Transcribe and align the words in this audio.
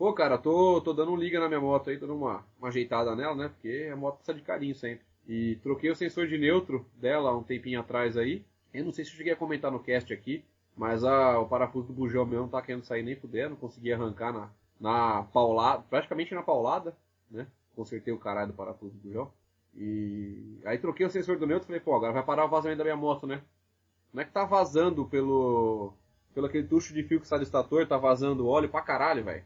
Pô, 0.00 0.14
cara, 0.14 0.38
tô, 0.38 0.80
tô 0.80 0.94
dando 0.94 1.12
um 1.12 1.16
liga 1.16 1.38
na 1.38 1.46
minha 1.46 1.60
moto 1.60 1.90
aí, 1.90 1.98
tô 1.98 2.06
dando 2.06 2.20
uma, 2.20 2.42
uma 2.58 2.68
ajeitada 2.68 3.14
nela, 3.14 3.34
né? 3.34 3.48
Porque 3.50 3.90
a 3.92 3.94
moto 3.94 4.14
precisa 4.14 4.34
de 4.34 4.42
carinho 4.42 4.74
sempre. 4.74 5.04
E 5.28 5.56
troquei 5.56 5.90
o 5.90 5.94
sensor 5.94 6.26
de 6.26 6.38
neutro 6.38 6.86
dela 6.96 7.36
um 7.36 7.42
tempinho 7.42 7.78
atrás 7.78 8.16
aí. 8.16 8.42
Eu 8.72 8.86
não 8.86 8.92
sei 8.92 9.04
se 9.04 9.10
eu 9.10 9.18
cheguei 9.18 9.34
a 9.34 9.36
comentar 9.36 9.70
no 9.70 9.78
cast 9.78 10.10
aqui, 10.10 10.42
mas 10.74 11.04
a, 11.04 11.38
o 11.38 11.46
parafuso 11.46 11.88
do 11.88 11.92
bujão 11.92 12.24
meu 12.24 12.40
não 12.40 12.48
tá 12.48 12.62
querendo 12.62 12.82
sair 12.82 13.02
nem 13.02 13.14
fuder, 13.14 13.50
não 13.50 13.56
consegui 13.56 13.92
arrancar 13.92 14.32
na, 14.32 14.48
na 14.80 15.22
paulada, 15.24 15.84
praticamente 15.90 16.34
na 16.34 16.42
paulada, 16.42 16.96
né? 17.30 17.46
Consertei 17.76 18.14
o 18.14 18.18
caralho 18.18 18.52
do 18.52 18.54
parafuso 18.54 18.94
do 18.94 19.06
bujão. 19.06 19.30
E 19.76 20.62
aí 20.64 20.78
troquei 20.78 21.04
o 21.04 21.10
sensor 21.10 21.38
do 21.38 21.46
neutro 21.46 21.66
e 21.66 21.68
falei, 21.68 21.80
pô, 21.80 21.94
agora 21.94 22.14
vai 22.14 22.22
parar 22.22 22.46
o 22.46 22.48
vazamento 22.48 22.78
da 22.78 22.84
minha 22.84 22.96
moto, 22.96 23.26
né? 23.26 23.42
Como 24.10 24.22
é 24.22 24.24
que 24.24 24.32
tá 24.32 24.46
vazando 24.46 25.04
pelo. 25.04 25.92
pelo 26.34 26.46
aquele 26.46 26.66
tucho 26.66 26.94
de 26.94 27.02
fio 27.02 27.20
que 27.20 27.28
sai 27.28 27.38
do 27.38 27.44
estator, 27.44 27.86
tá 27.86 27.98
vazando 27.98 28.48
óleo 28.48 28.70
pra 28.70 28.80
caralho, 28.80 29.22
velho. 29.22 29.44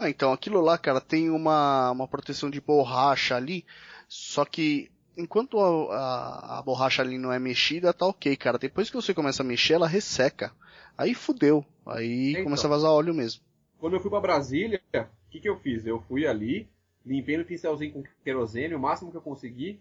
Ah, 0.00 0.08
então 0.08 0.32
aquilo 0.32 0.62
lá, 0.62 0.78
cara, 0.78 0.98
tem 0.98 1.28
uma, 1.28 1.90
uma 1.90 2.08
proteção 2.08 2.48
de 2.48 2.58
borracha 2.58 3.36
ali, 3.36 3.66
só 4.08 4.46
que 4.46 4.90
enquanto 5.14 5.60
a, 5.60 5.94
a, 5.94 6.58
a, 6.58 6.62
borracha 6.62 7.02
ali 7.02 7.18
não 7.18 7.30
é 7.30 7.38
mexida, 7.38 7.92
tá 7.92 8.06
ok, 8.06 8.34
cara. 8.34 8.56
Depois 8.56 8.88
que 8.88 8.96
você 8.96 9.12
começa 9.12 9.42
a 9.42 9.46
mexer, 9.46 9.74
ela 9.74 9.86
resseca. 9.86 10.52
Aí 10.96 11.12
fudeu. 11.12 11.62
Aí 11.84 12.30
então, 12.30 12.44
começa 12.44 12.66
a 12.66 12.70
vazar 12.70 12.90
óleo 12.90 13.12
mesmo. 13.12 13.42
Quando 13.78 13.94
eu 13.94 14.00
fui 14.00 14.10
para 14.10 14.20
Brasília, 14.20 14.80
o 14.94 15.30
que, 15.30 15.38
que 15.38 15.48
eu 15.48 15.58
fiz? 15.58 15.86
Eu 15.86 16.00
fui 16.08 16.26
ali, 16.26 16.66
limpei 17.04 17.36
no 17.36 17.44
pincelzinho 17.44 17.92
com 17.92 18.02
querosene, 18.24 18.74
o 18.74 18.80
máximo 18.80 19.10
que 19.10 19.18
eu 19.18 19.22
consegui. 19.22 19.78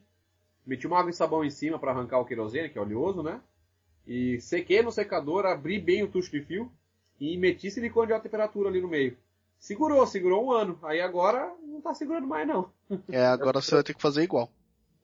Meti 0.65 0.85
uma 0.85 0.99
água 0.99 1.11
e 1.11 1.13
sabão 1.13 1.45
em 1.45 1.49
cima 1.49 1.79
para 1.79 1.91
arrancar 1.91 2.19
o 2.19 2.25
querosene, 2.25 2.69
que 2.69 2.77
é 2.77 2.81
oleoso, 2.81 3.23
né? 3.23 3.39
E 4.05 4.41
sequei 4.41 4.81
no 4.81 4.91
secador, 4.91 5.45
abri 5.45 5.79
bem 5.79 6.03
o 6.03 6.09
tucho 6.09 6.29
de 6.29 6.41
fio 6.41 6.69
e 7.19 7.37
meti 7.37 7.71
silicone 7.71 8.07
de 8.07 8.13
alta 8.13 8.23
temperatura 8.23 8.67
ali 8.67 8.81
no 8.81 8.89
meio. 8.89 9.17
Segurou, 9.59 10.05
segurou 10.07 10.45
um 10.45 10.51
ano. 10.51 10.79
Aí 10.83 11.01
agora 11.01 11.53
não 11.61 11.81
tá 11.81 11.93
segurando 11.93 12.27
mais 12.27 12.47
não. 12.47 12.71
É, 13.11 13.25
agora 13.25 13.61
você 13.61 13.75
vai 13.75 13.83
ter 13.83 13.93
que 13.93 14.01
fazer 14.01 14.23
igual. 14.23 14.49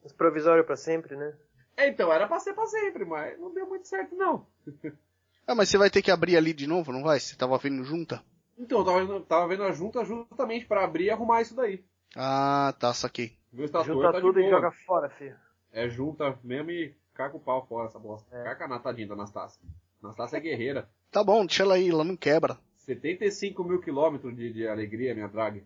Os 0.04 0.14
provisórios 0.14 0.66
para 0.66 0.76
sempre, 0.76 1.16
né? 1.16 1.34
É, 1.78 1.90
então, 1.90 2.12
era 2.12 2.28
pra 2.28 2.40
ser 2.40 2.54
pra 2.54 2.66
sempre, 2.66 3.04
mas 3.06 3.38
não 3.40 3.54
deu 3.54 3.68
muito 3.68 3.88
certo 3.88 4.16
não. 4.16 4.48
ah, 5.46 5.54
mas 5.54 5.70
você 5.70 5.78
vai 5.78 5.90
ter 5.90 6.02
que 6.02 6.10
abrir 6.10 6.38
ali 6.38 6.54
de 6.54 6.66
novo, 6.66 6.92
não 6.92 7.04
vai? 7.04 7.20
Você 7.20 7.36
tava 7.36 7.58
vendo 7.58 7.84
junta? 7.84 8.24
Então, 8.58 8.80
eu 8.80 8.86
tava, 8.86 9.22
tava 9.22 9.48
vendo 9.48 9.64
a 9.64 9.72
junta 9.72 10.06
justamente 10.06 10.66
para 10.66 10.84
abrir 10.84 11.06
e 11.06 11.10
arrumar 11.10 11.42
isso 11.42 11.56
daí. 11.56 11.84
Ah, 12.16 12.74
tá, 12.80 12.94
saquei. 12.94 13.38
Junta 13.54 13.84
tá 13.84 14.22
tudo 14.22 14.40
e 14.40 14.50
joga 14.50 14.72
fora, 14.86 15.10
filho. 15.10 15.36
É, 15.72 15.90
junta 15.90 16.38
mesmo 16.44 16.72
e 16.72 16.96
caga 17.14 17.36
o 17.36 17.40
pau 17.40 17.66
fora 17.68 17.88
essa 17.88 18.00
bosta. 18.00 18.34
É. 18.34 18.44
Caga 18.44 18.66
a 18.66 18.68
natadinha 18.70 19.08
da 19.08 19.14
Anastácia. 19.14 19.62
Anastácia 20.02 20.38
é 20.38 20.40
guerreira. 20.40 20.90
Tá 21.12 21.24
bom, 21.24 21.46
deixa 21.46 21.64
ela 21.64 21.76
aí, 21.76 21.90
ela 21.90 22.04
não 22.04 22.16
quebra. 22.16 22.58
75 22.86 23.64
mil 23.64 23.82
quilômetros 23.82 24.36
de, 24.36 24.54
de 24.54 24.68
alegria, 24.68 25.14
minha 25.14 25.28
drag. 25.28 25.64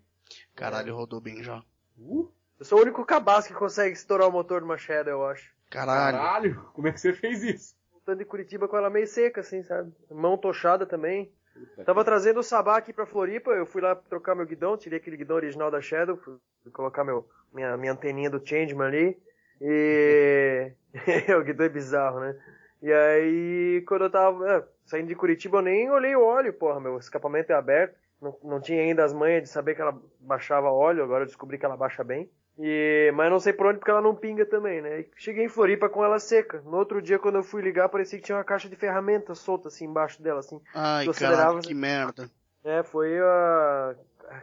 Caralho, 0.55 0.95
rodou 0.95 1.19
bem 1.19 1.43
já. 1.43 1.63
Uh? 1.97 2.31
Eu 2.59 2.65
sou 2.65 2.79
o 2.79 2.81
único 2.81 3.05
cabaço 3.05 3.47
que 3.47 3.53
consegue 3.53 3.93
estourar 3.93 4.27
o 4.27 4.31
motor 4.31 4.61
de 4.61 4.65
uma 4.65 4.77
Shadow, 4.77 5.13
eu 5.13 5.25
acho. 5.25 5.53
Caralho. 5.69 6.17
Caralho, 6.17 6.69
como 6.73 6.87
é 6.87 6.91
que 6.91 6.99
você 6.99 7.13
fez 7.13 7.43
isso? 7.43 7.75
Voltando 7.91 8.19
de 8.19 8.25
Curitiba 8.25 8.67
com 8.67 8.77
ela 8.77 8.89
meio 8.89 9.07
seca, 9.07 9.41
assim, 9.41 9.63
sabe? 9.63 9.93
Mão 10.09 10.37
tochada 10.37 10.85
também. 10.85 11.31
Puta 11.53 11.83
Tava 11.83 12.01
que... 12.01 12.05
trazendo 12.05 12.39
o 12.39 12.43
Sabá 12.43 12.77
aqui 12.77 12.93
pra 12.93 13.05
Floripa, 13.05 13.51
eu 13.51 13.65
fui 13.65 13.81
lá 13.81 13.95
trocar 13.95 14.35
meu 14.35 14.45
guidão, 14.45 14.77
tirei 14.77 14.97
aquele 14.97 15.17
guidão 15.17 15.35
original 15.35 15.69
da 15.69 15.81
Shadow, 15.81 16.17
fui 16.17 16.37
colocar 16.71 17.03
meu, 17.03 17.27
minha, 17.53 17.75
minha 17.77 17.91
anteninha 17.91 18.29
do 18.29 18.45
Changeman 18.45 18.87
ali. 18.87 19.17
E. 19.61 20.71
o 21.37 21.43
guidão 21.43 21.65
é 21.65 21.69
bizarro, 21.69 22.19
né? 22.19 22.35
E 22.81 22.91
aí, 22.91 23.83
quando 23.87 24.05
eu 24.05 24.09
tava 24.09 24.49
é, 24.49 24.63
saindo 24.85 25.07
de 25.07 25.15
Curitiba, 25.15 25.57
eu 25.57 25.61
nem 25.61 25.89
olhei 25.89 26.15
o 26.15 26.23
óleo, 26.23 26.53
porra, 26.53 26.79
meu 26.79 26.97
escapamento 26.97 27.51
é 27.51 27.55
aberto. 27.55 27.95
Não, 28.21 28.37
não 28.43 28.61
tinha 28.61 28.81
ainda 28.81 29.03
as 29.03 29.13
manhas 29.13 29.43
de 29.43 29.49
saber 29.49 29.75
que 29.75 29.81
ela 29.81 29.97
baixava 30.19 30.69
óleo, 30.69 31.03
agora 31.03 31.23
eu 31.23 31.27
descobri 31.27 31.57
que 31.57 31.65
ela 31.65 31.77
baixa 31.77 32.03
bem. 32.03 32.29
E, 32.61 33.09
mas 33.15 33.31
não 33.31 33.39
sei 33.39 33.53
por 33.53 33.67
onde 33.67 33.79
porque 33.79 33.91
ela 33.91 34.01
não 34.01 34.13
pinga 34.13 34.45
também, 34.45 34.81
né? 34.81 34.99
E 34.99 35.09
cheguei 35.15 35.45
em 35.45 35.49
Floripa 35.49 35.87
com 35.87 36.03
ela 36.03 36.19
seca. 36.19 36.61
No 36.65 36.75
outro 36.75 37.01
dia, 37.01 37.17
quando 37.17 37.35
eu 37.35 37.43
fui 37.43 37.61
ligar, 37.61 37.87
parecia 37.87 38.19
que 38.19 38.25
tinha 38.25 38.37
uma 38.37 38.43
caixa 38.43 38.67
de 38.67 38.75
ferramentas 38.75 39.39
solta 39.39 39.69
assim 39.69 39.85
embaixo 39.85 40.21
dela, 40.21 40.39
assim. 40.39 40.61
Ai, 40.73 41.07
caralho, 41.13 41.61
que 41.61 41.73
merda. 41.73 42.29
É, 42.61 42.83
foi 42.83 43.17
a. 43.17 43.95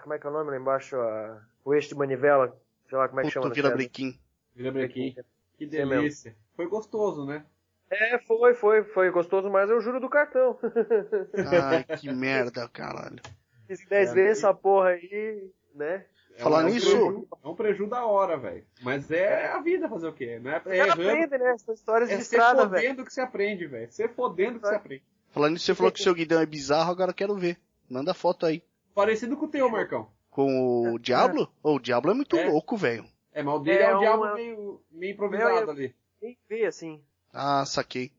Como 0.02 0.14
é 0.14 0.18
que 0.18 0.26
é 0.26 0.30
o 0.30 0.32
nome 0.32 0.50
lá 0.50 0.56
embaixo? 0.56 0.96
A... 0.96 1.42
O 1.62 1.74
eixo 1.74 1.90
de 1.90 1.94
manivela. 1.94 2.56
Sei 2.88 2.96
lá 2.96 3.06
como 3.06 3.20
é 3.20 3.24
que 3.24 3.28
Puta, 3.28 3.42
chama. 3.42 3.54
Vira 3.54 3.70
brequim. 3.70 4.18
Vira 4.54 4.72
brequim. 4.72 5.14
Que 5.58 5.66
delícia. 5.66 6.34
Foi 6.56 6.66
gostoso, 6.66 7.26
né? 7.26 7.44
É, 7.90 8.18
foi, 8.18 8.54
foi, 8.54 8.82
foi 8.82 9.10
gostoso, 9.10 9.48
mas 9.48 9.70
eu 9.70 9.80
juro 9.80 10.00
do 10.00 10.08
cartão. 10.08 10.58
Ai, 11.62 11.84
que 11.98 12.12
merda, 12.12 12.68
caralho. 12.68 13.20
Fiz 13.66 13.86
10 13.86 14.10
é, 14.10 14.14
vezes 14.14 14.38
essa 14.38 14.52
porra 14.52 14.90
aí, 14.90 15.50
né? 15.74 16.04
É 16.36 16.42
Falar 16.42 16.64
um, 16.64 16.68
nisso. 16.68 16.90
Preju, 16.90 17.28
é 17.44 17.48
um 17.48 17.54
prejuízo 17.54 17.90
da 17.90 18.04
hora, 18.04 18.36
velho. 18.36 18.64
Mas 18.82 19.10
é 19.10 19.46
a 19.46 19.60
vida 19.60 19.88
fazer 19.88 20.08
o 20.08 20.12
quê? 20.12 20.38
Não 20.38 20.50
é, 20.50 20.62
é 20.66 20.76
errando, 20.78 20.92
aprende, 20.92 21.38
né? 21.38 21.52
Essas 21.52 21.78
histórias 21.78 22.10
é 22.10 22.16
de 22.16 22.22
estrada, 22.22 22.66
velho. 22.66 22.76
É 22.76 22.80
fodendo 22.80 23.04
que 23.04 23.12
você 23.12 23.20
aprende, 23.20 23.66
velho. 23.66 23.90
Você 23.90 24.08
fodendo 24.08 24.60
que 24.60 24.66
você 24.66 24.74
aprende. 24.74 25.02
Falando 25.30 25.52
nisso, 25.52 25.66
você 25.66 25.74
falou 25.74 25.92
que 25.92 26.00
o 26.00 26.02
seu 26.02 26.14
guidão 26.14 26.40
é 26.40 26.46
bizarro, 26.46 26.90
agora 26.90 27.10
eu 27.10 27.14
quero 27.14 27.34
ver. 27.34 27.58
Manda 27.88 28.12
foto 28.12 28.46
aí. 28.46 28.62
Parecido 28.94 29.36
com 29.36 29.46
o 29.46 29.48
teu, 29.48 29.68
Marcão. 29.70 30.08
Com 30.30 30.92
o 30.92 30.98
Diablo? 30.98 31.50
Oh, 31.62 31.76
o 31.76 31.78
Diablo 31.78 32.10
é 32.10 32.14
muito 32.14 32.36
é. 32.36 32.48
louco, 32.48 32.76
velho. 32.76 33.04
É, 33.32 33.42
mas 33.42 33.54
o 33.54 33.58
dele 33.58 33.82
é, 33.82 33.90
é 33.90 33.94
o 33.94 33.98
Diablo 33.98 34.34
meio, 34.34 34.82
meio 34.90 35.12
improvisado 35.12 35.70
ali. 35.70 35.94
Nem 36.20 36.38
vê, 36.48 36.66
assim. 36.66 37.02
Ah, 37.38 37.66
saquei. 37.66 38.10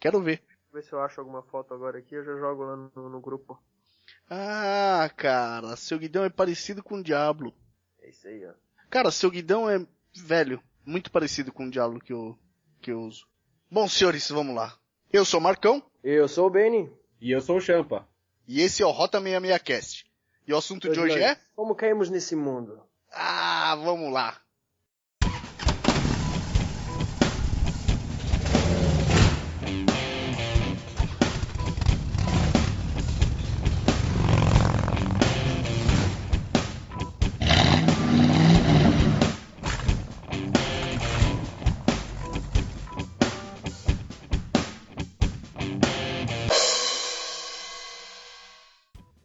Quero 0.00 0.20
ver. 0.20 0.42
Deixa 0.42 0.58
eu 0.66 0.72
ver 0.72 0.82
se 0.82 0.92
eu 0.92 1.00
acho 1.00 1.20
alguma 1.20 1.42
foto 1.44 1.72
agora 1.72 1.96
aqui, 1.96 2.16
eu 2.16 2.24
já 2.24 2.36
jogo 2.36 2.64
lá 2.64 2.76
no, 2.76 3.08
no 3.08 3.20
grupo. 3.20 3.56
Ah, 4.28 5.08
cara, 5.16 5.76
seu 5.76 5.96
guidão 5.96 6.24
é 6.24 6.28
parecido 6.28 6.82
com 6.82 6.96
o 6.96 7.02
Diablo. 7.02 7.54
É 8.00 8.10
isso 8.10 8.26
aí, 8.26 8.44
ó. 8.44 8.52
Cara, 8.90 9.12
seu 9.12 9.30
guidão 9.30 9.70
é, 9.70 9.86
velho, 10.12 10.60
muito 10.84 11.08
parecido 11.12 11.52
com 11.52 11.66
o 11.66 11.70
Diablo 11.70 12.00
que 12.00 12.12
eu, 12.12 12.36
que 12.80 12.90
eu 12.90 13.00
uso. 13.02 13.28
Bom, 13.70 13.86
senhores, 13.86 14.28
vamos 14.28 14.56
lá. 14.56 14.76
Eu 15.12 15.24
sou 15.24 15.38
o 15.38 15.42
Marcão. 15.42 15.80
Eu 16.02 16.26
sou 16.26 16.48
o 16.48 16.50
Benny. 16.50 16.92
E 17.20 17.30
eu 17.30 17.40
sou 17.40 17.58
o 17.58 17.60
Champa. 17.60 18.08
E 18.46 18.60
esse 18.60 18.82
é 18.82 18.86
o 18.86 18.90
Rota 18.90 19.20
66 19.20 19.62
Cast. 19.62 20.12
E 20.48 20.52
o 20.52 20.58
assunto 20.58 20.90
de 20.90 20.98
hoje 20.98 21.22
é? 21.22 21.38
Como 21.54 21.76
caímos 21.76 22.10
nesse 22.10 22.34
mundo? 22.34 22.82
Ah, 23.12 23.76
vamos 23.76 24.12
lá. 24.12 24.40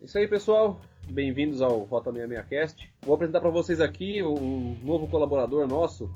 Isso 0.10 0.18
aí, 0.18 0.28
pessoal. 0.28 0.82
Bem-vindos 1.08 1.62
ao 1.62 1.82
Rota 1.82 2.12
66 2.12 2.48
Cast. 2.48 2.92
Vou 3.04 3.14
apresentar 3.14 3.42
para 3.42 3.52
vocês 3.52 3.80
aqui 3.80 4.24
um 4.24 4.76
novo 4.82 5.08
colaborador 5.08 5.68
nosso. 5.68 6.12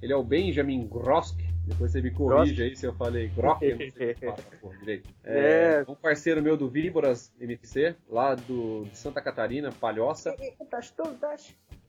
Ele 0.00 0.14
é 0.14 0.16
o 0.16 0.22
Benjamin 0.22 0.88
Grosk. 0.88 1.38
Depois 1.66 1.92
você 1.92 2.00
me 2.00 2.10
corrige 2.10 2.62
aí 2.62 2.74
se 2.74 2.86
eu 2.86 2.94
falei 2.94 3.28
Grosk. 3.28 3.60
direito. 4.80 5.10
É, 5.22 5.84
é, 5.84 5.84
um 5.86 5.94
parceiro 5.94 6.42
meu 6.42 6.56
do 6.56 6.70
Víboras 6.70 7.34
MC, 7.38 7.94
lá 8.08 8.34
do, 8.34 8.86
de 8.86 8.96
Santa 8.96 9.20
Catarina, 9.20 9.70
Palhoça. 9.70 10.34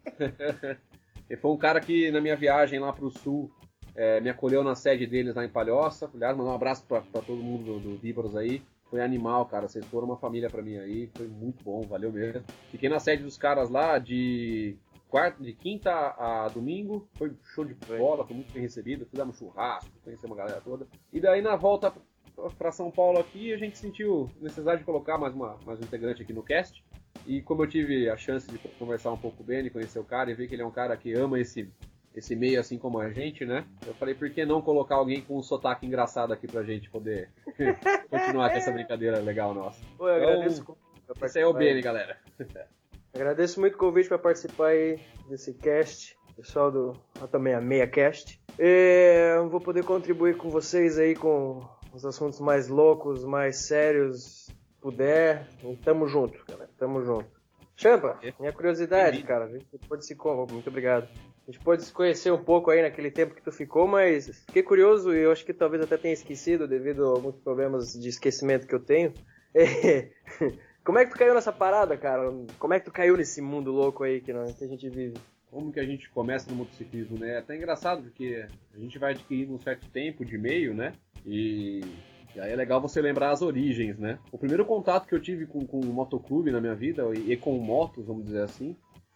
Ele 1.30 1.40
foi 1.40 1.52
um 1.52 1.58
cara 1.58 1.80
que 1.80 2.12
na 2.12 2.20
minha 2.20 2.36
viagem 2.36 2.80
lá 2.80 2.92
pro 2.92 3.10
sul 3.10 3.50
é, 3.96 4.20
me 4.20 4.30
acolheu 4.30 4.62
na 4.62 4.76
sede 4.76 5.08
deles 5.08 5.34
lá 5.34 5.46
em 5.46 5.50
Palhoça. 5.50 6.12
Aliás, 6.14 6.36
mandar 6.36 6.52
um 6.52 6.56
abraço 6.56 6.84
para 6.86 7.02
todo 7.22 7.38
mundo 7.38 7.80
do, 7.80 7.92
do 7.92 7.96
Víboras 7.96 8.36
aí. 8.36 8.62
Foi 8.95 9.03
animal, 9.03 9.45
cara. 9.45 9.67
Vocês 9.67 9.85
foram 9.88 10.07
uma 10.07 10.16
família 10.16 10.50
para 10.50 10.61
mim 10.61 10.78
aí. 10.78 11.11
Foi 11.16 11.28
muito 11.28 11.61
bom, 11.66 11.81
valeu 11.81 12.13
mesmo. 12.13 12.45
Fiquei 12.72 12.88
na 12.88 12.97
sede 12.97 13.23
dos 13.23 13.38
caras 13.38 13.69
lá 13.69 14.00
de 14.00 14.77
quarta, 15.09 15.44
de 15.44 15.51
quinta 15.51 15.92
a 15.92 16.47
domingo. 16.47 17.06
Foi 17.15 17.33
show 17.53 17.65
de 17.65 17.74
bola, 17.74 18.25
foi 18.25 18.38
muito 18.38 18.53
bem 18.53 18.62
recebido. 18.62 19.06
Fizemos 19.06 19.38
churrasco, 19.38 19.92
conhecemos 20.01 20.33
uma 20.33 20.38
galera 20.38 20.62
toda. 20.62 20.88
E 21.12 21.19
daí 21.19 21.42
na 21.42 21.57
volta 21.57 21.92
para 22.57 22.71
São 22.71 22.89
Paulo 22.89 23.19
aqui, 23.19 23.51
a 23.53 23.57
gente 23.57 23.77
sentiu 23.77 24.30
necessidade 24.39 24.80
de 24.80 24.86
colocar 24.86 25.18
mais, 25.18 25.33
uma, 25.33 25.57
mais 25.65 25.77
um 25.77 25.83
integrante 25.83 26.21
aqui 26.21 26.31
no 26.31 26.41
cast. 26.41 26.81
E 27.27 27.41
como 27.41 27.63
eu 27.63 27.68
tive 27.68 28.09
a 28.09 28.15
chance 28.15 28.50
de 28.50 28.57
conversar 28.80 29.12
um 29.12 29.18
pouco 29.18 29.36
com 29.36 29.44
o 29.44 29.45
Benny, 29.45 29.69
conhecer 29.69 30.00
o 30.00 30.06
cara 30.06 30.31
e 30.31 30.33
ver 30.33 30.48
que 30.48 30.56
ele 30.56 30.62
é 30.62 30.65
um 30.65 30.71
cara 30.71 30.95
que 30.95 31.12
ama 31.12 31.38
esse 31.38 31.69
esse 32.15 32.35
meio 32.35 32.59
assim 32.59 32.77
como 32.77 33.00
a 33.00 33.09
gente, 33.09 33.45
né? 33.45 33.65
Eu 33.85 33.94
falei, 33.95 34.15
por 34.15 34.29
que 34.29 34.45
não 34.45 34.62
colocar 34.62 34.95
alguém 34.95 35.21
com 35.21 35.38
um 35.38 35.44
sotaque 35.44 35.85
engraçado 35.85 36.33
aqui 36.33 36.47
pra 36.47 36.63
gente 36.63 36.89
poder 36.89 37.29
continuar 38.09 38.50
com 38.50 38.57
essa 38.57 38.71
brincadeira 38.71 39.19
legal 39.19 39.53
nossa. 39.53 39.81
Pô, 39.97 40.07
eu 40.07 40.17
então, 40.17 40.29
agradeço. 40.29 40.77
Esse 41.23 41.39
é 41.39 41.45
o 41.45 41.53
Beni, 41.53 41.81
galera. 41.81 42.17
agradeço 43.13 43.59
muito 43.59 43.75
o 43.75 43.77
convite 43.77 44.07
para 44.07 44.17
participar 44.17 44.67
aí 44.67 45.00
desse 45.29 45.53
cast, 45.53 46.17
pessoal 46.35 46.71
do 46.71 46.94
também 47.31 47.53
a 47.53 47.62
Meia 47.62 47.88
Cast. 47.88 48.39
E 48.57 49.38
vou 49.50 49.59
poder 49.59 49.83
contribuir 49.83 50.38
com 50.38 50.50
vocês 50.50 50.97
aí 50.97 51.15
com 51.15 51.62
os 51.94 52.06
assuntos 52.06 52.39
mais 52.39 52.67
loucos, 52.67 53.23
mais 53.23 53.67
sérios, 53.67 54.50
puder. 54.81 55.47
tamo 55.83 56.07
junto, 56.07 56.38
galera. 56.47 56.69
Tamo 56.77 57.03
junto. 57.03 57.35
Champa, 57.77 58.19
minha 58.39 58.53
curiosidade, 58.53 59.21
cara, 59.23 59.45
a 59.45 59.50
gente 59.50 59.65
pode 59.88 60.06
se 60.06 60.15
muito 60.50 60.69
obrigado. 60.69 61.09
A 61.47 61.51
gente 61.51 61.63
pode 61.63 61.83
se 61.83 61.94
conhecer 61.94 62.31
um 62.31 62.44
pouco 62.44 62.71
aí 62.71 62.81
naquele 62.81 63.12
tempo 63.12 63.36
que 63.36 63.42
tu 63.42 63.51
ficou, 63.51 63.88
mas 63.88 64.44
fiquei 64.47 64.63
curioso 64.63 65.13
e 65.13 65.19
eu 65.19 65.31
acho 65.31 65.45
que 65.45 65.53
talvez 65.53 65.83
até 65.83 65.95
tenha 65.95 66.13
esquecido 66.13 66.68
devido 66.68 67.06
a 67.06 67.09
alguns 67.09 67.36
problemas 67.36 67.94
de 67.94 68.09
esquecimento 68.09 68.65
que 68.65 68.74
eu 68.74 68.80
tenho. 68.80 69.13
Como 70.83 70.97
é 70.97 71.06
que 71.06 71.12
tu 71.12 71.18
caiu 71.18 71.33
nessa 71.33 71.51
parada, 71.51 71.95
cara? 71.97 72.31
Como 72.59 72.74
é 72.74 72.80
que 72.80 72.86
tu 72.86 72.92
caiu 72.92 73.15
nesse 73.15 73.42
mundo 73.42 73.71
louco 73.71 74.03
aí 74.03 74.21
que, 74.21 74.33
que 74.33 74.63
a 74.63 74.68
gente 74.68 74.89
vive? 74.89 75.13
Como 75.51 75.71
que 75.71 75.80
a 75.80 75.86
gente 75.86 76.09
começa 76.09 76.50
no 76.50 76.57
motociclismo, 76.57 77.18
né? 77.18 77.36
É 77.36 77.38
até 77.38 77.56
engraçado 77.56 78.03
porque 78.03 78.45
a 78.74 78.77
gente 78.77 78.98
vai 78.98 79.13
adquirindo 79.13 79.53
um 79.53 79.59
certo 79.59 79.88
tempo 79.89 80.25
de 80.25 80.38
meio, 80.38 80.74
né? 80.74 80.94
E 81.25 81.81
e 82.36 82.39
aí 82.39 82.51
é 82.51 82.56
legal 82.56 82.81
você 82.81 83.01
lembrar 83.01 83.31
as 83.31 83.41
origens, 83.41 83.98
né? 83.98 84.19
O 84.30 84.38
primeiro 84.38 84.65
contato 84.65 85.07
que 85.07 85.15
eu 85.15 85.21
tive 85.21 85.45
com, 85.45 85.65
com 85.65 85.80
o 85.80 85.94
motoclube 85.94 86.51
na 86.51 86.59
minha 86.59 86.75
vida, 86.75 87.03
e 87.13 87.38
com 87.38 87.57
motos, 87.57 88.06
vamos 88.06 88.25
dizer 88.25 88.41
assim, 88.41 88.75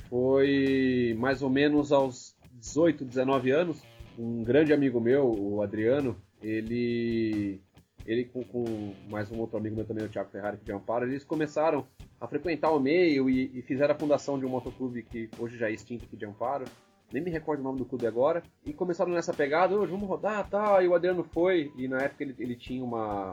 foi 0.10 1.16
mais 1.20 1.42
ou 1.42 1.50
menos 1.50 1.92
aos 1.92 2.36
18, 2.54 3.06
19 3.06 3.52
anos. 3.52 3.82
Um 4.18 4.44
grande 4.44 4.74
amigo 4.74 5.00
meu, 5.00 5.26
o 5.26 5.62
Adriano, 5.62 6.16
ele 6.42 7.62
ele 8.06 8.26
com, 8.26 8.44
com, 8.44 8.66
mais 9.08 9.32
um 9.32 9.38
outro 9.38 9.58
amigo 9.58 9.76
meu 9.76 9.86
também, 9.86 10.04
o 10.04 10.10
Thiago 10.10 10.32
Ferrari 10.32 10.58
de 10.58 10.72
Amparo, 10.72 11.06
eles 11.06 11.24
começaram 11.24 11.86
a 12.20 12.28
frequentar 12.28 12.72
o 12.72 12.80
meio 12.80 13.30
e, 13.30 13.60
e, 13.60 13.62
fizeram 13.62 13.94
a 13.94 13.98
fundação 13.98 14.40
de 14.40 14.46
um 14.46 14.50
motoclube 14.50 15.04
que 15.04 15.30
hoje 15.38 15.58
já 15.58 15.70
é 15.70 15.74
extinto 15.74 16.06
aqui 16.06 16.18
de 16.18 16.26
Amparo, 16.26 16.66
nem 17.14 17.22
me 17.22 17.30
recordo 17.30 17.60
o 17.60 17.64
nome 17.64 17.78
do 17.78 17.86
clube 17.86 18.08
agora, 18.08 18.42
e 18.66 18.74
começaram 18.74 19.12
nessa 19.12 19.34
pegada, 19.34 19.76
hoje 19.76 19.92
vamos 19.92 20.08
rodar, 20.08 20.50
tal, 20.50 20.82
e 20.82 20.88
o 20.88 20.96
Adriano 20.96 21.24
foi, 21.24 21.72
e 21.78 21.88
na 21.88 22.02
época 22.02 22.24
ele, 22.24 22.36
ele 22.40 22.56
tinha 22.56 22.84
uma, 22.84 23.32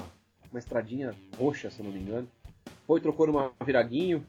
uma 0.51 0.59
estradinha 0.59 1.15
roxa, 1.39 1.71
se 1.71 1.83
não 1.83 1.91
me 1.91 2.01
engano, 2.01 2.29
foi, 2.87 3.01
trocou 3.01 3.27
numa 3.27 3.53
viraguinho, 3.65 4.27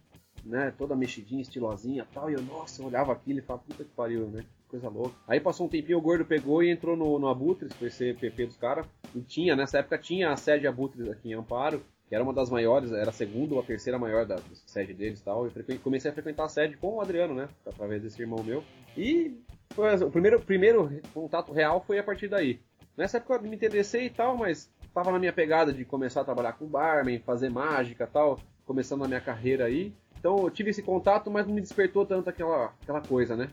né, 0.47 0.73
toda 0.77 0.95
mexidinha, 0.95 1.41
estilosinha 1.41 2.07
tal, 2.13 2.29
e 2.29 2.33
eu, 2.33 2.41
nossa, 2.41 2.81
eu 2.81 2.87
olhava 2.87 3.11
aquilo 3.11 3.39
e 3.39 3.41
falava, 3.41 3.65
puta 3.65 3.83
que 3.83 3.89
pariu, 3.91 4.27
né, 4.27 4.43
coisa 4.67 4.89
louca. 4.89 5.15
Aí 5.27 5.39
passou 5.39 5.65
um 5.65 5.69
tempinho, 5.69 5.97
o 5.97 6.01
Gordo 6.01 6.25
pegou 6.25 6.63
e 6.63 6.71
entrou 6.71 6.95
no, 6.95 7.19
no 7.19 7.27
Abutres, 7.27 7.73
foi 7.73 7.89
ser 7.89 8.17
PP 8.17 8.47
dos 8.47 8.57
caras, 8.57 8.85
e 9.15 9.21
tinha, 9.21 9.55
nessa 9.55 9.79
época 9.79 9.97
tinha 9.97 10.31
a 10.31 10.37
sede 10.37 10.67
Abutres 10.67 11.09
aqui 11.09 11.29
em 11.29 11.33
Amparo, 11.33 11.81
que 12.07 12.15
era 12.15 12.23
uma 12.23 12.33
das 12.33 12.49
maiores, 12.49 12.91
era 12.91 13.09
a 13.09 13.13
segunda 13.13 13.55
ou 13.55 13.59
a 13.59 13.63
terceira 13.63 13.99
maior 13.99 14.25
da, 14.25 14.37
sede 14.65 14.93
deles 14.93 15.19
e 15.19 15.23
tal. 15.23 15.45
Eu 15.45 15.79
comecei 15.83 16.09
a 16.09 16.13
frequentar 16.13 16.45
a 16.45 16.49
sede 16.49 16.77
com 16.77 16.95
o 16.95 17.01
Adriano, 17.01 17.35
né? 17.35 17.49
Através 17.65 18.01
desse 18.01 18.21
irmão 18.21 18.41
meu. 18.41 18.63
E 18.95 19.37
foi, 19.71 19.93
o 19.95 20.09
primeiro, 20.09 20.39
primeiro 20.39 20.89
contato 21.13 21.51
real 21.51 21.83
foi 21.85 21.99
a 21.99 22.03
partir 22.03 22.29
daí. 22.29 22.61
Nessa 22.95 23.17
época 23.17 23.35
eu 23.35 23.41
me 23.41 23.55
interessei 23.55 24.05
e 24.05 24.09
tal, 24.09 24.37
mas 24.37 24.71
tava 24.93 25.11
na 25.11 25.19
minha 25.19 25.33
pegada 25.33 25.73
de 25.73 25.83
começar 25.83 26.21
a 26.21 26.25
trabalhar 26.25 26.53
com 26.53 26.65
barman, 26.65 27.19
fazer 27.19 27.49
mágica 27.49 28.05
e 28.05 28.07
tal, 28.07 28.39
começando 28.65 29.03
a 29.03 29.07
minha 29.07 29.21
carreira 29.21 29.65
aí. 29.65 29.93
Então 30.19 30.43
eu 30.43 30.49
tive 30.49 30.69
esse 30.71 30.81
contato, 30.81 31.29
mas 31.29 31.47
não 31.47 31.53
me 31.53 31.61
despertou 31.61 32.05
tanto 32.05 32.29
aquela, 32.29 32.73
aquela 32.81 33.01
coisa, 33.01 33.35
né? 33.35 33.49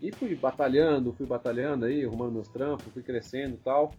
E 0.00 0.10
fui 0.10 0.34
batalhando, 0.34 1.12
fui 1.12 1.26
batalhando 1.26 1.84
aí, 1.84 2.04
arrumando 2.04 2.32
meus 2.32 2.48
trampos, 2.48 2.92
fui 2.92 3.02
crescendo 3.02 3.54
e 3.54 3.58
tal. 3.58 3.92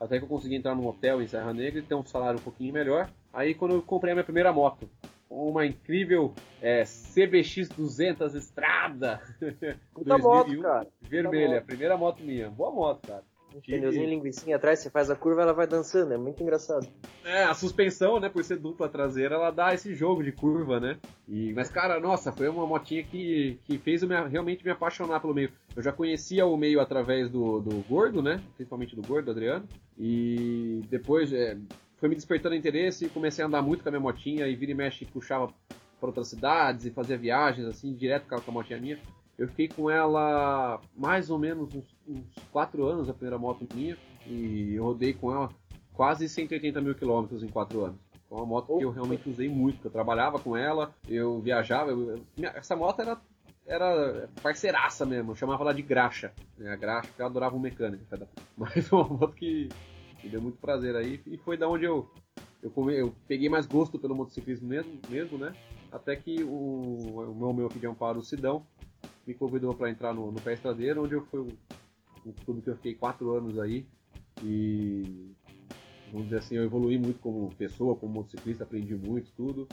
Até 0.00 0.18
que 0.18 0.24
eu 0.24 0.28
consegui 0.28 0.54
entrar 0.54 0.74
num 0.74 0.86
hotel 0.86 1.20
em 1.20 1.26
Serra 1.26 1.52
Negra 1.52 1.80
e 1.80 1.82
ter 1.82 1.94
um 1.94 2.04
salário 2.04 2.40
um 2.40 2.42
pouquinho 2.42 2.72
melhor. 2.72 3.10
Aí 3.32 3.54
quando 3.54 3.74
eu 3.74 3.82
comprei 3.82 4.12
a 4.12 4.14
minha 4.14 4.24
primeira 4.24 4.50
moto, 4.50 4.88
uma 5.28 5.66
incrível 5.66 6.34
é, 6.60 6.84
CBX 6.84 7.68
200 7.68 8.34
Estrada. 8.34 9.20
Puta 9.92 10.18
moto, 10.18 10.56
cara. 10.62 10.88
Vermelha, 11.02 11.58
a 11.58 11.62
primeira 11.62 11.96
moto 11.96 12.22
minha. 12.22 12.48
Boa 12.48 12.70
moto, 12.70 13.06
cara. 13.06 13.22
Um 13.54 13.60
pneuzinho 13.60 14.08
linguicinha 14.08 14.56
atrás, 14.56 14.78
você 14.78 14.90
faz 14.90 15.10
a 15.10 15.16
curva, 15.16 15.42
ela 15.42 15.52
vai 15.52 15.66
dançando, 15.66 16.14
é 16.14 16.16
muito 16.16 16.42
engraçado. 16.42 16.86
É, 17.24 17.44
a 17.44 17.54
suspensão, 17.54 18.20
né, 18.20 18.28
por 18.28 18.44
ser 18.44 18.58
dupla 18.58 18.88
traseira, 18.88 19.34
ela 19.34 19.50
dá 19.50 19.74
esse 19.74 19.94
jogo 19.94 20.22
de 20.22 20.32
curva, 20.32 20.78
né? 20.78 20.98
E, 21.28 21.52
mas, 21.52 21.70
cara, 21.70 21.98
nossa, 22.00 22.32
foi 22.32 22.48
uma 22.48 22.66
motinha 22.66 23.02
que, 23.02 23.58
que 23.64 23.78
fez 23.78 24.02
eu 24.02 24.08
me, 24.08 24.14
realmente 24.28 24.64
me 24.64 24.70
apaixonar 24.70 25.20
pelo 25.20 25.34
meio. 25.34 25.50
Eu 25.74 25.82
já 25.82 25.92
conhecia 25.92 26.46
o 26.46 26.56
meio 26.56 26.80
através 26.80 27.28
do, 27.28 27.60
do 27.60 27.84
Gordo, 27.88 28.22
né? 28.22 28.40
Principalmente 28.56 28.96
do 28.96 29.02
Gordo, 29.02 29.30
Adriano. 29.30 29.66
E 29.98 30.82
depois 30.88 31.32
é, 31.32 31.56
foi 31.98 32.08
me 32.08 32.14
despertando 32.14 32.54
interesse 32.54 33.04
e 33.04 33.08
comecei 33.08 33.44
a 33.44 33.46
andar 33.46 33.62
muito 33.62 33.82
com 33.82 33.88
a 33.88 33.92
minha 33.92 34.00
motinha 34.00 34.46
e 34.46 34.56
vira 34.56 34.72
e 34.72 34.74
mexe 34.74 35.04
puxava 35.04 35.52
para 36.00 36.08
outras 36.08 36.28
cidades 36.28 36.86
e 36.86 36.90
fazia 36.90 37.18
viagens 37.18 37.66
assim, 37.66 37.94
direto 37.94 38.26
com 38.26 38.34
a 38.34 38.54
motinha 38.54 38.80
minha. 38.80 38.98
Eu 39.38 39.48
fiquei 39.48 39.68
com 39.68 39.90
ela 39.90 40.80
mais 40.96 41.30
ou 41.30 41.38
menos 41.38 41.74
uns, 41.74 41.96
uns 42.10 42.26
4 42.50 42.84
anos, 42.86 43.08
a 43.08 43.14
primeira 43.14 43.38
moto 43.38 43.66
minha, 43.74 43.96
e 44.26 44.74
eu 44.74 44.84
rodei 44.84 45.12
com 45.12 45.32
ela 45.32 45.48
quase 45.92 46.28
180 46.28 46.80
mil 46.80 46.94
quilômetros 46.94 47.42
em 47.42 47.48
4 47.48 47.84
anos. 47.84 48.00
Foi 48.28 48.38
uma 48.38 48.46
moto 48.46 48.78
que 48.78 48.84
eu 48.84 48.90
realmente 48.90 49.28
usei 49.28 49.48
muito, 49.48 49.86
eu 49.86 49.90
trabalhava 49.90 50.38
com 50.38 50.56
ela, 50.56 50.94
eu 51.08 51.40
viajava, 51.40 51.90
eu, 51.90 52.20
minha, 52.36 52.50
essa 52.50 52.76
moto 52.76 53.00
era, 53.00 53.20
era 53.66 54.28
parceiraça 54.40 55.04
mesmo, 55.04 55.32
eu 55.32 55.36
chamava 55.36 55.64
ela 55.64 55.74
de 55.74 55.82
graxa, 55.82 56.32
né, 56.56 56.72
a 56.72 56.76
graxa, 56.76 57.08
porque 57.08 57.22
eu 57.22 57.26
adorava 57.26 57.56
um 57.56 57.60
mecânico, 57.60 58.04
mas 58.56 58.86
foi 58.86 58.98
uma 59.00 59.08
moto 59.08 59.34
que 59.34 59.68
me 60.22 60.30
deu 60.30 60.40
muito 60.40 60.58
prazer 60.58 60.94
aí, 60.94 61.20
e 61.26 61.36
foi 61.38 61.56
da 61.56 61.68
onde 61.68 61.86
eu, 61.86 62.08
eu, 62.62 62.70
come, 62.70 62.96
eu 62.96 63.12
peguei 63.26 63.48
mais 63.48 63.66
gosto 63.66 63.98
pelo 63.98 64.14
motociclismo 64.14 64.68
mesmo, 64.68 65.00
mesmo 65.08 65.36
né, 65.36 65.52
até 65.90 66.14
que 66.14 66.44
o, 66.44 66.48
o 66.48 67.34
meu, 67.34 67.52
meu 67.52 67.66
aqui 67.66 67.80
de 67.80 67.86
Amparo, 67.88 68.20
o 68.20 68.22
Sidão, 68.22 68.64
me 69.26 69.34
convidou 69.34 69.74
para 69.74 69.90
entrar 69.90 70.14
no, 70.14 70.30
no 70.30 70.40
Pé 70.40 70.54
Estradeiro, 70.54 71.02
onde 71.02 71.14
eu 71.14 71.24
fui 71.26 71.52
um 72.24 72.32
clube 72.44 72.62
que 72.62 72.70
eu 72.70 72.76
fiquei 72.76 72.94
quatro 72.94 73.34
anos 73.34 73.58
aí 73.58 73.86
e 74.42 75.32
vamos 76.10 76.24
dizer 76.28 76.38
assim, 76.38 76.56
eu 76.56 76.64
evolui 76.64 76.98
muito 76.98 77.20
como 77.20 77.54
pessoa, 77.54 77.96
como 77.96 78.14
motociclista, 78.14 78.64
aprendi 78.64 78.94
muito, 78.94 79.30
tudo. 79.36 79.68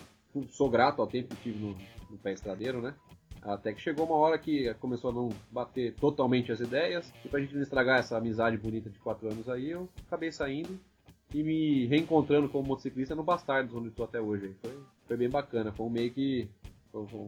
Sou 0.50 0.70
grato 0.70 1.02
ao 1.02 1.08
tempo 1.08 1.30
que 1.30 1.44
tive 1.44 1.60
no, 1.60 1.76
no 2.10 2.18
Pé 2.18 2.34
Estradeiro, 2.34 2.82
né? 2.82 2.94
Até 3.42 3.74
que 3.74 3.82
chegou 3.82 4.06
uma 4.06 4.16
hora 4.16 4.38
que 4.38 4.74
começou 4.76 5.10
a 5.10 5.14
não 5.14 5.30
bater 5.52 5.94
totalmente 5.96 6.52
as 6.52 6.60
ideias, 6.60 7.12
e 7.24 7.30
pra 7.30 7.40
gente 7.40 7.56
não 7.56 7.62
estragar 7.62 8.00
essa 8.00 8.18
amizade 8.18 8.58
bonita 8.58 8.90
de 8.90 9.00
quatro 9.00 9.32
anos 9.32 9.48
aí, 9.50 9.72
eu 9.72 9.90
acabei 10.06 10.32
saindo 10.32 10.78
e 11.34 11.44
me 11.44 11.86
reencontrando 11.88 12.50
como 12.50 12.68
motociclista 12.68 13.16
no 13.16 13.24
Bastardos, 13.24 13.74
onde 13.76 13.90
estou 13.90 14.06
até 14.06 14.20
hoje. 14.20 14.56
Foi, 14.62 14.78
foi 15.08 15.18
bem 15.18 15.30
bacana, 15.30 15.72
foi 15.72 15.86
um 15.86 15.90
meio 15.90 16.12
que. 16.12 16.48
Foi, 16.92 17.06
foi 17.08 17.28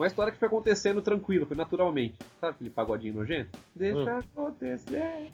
uma 0.00 0.06
história 0.06 0.32
que 0.32 0.38
foi 0.38 0.48
acontecendo 0.48 1.02
tranquilo, 1.02 1.44
foi 1.44 1.56
naturalmente. 1.56 2.16
Sabe 2.40 2.54
aquele 2.54 2.70
pagodinho 2.70 3.14
nojento? 3.14 3.58
Deixa 3.74 3.98
hum. 3.98 4.18
acontecer. 4.18 5.30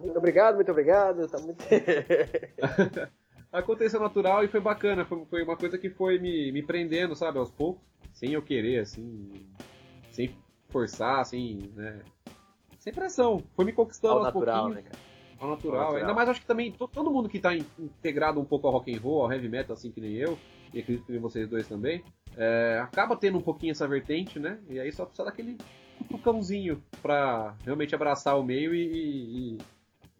Muito 0.00 0.16
obrigado, 0.16 0.54
muito 0.54 0.70
obrigado. 0.70 1.26
Tá 1.28 1.38
muito... 1.40 1.64
Aconteceu 3.52 3.98
natural 3.98 4.44
e 4.44 4.48
foi 4.48 4.60
bacana. 4.60 5.04
Foi, 5.04 5.24
foi 5.24 5.42
uma 5.42 5.56
coisa 5.56 5.76
que 5.76 5.90
foi 5.90 6.18
me, 6.18 6.52
me 6.52 6.62
prendendo, 6.62 7.16
sabe, 7.16 7.38
aos 7.38 7.50
poucos. 7.50 7.82
Sem 8.12 8.32
eu 8.32 8.42
querer, 8.42 8.80
assim. 8.80 9.30
Sem 10.10 10.36
forçar, 10.68 11.24
sem. 11.24 11.72
Né, 11.74 12.00
sem 12.78 12.92
pressão. 12.92 13.42
Foi 13.56 13.64
me 13.64 13.72
conquistando 13.72 14.14
ao 14.14 14.18
aos 14.18 14.26
natural, 14.26 14.64
pouquinhos. 14.66 14.84
Né, 14.84 14.90
cara? 14.90 15.02
Ao 15.40 15.48
natural. 15.50 15.74
ao 15.74 15.84
natural. 15.86 16.00
Ainda 16.02 16.14
mais 16.14 16.28
acho 16.28 16.40
que 16.40 16.46
também 16.46 16.70
todo 16.70 17.10
mundo 17.10 17.28
que 17.28 17.38
está 17.38 17.54
integrado 17.54 18.38
um 18.38 18.44
pouco 18.44 18.66
ao 18.68 18.72
rock 18.72 18.94
and 18.94 19.00
roll, 19.00 19.22
ao 19.22 19.32
heavy 19.32 19.48
metal, 19.48 19.74
assim 19.74 19.90
que 19.90 20.00
nem 20.00 20.12
eu, 20.12 20.38
e 20.72 20.80
acredito 20.80 21.06
que 21.06 21.18
vocês 21.18 21.48
dois 21.48 21.66
também, 21.66 22.02
é, 22.36 22.78
acaba 22.82 23.16
tendo 23.16 23.38
um 23.38 23.42
pouquinho 23.42 23.72
essa 23.72 23.88
vertente, 23.88 24.38
né? 24.38 24.58
E 24.68 24.78
aí 24.78 24.92
só 24.92 25.04
precisa 25.04 25.24
daquele 25.24 25.56
cutucãozinho 25.98 26.82
pra 27.00 27.54
realmente 27.64 27.94
abraçar 27.94 28.38
o 28.38 28.44
meio 28.44 28.74
e, 28.74 29.56
e, 29.56 29.58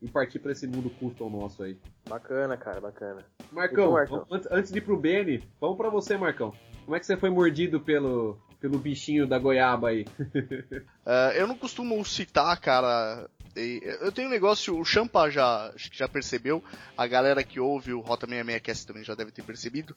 e 0.03 0.09
partir 0.09 0.39
para 0.39 0.53
esse 0.53 0.67
mundo 0.67 0.91
custom 0.91 1.29
nosso 1.29 1.63
aí. 1.63 1.79
Bacana, 2.09 2.57
cara, 2.57 2.81
bacana. 2.81 3.25
Marcão, 3.53 3.93
Marcão. 3.93 4.27
Antes, 4.31 4.49
antes, 4.51 4.73
de 4.73 4.79
ir 4.79 4.83
pro 4.83 4.99
Beni, 4.99 5.43
vamos 5.61 5.77
para 5.77 5.91
você, 5.91 6.17
Marcão. 6.17 6.53
Como 6.85 6.97
é 6.97 7.01
que 7.01 7.07
você 7.07 7.17
foi 7.17 7.31
mordido 7.31 7.81
pelo, 7.81 8.39
pelo 8.61 8.79
bichinho 8.79 9.27
da 9.27 9.39
goiaba 9.39 9.89
aí? 9.89 10.05
uh, 10.21 11.33
eu 11.37 11.47
não 11.47 11.57
costumo 11.57 12.03
citar, 12.05 12.59
cara. 12.61 13.29
Eu 13.55 14.13
tenho 14.13 14.29
um 14.29 14.31
negócio, 14.31 14.79
o 14.79 14.85
Champa 14.85 15.31
já, 15.31 15.73
já 15.77 16.07
percebeu, 16.07 16.63
a 16.95 17.07
galera 17.07 17.43
que 17.43 17.59
ouve 17.59 17.95
o 17.95 18.01
Rota 18.01 18.27
66 18.27 18.61
Cast 18.63 18.87
também 18.87 19.03
já 19.03 19.15
deve 19.15 19.33
ter 19.33 19.43
percebido. 19.43 19.97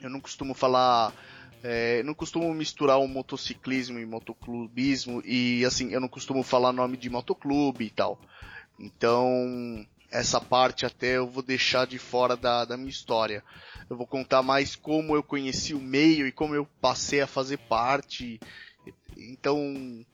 Eu 0.00 0.10
não 0.10 0.20
costumo 0.20 0.54
falar. 0.54 1.12
É, 1.62 2.02
não 2.04 2.14
costumo 2.14 2.54
misturar 2.54 3.00
o 3.00 3.08
motociclismo 3.08 3.98
e 3.98 4.06
motoclubismo 4.06 5.20
e 5.24 5.64
assim, 5.64 5.92
eu 5.92 6.00
não 6.00 6.06
costumo 6.06 6.44
falar 6.44 6.72
nome 6.72 6.96
de 6.96 7.10
motoclube 7.10 7.84
e 7.84 7.90
tal. 7.90 8.16
Então, 8.78 9.84
essa 10.10 10.40
parte 10.40 10.86
até 10.86 11.16
eu 11.16 11.26
vou 11.26 11.42
deixar 11.42 11.86
de 11.86 11.98
fora 11.98 12.36
da, 12.36 12.64
da 12.64 12.76
minha 12.76 12.88
história. 12.88 13.42
Eu 13.90 13.96
vou 13.96 14.06
contar 14.06 14.42
mais 14.42 14.76
como 14.76 15.16
eu 15.16 15.22
conheci 15.22 15.74
o 15.74 15.80
meio 15.80 16.26
e 16.26 16.32
como 16.32 16.54
eu 16.54 16.64
passei 16.80 17.20
a 17.20 17.26
fazer 17.26 17.58
parte. 17.58 18.38
Então, 19.16 20.06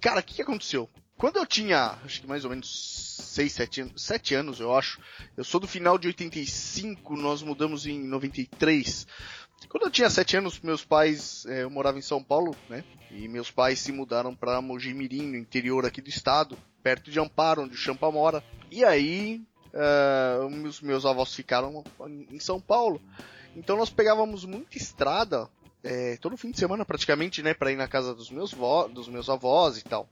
cara, 0.00 0.20
o 0.20 0.22
que, 0.22 0.34
que 0.34 0.42
aconteceu? 0.42 0.88
Quando 1.16 1.36
eu 1.36 1.46
tinha, 1.46 1.98
acho 2.04 2.20
que 2.20 2.26
mais 2.26 2.44
ou 2.44 2.50
menos 2.50 2.68
6, 3.22 3.52
7 3.52 3.80
anos, 3.82 4.02
7 4.02 4.34
anos 4.34 4.60
eu 4.60 4.76
acho, 4.76 5.00
eu 5.36 5.44
sou 5.44 5.60
do 5.60 5.66
final 5.66 5.98
de 5.98 6.08
85, 6.08 7.16
nós 7.16 7.42
mudamos 7.42 7.86
em 7.86 8.02
93. 8.02 9.06
Quando 9.68 9.84
eu 9.84 9.90
tinha 9.90 10.10
7 10.10 10.38
anos, 10.38 10.60
meus 10.60 10.84
pais, 10.84 11.46
é, 11.46 11.62
eu 11.62 11.70
morava 11.70 11.98
em 11.98 12.02
São 12.02 12.22
Paulo, 12.22 12.54
né? 12.68 12.84
E 13.10 13.28
meus 13.28 13.50
pais 13.50 13.78
se 13.78 13.92
mudaram 13.92 14.34
para 14.34 14.60
Mojimirim, 14.60 15.22
no 15.22 15.36
interior 15.36 15.86
aqui 15.86 16.00
do 16.00 16.08
estado, 16.08 16.58
perto 16.82 17.10
de 17.10 17.20
Amparo, 17.20 17.62
onde 17.62 17.74
o 17.74 17.78
Champa 17.78 18.10
mora. 18.10 18.42
E 18.70 18.84
aí, 18.84 19.40
uh, 19.72 20.50
meus, 20.50 20.80
meus 20.80 21.06
avós 21.06 21.34
ficaram 21.34 21.84
em 22.30 22.40
São 22.40 22.60
Paulo. 22.60 23.00
Então 23.54 23.76
nós 23.76 23.90
pegávamos 23.90 24.44
muita 24.44 24.76
estrada 24.76 25.48
é, 25.84 26.16
todo 26.18 26.36
fim 26.36 26.50
de 26.50 26.58
semana 26.58 26.84
praticamente, 26.84 27.42
né, 27.42 27.54
para 27.54 27.72
ir 27.72 27.76
na 27.76 27.88
casa 27.88 28.14
dos 28.14 28.30
meus, 28.30 28.54
dos 28.92 29.08
meus 29.08 29.28
avós 29.28 29.78
e 29.78 29.84
tal. 29.84 30.08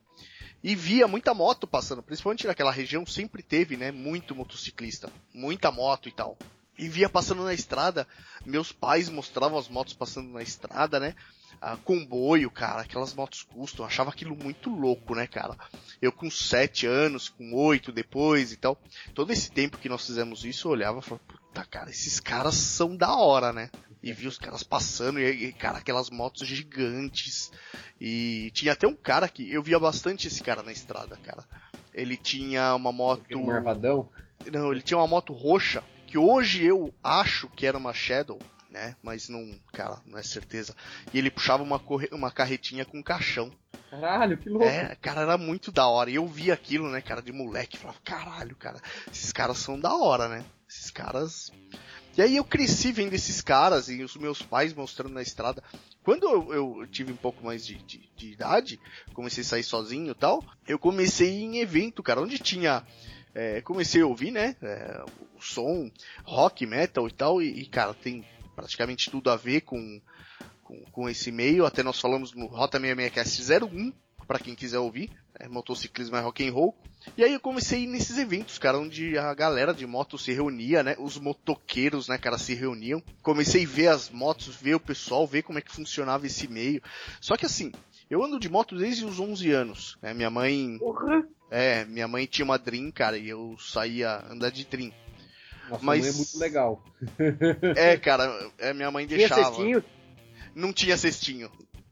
E 0.62 0.74
via 0.74 1.08
muita 1.08 1.32
moto 1.32 1.66
passando, 1.66 2.02
principalmente 2.02 2.46
naquela 2.46 2.70
região 2.70 3.06
sempre 3.06 3.42
teve, 3.42 3.76
né, 3.76 3.90
muito 3.90 4.34
motociclista, 4.34 5.10
muita 5.32 5.70
moto 5.70 6.08
e 6.08 6.12
tal. 6.12 6.36
E 6.78 6.88
via 6.88 7.08
passando 7.08 7.44
na 7.44 7.52
estrada, 7.52 8.06
meus 8.44 8.72
pais 8.72 9.08
mostravam 9.08 9.58
as 9.58 9.68
motos 9.68 9.94
passando 9.94 10.30
na 10.30 10.42
estrada, 10.42 10.98
né? 10.98 11.14
Ah, 11.60 11.76
comboio, 11.76 12.50
cara, 12.50 12.82
aquelas 12.82 13.12
motos 13.12 13.42
custam, 13.42 13.84
achava 13.84 14.08
aquilo 14.08 14.34
muito 14.34 14.70
louco, 14.70 15.14
né, 15.14 15.26
cara? 15.26 15.56
Eu 16.00 16.10
com 16.10 16.30
sete 16.30 16.86
anos, 16.86 17.28
com 17.28 17.52
oito 17.54 17.92
depois 17.92 18.52
e 18.52 18.56
tal, 18.56 18.80
todo 19.14 19.30
esse 19.30 19.50
tempo 19.50 19.76
que 19.76 19.88
nós 19.88 20.06
fizemos 20.06 20.44
isso, 20.44 20.68
eu 20.68 20.72
olhava 20.72 21.00
e 21.00 21.02
falava, 21.02 21.22
puta, 21.26 21.64
cara, 21.66 21.90
esses 21.90 22.18
caras 22.18 22.54
são 22.54 22.96
da 22.96 23.14
hora, 23.14 23.52
né? 23.52 23.70
E 24.02 24.12
vi 24.12 24.26
os 24.26 24.38
caras 24.38 24.62
passando, 24.62 25.20
e, 25.20 25.52
cara, 25.52 25.78
aquelas 25.78 26.08
motos 26.08 26.46
gigantes. 26.46 27.52
E 28.00 28.50
tinha 28.54 28.72
até 28.72 28.86
um 28.86 28.94
cara 28.94 29.28
que. 29.28 29.52
Eu 29.52 29.62
via 29.62 29.78
bastante 29.78 30.26
esse 30.26 30.42
cara 30.42 30.62
na 30.62 30.72
estrada, 30.72 31.16
cara. 31.18 31.44
Ele 31.92 32.16
tinha 32.16 32.74
uma 32.74 32.92
moto. 32.92 33.22
Um 33.36 33.46
marvadão? 33.46 34.08
Não, 34.50 34.72
ele 34.72 34.80
tinha 34.80 34.96
uma 34.96 35.06
moto 35.06 35.32
roxa. 35.32 35.82
Que 36.06 36.16
hoje 36.16 36.64
eu 36.64 36.92
acho 37.04 37.48
que 37.50 37.66
era 37.66 37.78
uma 37.78 37.92
Shadow, 37.92 38.38
né? 38.70 38.96
Mas 39.02 39.28
não, 39.28 39.54
cara, 39.72 40.00
não 40.06 40.18
é 40.18 40.22
certeza. 40.22 40.74
E 41.12 41.18
ele 41.18 41.30
puxava 41.30 41.62
uma, 41.62 41.78
corre... 41.78 42.08
uma 42.10 42.30
carretinha 42.30 42.84
com 42.84 43.02
caixão. 43.02 43.52
Caralho, 43.90 44.38
que 44.38 44.48
louco. 44.48 44.64
É, 44.64 44.96
cara, 44.96 45.22
era 45.22 45.36
muito 45.36 45.70
da 45.70 45.86
hora. 45.86 46.10
E 46.10 46.14
eu 46.14 46.26
vi 46.26 46.50
aquilo, 46.50 46.88
né, 46.88 47.00
cara, 47.00 47.20
de 47.20 47.32
moleque. 47.32 47.76
Falava, 47.76 47.98
caralho, 48.04 48.56
cara, 48.56 48.80
esses 49.12 49.32
caras 49.32 49.58
são 49.58 49.78
da 49.78 49.94
hora, 49.94 50.28
né? 50.28 50.44
Esses 50.68 50.90
caras 50.90 51.52
e 52.20 52.22
aí 52.22 52.36
eu 52.36 52.44
cresci 52.44 52.92
vendo 52.92 53.14
esses 53.14 53.40
caras 53.40 53.88
e 53.88 54.02
os 54.02 54.14
meus 54.14 54.42
pais 54.42 54.74
mostrando 54.74 55.14
na 55.14 55.22
estrada. 55.22 55.64
Quando 56.02 56.28
eu, 56.28 56.52
eu 56.52 56.86
tive 56.86 57.12
um 57.12 57.16
pouco 57.16 57.42
mais 57.42 57.64
de, 57.64 57.76
de, 57.76 58.10
de, 58.14 58.32
idade, 58.32 58.78
comecei 59.14 59.42
a 59.42 59.46
sair 59.46 59.62
sozinho 59.62 60.10
e 60.10 60.14
tal, 60.14 60.44
eu 60.68 60.78
comecei 60.78 61.40
em 61.40 61.60
evento, 61.60 62.02
cara, 62.02 62.20
onde 62.20 62.38
tinha. 62.38 62.86
É, 63.34 63.62
comecei 63.62 64.02
a 64.02 64.06
ouvir, 64.06 64.32
né? 64.32 64.54
É, 64.60 65.02
o 65.34 65.40
som, 65.40 65.90
rock, 66.22 66.66
metal 66.66 67.08
e 67.08 67.10
tal, 67.10 67.40
e, 67.40 67.62
e, 67.62 67.64
cara, 67.64 67.94
tem 67.94 68.22
praticamente 68.54 69.10
tudo 69.10 69.30
a 69.30 69.36
ver 69.36 69.62
com, 69.62 69.98
com, 70.62 70.78
com 70.92 71.08
esse 71.08 71.32
meio. 71.32 71.64
Até 71.64 71.82
nós 71.82 71.98
falamos 71.98 72.34
no 72.34 72.44
Rota 72.44 72.78
66Cast 72.78 73.64
01, 73.64 73.92
para 74.30 74.38
quem 74.38 74.54
quiser 74.54 74.78
ouvir, 74.78 75.10
é, 75.40 75.48
motociclismo 75.48 76.16
é 76.16 76.20
rock 76.20 76.48
and 76.48 76.52
roll. 76.52 76.72
E 77.16 77.24
aí 77.24 77.32
eu 77.32 77.40
comecei 77.40 77.80
a 77.80 77.82
ir 77.82 77.88
nesses 77.88 78.16
eventos, 78.16 78.58
cara, 78.58 78.78
onde 78.78 79.18
a 79.18 79.34
galera 79.34 79.74
de 79.74 79.84
moto 79.84 80.16
se 80.16 80.32
reunia, 80.32 80.84
né? 80.84 80.94
Os 81.00 81.18
motoqueiros, 81.18 82.06
né, 82.06 82.16
cara, 82.16 82.38
se 82.38 82.54
reuniam. 82.54 83.02
Comecei 83.22 83.64
a 83.64 83.68
ver 83.68 83.88
as 83.88 84.08
motos, 84.08 84.54
ver 84.54 84.76
o 84.76 84.80
pessoal, 84.80 85.26
ver 85.26 85.42
como 85.42 85.58
é 85.58 85.60
que 85.60 85.72
funcionava 85.72 86.26
esse 86.26 86.46
meio. 86.46 86.80
Só 87.20 87.36
que 87.36 87.44
assim, 87.44 87.72
eu 88.08 88.22
ando 88.22 88.38
de 88.38 88.48
moto 88.48 88.76
desde 88.76 89.04
os 89.04 89.18
11 89.18 89.50
anos, 89.50 89.98
né? 90.00 90.14
Minha 90.14 90.30
mãe... 90.30 90.78
Uhum. 90.80 91.26
É, 91.50 91.84
minha 91.86 92.06
mãe 92.06 92.24
tinha 92.24 92.44
uma 92.44 92.56
Dream, 92.56 92.92
cara, 92.92 93.18
e 93.18 93.28
eu 93.28 93.56
saía 93.58 94.24
andar 94.30 94.52
de 94.52 94.64
Dream. 94.64 94.92
Nossa, 95.68 95.84
Mas 95.84 96.06
é 96.06 96.12
muito 96.12 96.38
legal. 96.38 96.84
é, 97.74 97.96
cara, 97.96 98.48
é, 98.58 98.72
minha 98.72 98.92
mãe 98.92 99.08
deixava. 99.08 99.40
Tinha 99.40 99.50
cestinho? 99.50 99.84
Não 100.54 100.72
tinha 100.72 100.96
cestinho. 100.96 101.50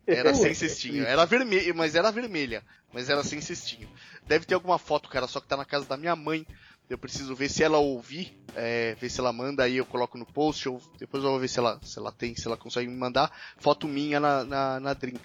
Era 0.08 0.34
sem 0.34 0.54
cestinho. 0.54 1.04
Era 1.04 1.24
vermelha, 1.26 1.74
mas 1.74 1.94
era 1.94 2.10
vermelha. 2.10 2.62
Mas 2.92 3.10
era 3.10 3.22
sem 3.22 3.40
cestinho. 3.40 3.88
Deve 4.26 4.46
ter 4.46 4.54
alguma 4.54 4.78
foto, 4.78 5.08
cara, 5.08 5.26
só 5.26 5.40
que 5.40 5.48
tá 5.48 5.56
na 5.56 5.64
casa 5.64 5.86
da 5.86 5.96
minha 5.96 6.16
mãe. 6.16 6.46
Eu 6.88 6.96
preciso 6.96 7.34
ver 7.34 7.50
se 7.50 7.62
ela 7.62 7.76
ouvir, 7.76 8.34
é, 8.56 8.94
ver 8.94 9.10
se 9.10 9.20
ela 9.20 9.30
manda, 9.30 9.62
aí 9.62 9.76
eu 9.76 9.84
coloco 9.84 10.16
no 10.16 10.24
post, 10.24 10.66
ou 10.70 10.80
depois 10.98 11.22
eu 11.22 11.30
vou 11.30 11.38
ver 11.38 11.48
se 11.48 11.58
ela, 11.58 11.78
se 11.82 11.98
ela 11.98 12.10
tem, 12.10 12.34
se 12.34 12.46
ela 12.46 12.56
consegue 12.56 12.88
me 12.88 12.96
mandar 12.96 13.30
foto 13.58 13.86
minha 13.86 14.18
na, 14.18 14.42
na, 14.42 14.80
na 14.80 14.94
Dream. 14.94 15.18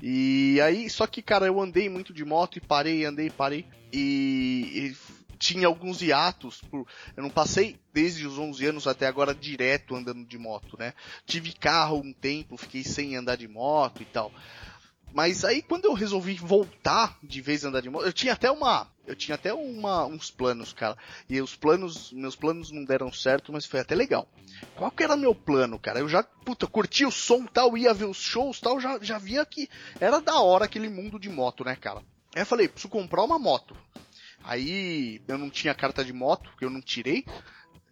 E 0.00 0.60
aí, 0.60 0.88
só 0.88 1.06
que, 1.06 1.20
cara, 1.20 1.46
eu 1.46 1.60
andei 1.60 1.88
muito 1.88 2.12
de 2.12 2.24
moto 2.24 2.56
e 2.56 2.60
parei, 2.60 3.04
andei, 3.04 3.30
parei. 3.30 3.66
E, 3.92 4.92
e 4.92 4.96
tinha 5.42 5.66
alguns 5.66 6.00
hiatos. 6.00 6.60
Por, 6.70 6.86
eu 7.16 7.22
não 7.22 7.28
passei 7.30 7.76
desde 7.92 8.24
os 8.26 8.38
11 8.38 8.64
anos 8.66 8.86
até 8.86 9.08
agora 9.08 9.34
direto 9.34 9.96
andando 9.96 10.24
de 10.24 10.38
moto, 10.38 10.76
né? 10.78 10.94
Tive 11.26 11.52
carro 11.52 11.96
um 11.96 12.12
tempo, 12.12 12.56
fiquei 12.56 12.84
sem 12.84 13.16
andar 13.16 13.36
de 13.36 13.48
moto 13.48 14.02
e 14.02 14.04
tal. 14.04 14.32
Mas 15.12 15.44
aí 15.44 15.60
quando 15.60 15.86
eu 15.86 15.92
resolvi 15.92 16.34
voltar 16.34 17.18
de 17.22 17.40
vez 17.40 17.64
a 17.64 17.68
andar 17.68 17.82
de 17.82 17.90
moto, 17.90 18.06
eu 18.06 18.12
tinha 18.12 18.32
até 18.32 18.50
uma, 18.50 18.88
eu 19.04 19.16
tinha 19.16 19.34
até 19.34 19.52
uma, 19.52 20.06
uns 20.06 20.30
planos, 20.30 20.72
cara. 20.72 20.96
E 21.28 21.40
os 21.40 21.56
planos, 21.56 22.12
meus 22.12 22.36
planos 22.36 22.70
não 22.70 22.84
deram 22.84 23.12
certo, 23.12 23.52
mas 23.52 23.66
foi 23.66 23.80
até 23.80 23.96
legal. 23.96 24.28
Qual 24.76 24.92
que 24.92 25.02
era 25.02 25.16
meu 25.16 25.34
plano, 25.34 25.76
cara? 25.76 25.98
Eu 25.98 26.08
já, 26.08 26.22
puta, 26.22 26.68
curti 26.68 27.04
o 27.04 27.10
som 27.10 27.44
tal, 27.46 27.76
ia 27.76 27.92
ver 27.92 28.06
os 28.06 28.18
shows 28.18 28.60
tal, 28.60 28.80
já, 28.80 28.98
já 29.02 29.18
via 29.18 29.44
que 29.44 29.68
era 30.00 30.20
da 30.20 30.40
hora 30.40 30.66
aquele 30.66 30.88
mundo 30.88 31.18
de 31.18 31.28
moto, 31.28 31.64
né, 31.64 31.74
cara? 31.74 32.00
Aí 32.34 32.42
eu 32.42 32.46
falei, 32.46 32.68
preciso 32.68 32.88
comprar 32.88 33.24
uma 33.24 33.38
moto. 33.38 33.76
Aí 34.44 35.20
eu 35.28 35.38
não 35.38 35.50
tinha 35.50 35.74
carta 35.74 36.04
de 36.04 36.12
moto, 36.12 36.50
que 36.58 36.64
eu 36.64 36.70
não 36.70 36.80
tirei. 36.80 37.24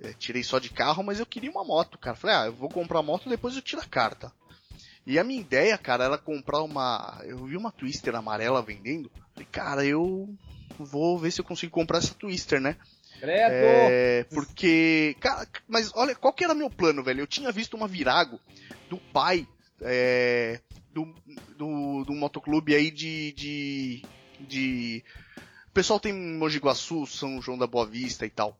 É, 0.02 0.12
tirei 0.14 0.42
só 0.42 0.58
de 0.58 0.70
carro, 0.70 1.02
mas 1.02 1.20
eu 1.20 1.26
queria 1.26 1.50
uma 1.50 1.64
moto, 1.64 1.98
cara. 1.98 2.16
Falei, 2.16 2.36
ah, 2.36 2.46
eu 2.46 2.52
vou 2.54 2.68
comprar 2.68 3.02
moto 3.02 3.28
depois 3.28 3.54
eu 3.54 3.62
tiro 3.62 3.82
a 3.82 3.86
carta. 3.86 4.32
E 5.06 5.18
a 5.18 5.24
minha 5.24 5.40
ideia, 5.40 5.76
cara, 5.76 6.04
era 6.04 6.18
comprar 6.18 6.62
uma. 6.62 7.20
Eu 7.24 7.44
vi 7.44 7.56
uma 7.56 7.72
Twister 7.72 8.14
amarela 8.14 8.62
vendendo. 8.62 9.10
Falei, 9.34 9.48
cara, 9.50 9.84
eu 9.84 10.28
vou 10.78 11.18
ver 11.18 11.30
se 11.30 11.40
eu 11.40 11.44
consigo 11.44 11.72
comprar 11.72 11.98
essa 11.98 12.14
Twister, 12.14 12.60
né? 12.60 12.76
Credo! 13.18 13.52
É, 13.52 14.24
porque. 14.24 15.16
Cara, 15.20 15.46
mas 15.68 15.90
olha, 15.94 16.14
qual 16.14 16.32
que 16.32 16.44
era 16.44 16.54
meu 16.54 16.70
plano, 16.70 17.02
velho? 17.02 17.20
Eu 17.20 17.26
tinha 17.26 17.50
visto 17.52 17.76
uma 17.76 17.88
Virago 17.88 18.40
do 18.88 18.96
pai 18.96 19.46
é, 19.82 20.60
do, 20.92 21.14
do, 21.56 22.04
do 22.04 22.12
motoclube 22.12 22.74
aí 22.74 22.90
de. 22.90 23.32
de. 23.32 24.02
de 24.40 25.04
o 25.70 25.72
pessoal 25.72 26.00
tem 26.00 26.12
Mogi 26.12 26.58
Guaçu, 26.58 27.06
São 27.06 27.40
João 27.40 27.56
da 27.56 27.64
Boa 27.64 27.86
Vista 27.86 28.26
e 28.26 28.30
tal. 28.30 28.58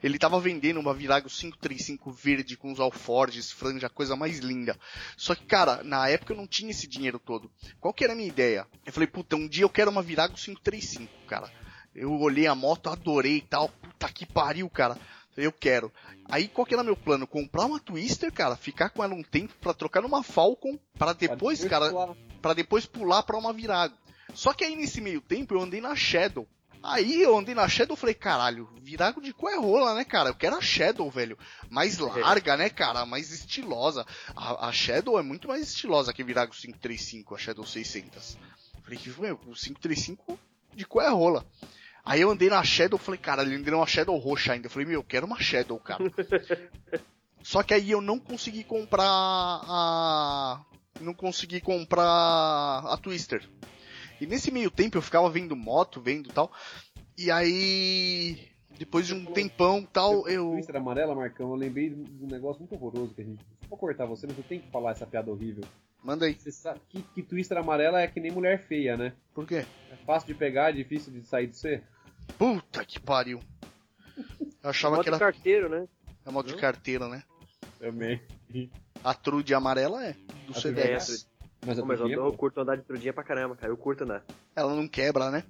Ele 0.00 0.16
tava 0.16 0.38
vendendo 0.38 0.78
uma 0.78 0.94
Virago 0.94 1.28
535 1.28 2.12
verde 2.12 2.56
com 2.56 2.70
os 2.70 2.78
alforges, 2.78 3.50
franja, 3.50 3.88
coisa 3.88 4.14
mais 4.14 4.38
linda. 4.38 4.78
Só 5.16 5.34
que, 5.34 5.44
cara, 5.44 5.82
na 5.82 6.08
época 6.08 6.32
eu 6.32 6.36
não 6.36 6.46
tinha 6.46 6.70
esse 6.70 6.86
dinheiro 6.86 7.18
todo. 7.18 7.50
Qual 7.80 7.92
que 7.92 8.04
era 8.04 8.12
a 8.12 8.16
minha 8.16 8.28
ideia? 8.28 8.64
Eu 8.86 8.92
falei, 8.92 9.08
puta, 9.08 9.34
um 9.34 9.48
dia 9.48 9.64
eu 9.64 9.68
quero 9.68 9.90
uma 9.90 10.02
Virago 10.02 10.36
535, 10.36 11.12
cara. 11.26 11.50
Eu 11.92 12.12
olhei 12.12 12.46
a 12.46 12.54
moto, 12.54 12.90
adorei 12.90 13.38
e 13.38 13.42
tal. 13.42 13.68
Puta 13.68 14.08
que 14.12 14.24
pariu, 14.24 14.70
cara. 14.70 14.96
Eu 15.36 15.50
quero. 15.50 15.92
Aí 16.30 16.46
qual 16.46 16.64
que 16.64 16.74
era 16.74 16.84
meu 16.84 16.96
plano? 16.96 17.26
Comprar 17.26 17.66
uma 17.66 17.80
Twister, 17.80 18.32
cara, 18.32 18.54
ficar 18.54 18.90
com 18.90 19.02
ela 19.02 19.14
um 19.14 19.22
tempo 19.24 19.52
para 19.60 19.74
trocar 19.74 20.00
numa 20.00 20.22
Falcon, 20.22 20.78
para 20.96 21.12
depois, 21.12 21.64
cara, 21.64 21.90
para 22.40 22.54
depois 22.54 22.86
pular 22.86 23.24
para 23.24 23.36
uma 23.36 23.52
Virago. 23.52 23.96
Só 24.34 24.52
que 24.52 24.64
aí 24.64 24.76
nesse 24.76 25.00
meio 25.00 25.20
tempo 25.20 25.54
eu 25.54 25.60
andei 25.60 25.80
na 25.80 25.94
Shadow. 25.94 26.46
Aí 26.82 27.22
eu 27.22 27.38
andei 27.38 27.54
na 27.54 27.68
Shadow 27.68 27.96
e 27.96 28.00
falei, 28.00 28.14
caralho, 28.14 28.68
virago 28.82 29.20
de 29.20 29.32
qual 29.32 29.52
é 29.52 29.56
rola, 29.56 29.94
né, 29.94 30.04
cara? 30.04 30.30
Eu 30.30 30.34
quero 30.34 30.56
a 30.56 30.60
Shadow, 30.60 31.08
velho. 31.08 31.38
Mais 31.70 31.98
larga, 31.98 32.56
né, 32.56 32.68
cara? 32.68 33.06
Mais 33.06 33.30
estilosa. 33.30 34.04
A, 34.34 34.68
a 34.68 34.72
Shadow 34.72 35.16
é 35.18 35.22
muito 35.22 35.46
mais 35.46 35.62
estilosa 35.62 36.12
que 36.12 36.24
Virago 36.24 36.52
535, 36.52 37.34
a 37.34 37.38
Shadow 37.38 37.64
600. 37.64 38.36
Falei, 38.82 38.98
que 38.98 39.10
foi? 39.10 39.30
O 39.30 39.38
535 39.38 40.38
de 40.74 40.84
qual 40.84 41.06
é 41.06 41.10
rola? 41.10 41.46
Aí 42.04 42.20
eu 42.20 42.30
andei 42.30 42.48
na 42.48 42.64
Shadow 42.64 42.98
e 43.00 43.04
falei, 43.04 43.20
cara, 43.20 43.42
ele 43.42 43.58
deu 43.58 43.76
uma 43.76 43.86
Shadow 43.86 44.16
roxa 44.18 44.52
ainda. 44.52 44.66
Eu 44.66 44.70
falei, 44.70 44.88
meu, 44.88 45.00
eu 45.00 45.04
quero 45.04 45.24
uma 45.24 45.40
Shadow, 45.40 45.78
cara. 45.78 46.02
Só 47.42 47.62
que 47.62 47.74
aí 47.74 47.90
eu 47.90 48.00
não 48.00 48.18
consegui 48.18 48.64
comprar 48.64 49.04
a. 49.06 50.64
Não 51.00 51.14
consegui 51.14 51.60
comprar 51.60 52.04
a 52.04 52.96
Twister. 53.00 53.48
E 54.22 54.26
nesse 54.26 54.52
meio 54.52 54.70
tempo 54.70 54.96
eu 54.96 55.02
ficava 55.02 55.28
vendo 55.28 55.56
moto, 55.56 56.00
vendo 56.00 56.32
tal. 56.32 56.52
E 57.18 57.28
aí, 57.28 58.38
depois 58.78 59.04
de 59.04 59.14
um 59.14 59.24
tempão 59.24 59.84
tal, 59.84 60.28
eu. 60.28 60.52
Twister 60.52 60.76
amarela, 60.76 61.12
Marcão, 61.12 61.50
eu 61.50 61.56
lembrei 61.56 61.90
de 61.90 62.24
um 62.24 62.28
negócio 62.28 62.60
muito 62.60 62.72
horroroso 62.72 63.12
que 63.14 63.20
a 63.22 63.24
gente. 63.24 63.44
Vou 63.68 63.76
cortar 63.76 64.06
você, 64.06 64.24
mas 64.28 64.38
eu 64.38 64.44
tenho 64.44 64.62
que 64.62 64.70
falar 64.70 64.92
essa 64.92 65.04
piada 65.04 65.28
horrível. 65.28 65.64
Manda 66.04 66.26
aí. 66.26 66.34
Você 66.34 66.52
sabe 66.52 66.80
que, 66.88 67.02
que 67.02 67.20
Twister 67.20 67.58
amarela 67.58 68.00
é 68.00 68.06
que 68.06 68.20
nem 68.20 68.30
mulher 68.30 68.64
feia, 68.64 68.96
né? 68.96 69.12
Por 69.34 69.44
quê? 69.44 69.66
É 69.90 69.96
fácil 70.06 70.28
de 70.28 70.34
pegar, 70.34 70.70
é 70.70 70.72
difícil 70.74 71.12
de 71.12 71.26
sair 71.26 71.48
de 71.48 71.56
ser. 71.56 71.82
Puta 72.38 72.84
que 72.84 73.00
pariu. 73.00 73.40
Eu 74.62 74.70
achava 74.70 74.94
moto 74.94 75.02
que 75.02 75.10
era. 75.10 75.16
de 75.16 75.24
carteiro, 75.24 75.68
né? 75.68 75.88
É 76.24 76.30
moto 76.30 76.46
de 76.46 76.56
carteira, 76.56 77.08
né? 77.08 77.24
Também. 77.80 78.22
A 79.02 79.14
Trude 79.14 79.52
amarela 79.52 80.04
é. 80.06 80.12
Do 80.46 80.56
A 80.56 80.60
CDS. 80.60 81.26
Mas 81.64 81.76
Pô, 81.76 81.82
eu, 81.82 81.86
mas 81.86 82.00
eu, 82.00 82.08
eu 82.08 82.32
curto 82.32 82.60
andar 82.60 82.76
de 82.76 82.82
trudinha 82.82 83.12
pra 83.12 83.22
caramba, 83.22 83.56
cara. 83.56 83.72
Eu 83.72 83.76
curto 83.76 84.04
andar. 84.04 84.24
Ela 84.54 84.74
não 84.74 84.88
quebra, 84.88 85.30
né? 85.30 85.44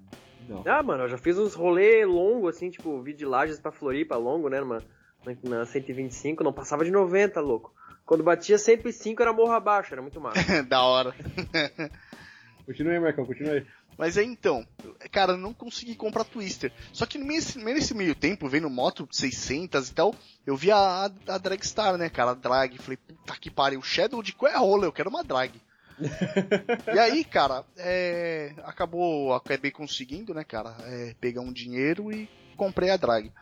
Não. 0.49 0.63
Ah, 0.67 0.83
mano, 0.83 1.05
eu 1.05 1.09
já 1.09 1.19
fiz 1.19 1.39
uns 1.39 1.55
rolê 1.55 2.05
longo, 2.05 2.49
assim, 2.49 2.71
tipo, 2.71 3.01
vi 3.01 3.13
de 3.13 3.25
Lages 3.25 3.61
pra 3.61 3.73
Floripa, 3.73 4.17
longo, 4.17 4.49
né, 4.49 4.61
numa, 4.61 4.83
na, 5.25 5.59
na 5.59 5.67
125, 5.67 6.43
não 6.43 6.53
passava 6.53 6.85
de 6.85 6.91
90, 6.91 7.41
louco. 7.41 7.73
Quando 8.05 8.25
batia 8.25 8.59
105 8.59 9.23
era 9.23 9.33
morro 9.33 9.53
abaixo, 9.53 9.95
era 9.95 10.03
muito 10.03 10.21
massa. 10.21 10.63
da 10.65 10.83
hora. 10.83 11.15
Continue 12.67 12.95
aí, 12.95 13.01
Marcão, 13.01 13.25
continue 13.25 13.51
aí. 13.51 13.67
Mas 13.97 14.17
é 14.17 14.23
então, 14.23 14.67
cara, 15.11 15.37
não 15.37 15.53
consegui 15.53 15.95
comprar 15.95 16.25
Twister. 16.25 16.73
Só 16.93 17.07
que 17.07 17.19
nesse, 17.19 17.59
nesse 17.59 17.95
meio 17.95 18.15
tempo, 18.15 18.49
vendo 18.49 18.69
moto 18.71 19.07
600 19.11 19.89
e 19.89 19.95
tal, 19.95 20.15
eu 20.47 20.57
vi 20.57 20.71
a, 20.71 20.77
a, 20.77 21.11
a 21.35 21.39
Dragstar, 21.39 21.97
né, 21.97 22.09
cara, 22.09 22.33
a 22.33 22.35
drag. 22.35 22.79
Falei, 22.79 22.97
puta 22.97 23.37
que 23.39 23.51
pariu, 23.51 23.83
Shadow 23.83 24.23
de 24.23 24.33
qual 24.33 24.51
é 24.51 24.55
a 24.55 24.59
rola? 24.59 24.87
Eu 24.87 24.93
quero 24.93 25.11
uma 25.11 25.23
drag. 25.23 25.53
e 26.95 26.99
aí, 26.99 27.25
cara, 27.25 27.65
é, 27.77 28.55
acabou, 28.65 29.35
acabei 29.35 29.71
conseguindo, 29.71 30.35
né, 30.35 30.45
cara, 30.45 30.77
é, 30.83 31.15
pegar 31.21 31.41
um 31.41 31.53
dinheiro 31.53 32.13
e 32.13 32.29
comprei 32.57 32.91
a 32.91 32.97
drag. 32.97 33.33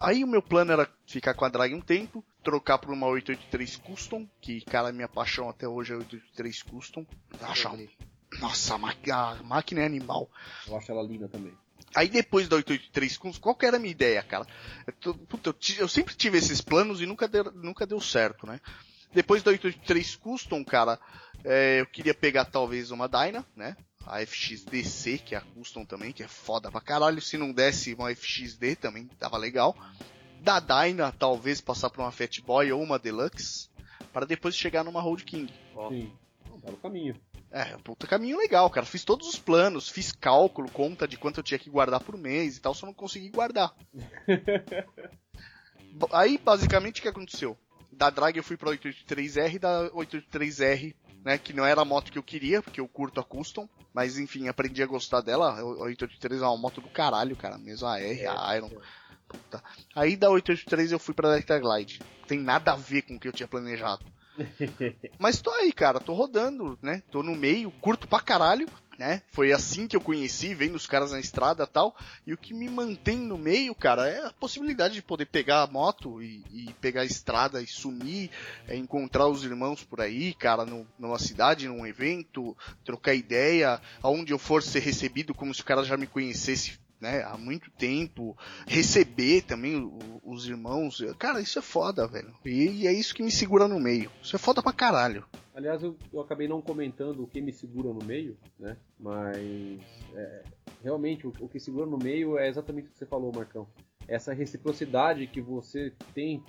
Aí 0.00 0.24
o 0.24 0.26
meu 0.26 0.42
plano 0.42 0.72
era 0.72 0.88
ficar 1.06 1.34
com 1.34 1.44
a 1.44 1.48
drag 1.48 1.74
um 1.74 1.80
tempo, 1.80 2.24
trocar 2.42 2.78
por 2.78 2.92
uma 2.92 3.06
883 3.06 3.76
Custom, 3.76 4.28
que, 4.40 4.60
cara, 4.62 4.92
minha 4.92 5.08
paixão 5.08 5.48
até 5.48 5.68
hoje 5.68 5.92
é 5.92 5.96
883 5.96 6.62
Custom. 6.62 7.06
Acha, 7.40 7.70
nossa, 8.40 8.74
a, 8.74 9.30
a 9.30 9.42
máquina 9.42 9.80
é 9.80 9.86
animal. 9.86 10.30
Eu 10.66 10.76
acho 10.76 10.90
ela 10.90 11.02
linda 11.02 11.28
também. 11.28 11.52
Aí 11.94 12.08
depois 12.08 12.48
da 12.48 12.56
883 12.56 13.38
qual 13.38 13.54
que 13.54 13.66
era 13.66 13.76
a 13.76 13.80
minha 13.80 13.90
ideia, 13.90 14.22
cara? 14.22 14.46
Eu, 15.04 15.14
puta, 15.14 15.50
eu, 15.50 15.56
eu, 15.78 15.88
sempre 15.88 16.14
tive 16.14 16.38
esses 16.38 16.60
planos 16.60 17.00
e 17.00 17.06
nunca 17.06 17.26
deu, 17.26 17.50
nunca 17.52 17.86
deu 17.86 18.00
certo, 18.00 18.46
né? 18.46 18.60
Depois 19.12 19.42
da 19.42 19.50
883 19.50 20.16
Custom, 20.16 20.64
cara, 20.64 20.98
é, 21.44 21.80
eu 21.80 21.86
queria 21.86 22.14
pegar 22.14 22.44
talvez 22.44 22.90
uma 22.90 23.08
Dyna, 23.08 23.44
né? 23.56 23.76
A 24.06 24.24
FXDC, 24.24 25.18
que 25.18 25.34
é 25.34 25.38
a 25.38 25.42
Custom 25.42 25.84
também, 25.84 26.12
que 26.12 26.22
é 26.22 26.28
foda 26.28 26.70
pra 26.70 26.80
caralho. 26.80 27.20
Se 27.20 27.36
não 27.36 27.52
desse 27.52 27.94
uma 27.94 28.14
FXD 28.14 28.76
também 28.76 29.06
tava 29.18 29.36
legal. 29.36 29.76
Da 30.40 30.58
Dyna, 30.58 31.12
talvez 31.12 31.60
passar 31.60 31.90
pra 31.90 32.02
uma 32.02 32.12
Fat 32.12 32.40
Boy 32.40 32.72
ou 32.72 32.82
uma 32.82 32.98
Deluxe, 32.98 33.68
para 34.12 34.24
depois 34.24 34.56
chegar 34.56 34.84
numa 34.84 35.00
Road 35.00 35.24
King. 35.24 35.52
Sim, 35.90 36.12
tá 36.62 36.70
no 36.70 36.76
caminho. 36.78 37.20
É, 37.50 37.64
puta 37.78 38.06
caminho 38.06 38.38
legal, 38.38 38.70
cara. 38.70 38.86
Fiz 38.86 39.04
todos 39.04 39.28
os 39.28 39.38
planos, 39.38 39.88
fiz 39.88 40.12
cálculo, 40.12 40.70
conta 40.70 41.06
de 41.06 41.18
quanto 41.18 41.40
eu 41.40 41.44
tinha 41.44 41.58
que 41.58 41.68
guardar 41.68 42.00
por 42.00 42.16
mês 42.16 42.56
e 42.56 42.60
tal, 42.60 42.72
só 42.72 42.86
não 42.86 42.94
consegui 42.94 43.28
guardar. 43.28 43.74
Aí, 46.12 46.38
basicamente, 46.38 47.00
o 47.00 47.02
que 47.02 47.08
aconteceu? 47.08 47.58
Da 48.00 48.08
Drag 48.08 48.34
eu 48.34 48.42
fui 48.42 48.56
pra 48.56 48.70
883R, 48.70 49.58
da 49.58 49.90
883R, 49.90 50.94
né, 51.22 51.36
que 51.36 51.52
não 51.52 51.66
era 51.66 51.82
a 51.82 51.84
moto 51.84 52.10
que 52.10 52.16
eu 52.16 52.22
queria, 52.22 52.62
porque 52.62 52.80
eu 52.80 52.88
curto 52.88 53.20
a 53.20 53.22
Custom, 53.22 53.68
mas 53.92 54.18
enfim, 54.18 54.48
aprendi 54.48 54.82
a 54.82 54.86
gostar 54.86 55.20
dela. 55.20 55.60
A 55.60 55.62
883 55.62 56.40
é 56.40 56.46
uma 56.46 56.56
moto 56.56 56.80
do 56.80 56.88
caralho, 56.88 57.36
cara, 57.36 57.58
mesmo 57.58 57.86
a 57.86 58.00
R, 58.00 58.26
a 58.26 58.56
Iron. 58.56 58.70
Puta. 59.28 59.62
Aí 59.94 60.16
da 60.16 60.30
883 60.30 60.92
eu 60.92 60.98
fui 60.98 61.12
pra 61.12 61.28
Electra 61.28 61.58
Glide. 61.58 62.00
Tem 62.26 62.38
nada 62.40 62.72
a 62.72 62.76
ver 62.76 63.02
com 63.02 63.16
o 63.16 63.20
que 63.20 63.28
eu 63.28 63.34
tinha 63.34 63.46
planejado. 63.46 64.02
Mas 65.20 65.42
tô 65.42 65.50
aí, 65.50 65.70
cara, 65.70 66.00
tô 66.00 66.14
rodando, 66.14 66.78
né? 66.80 67.02
Tô 67.10 67.22
no 67.22 67.36
meio, 67.36 67.70
curto 67.82 68.08
pra 68.08 68.20
caralho, 68.20 68.66
né? 69.00 69.22
Foi 69.28 69.50
assim 69.50 69.88
que 69.88 69.96
eu 69.96 70.00
conheci, 70.00 70.54
vendo 70.54 70.74
os 70.74 70.86
caras 70.86 71.12
na 71.12 71.18
estrada 71.18 71.66
tal. 71.66 71.96
E 72.26 72.34
o 72.34 72.36
que 72.36 72.52
me 72.52 72.68
mantém 72.68 73.16
no 73.16 73.38
meio, 73.38 73.74
cara, 73.74 74.06
é 74.06 74.26
a 74.26 74.30
possibilidade 74.30 74.92
de 74.92 75.00
poder 75.00 75.24
pegar 75.24 75.62
a 75.62 75.66
moto 75.66 76.22
e, 76.22 76.44
e 76.52 76.74
pegar 76.82 77.00
a 77.00 77.06
estrada 77.06 77.62
e 77.62 77.66
sumir, 77.66 78.30
é 78.68 78.76
encontrar 78.76 79.26
os 79.26 79.42
irmãos 79.42 79.82
por 79.82 80.02
aí, 80.02 80.34
cara, 80.34 80.66
no, 80.66 80.86
numa 80.98 81.18
cidade, 81.18 81.66
num 81.66 81.86
evento, 81.86 82.54
trocar 82.84 83.14
ideia, 83.14 83.80
aonde 84.02 84.34
eu 84.34 84.38
for 84.38 84.62
ser 84.62 84.80
recebido 84.80 85.32
como 85.32 85.54
se 85.54 85.62
o 85.62 85.64
cara 85.64 85.82
já 85.82 85.96
me 85.96 86.06
conhecesse 86.06 86.78
né, 87.00 87.22
há 87.22 87.36
muito 87.36 87.70
tempo, 87.70 88.36
receber 88.66 89.42
também 89.42 89.90
os 90.22 90.46
irmãos. 90.46 91.02
Cara, 91.18 91.40
isso 91.40 91.58
é 91.58 91.62
foda, 91.62 92.06
velho. 92.06 92.32
E, 92.44 92.82
e, 92.82 92.86
é 92.86 92.92
isso 92.92 93.14
que 93.14 93.22
me 93.22 93.30
segura 93.30 93.66
no 93.66 93.80
meio. 93.80 94.10
Isso 94.22 94.36
é 94.36 94.38
foda 94.38 94.62
pra 94.62 94.72
caralho. 94.72 95.24
Aliás, 95.54 95.82
eu, 95.82 95.96
eu 96.12 96.20
acabei 96.20 96.46
não 96.46 96.62
comentando 96.62 97.22
o 97.22 97.26
que 97.26 97.40
me 97.40 97.52
segura 97.52 97.92
no 97.92 98.04
meio, 98.04 98.36
né? 98.58 98.76
Mas 98.98 99.80
é, 100.14 100.42
realmente 100.82 101.26
o, 101.26 101.32
o, 101.40 101.48
que 101.48 101.58
segura 101.58 101.86
no 101.86 101.98
meio 101.98 102.38
é 102.38 102.48
exatamente 102.48 102.88
o 102.88 102.90
que 102.90 102.98
você 102.98 103.06
falou, 103.06 103.32
Marcão. 103.34 103.66
Essa 104.06 104.32
reciprocidade 104.32 105.26
que 105.26 105.40
você 105.40 105.92
tem 106.14 106.42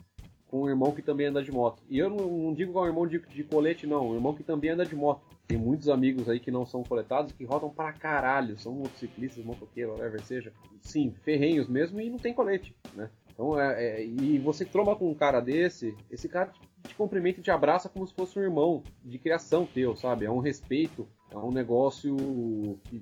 com 0.51 0.63
um 0.63 0.69
irmão 0.69 0.91
que 0.91 1.01
também 1.01 1.27
anda 1.27 1.41
de 1.41 1.51
moto. 1.51 1.81
E 1.89 1.97
eu 1.97 2.09
não, 2.09 2.27
não 2.27 2.53
digo 2.53 2.73
com 2.73 2.81
um 2.81 2.85
irmão 2.85 3.07
de, 3.07 3.19
de 3.19 3.43
colete, 3.45 3.87
não. 3.87 4.09
Um 4.09 4.15
irmão 4.15 4.35
que 4.35 4.43
também 4.43 4.69
anda 4.69 4.85
de 4.85 4.95
moto. 4.95 5.21
Tem 5.47 5.57
muitos 5.57 5.87
amigos 5.87 6.27
aí 6.27 6.41
que 6.41 6.51
não 6.51 6.65
são 6.65 6.83
coletados 6.83 7.31
que 7.31 7.45
rodam 7.45 7.69
para 7.69 7.93
caralho. 7.93 8.59
São 8.59 8.73
motociclistas, 8.73 9.45
motoqueiros, 9.45 9.93
whatever 9.93 10.21
seja. 10.21 10.51
Sim, 10.81 11.15
ferrenhos 11.23 11.69
mesmo 11.69 12.01
e 12.01 12.09
não 12.09 12.17
tem 12.17 12.33
colete, 12.33 12.75
né? 12.93 13.09
Então, 13.33 13.57
é, 13.57 14.01
é, 14.01 14.05
e 14.05 14.37
você 14.39 14.65
tromba 14.65 14.93
com 14.95 15.09
um 15.09 15.15
cara 15.15 15.39
desse, 15.39 15.95
esse 16.11 16.27
cara 16.27 16.51
te, 16.51 16.59
te 16.89 16.95
cumprimenta 16.95 17.39
e 17.39 17.43
te 17.43 17.49
abraça 17.49 17.87
como 17.87 18.05
se 18.05 18.13
fosse 18.13 18.37
um 18.37 18.43
irmão 18.43 18.83
de 19.05 19.17
criação 19.17 19.65
teu, 19.65 19.95
sabe? 19.95 20.25
É 20.25 20.31
um 20.31 20.39
respeito, 20.39 21.07
é 21.31 21.37
um 21.37 21.51
negócio 21.51 22.77
que, 22.83 23.01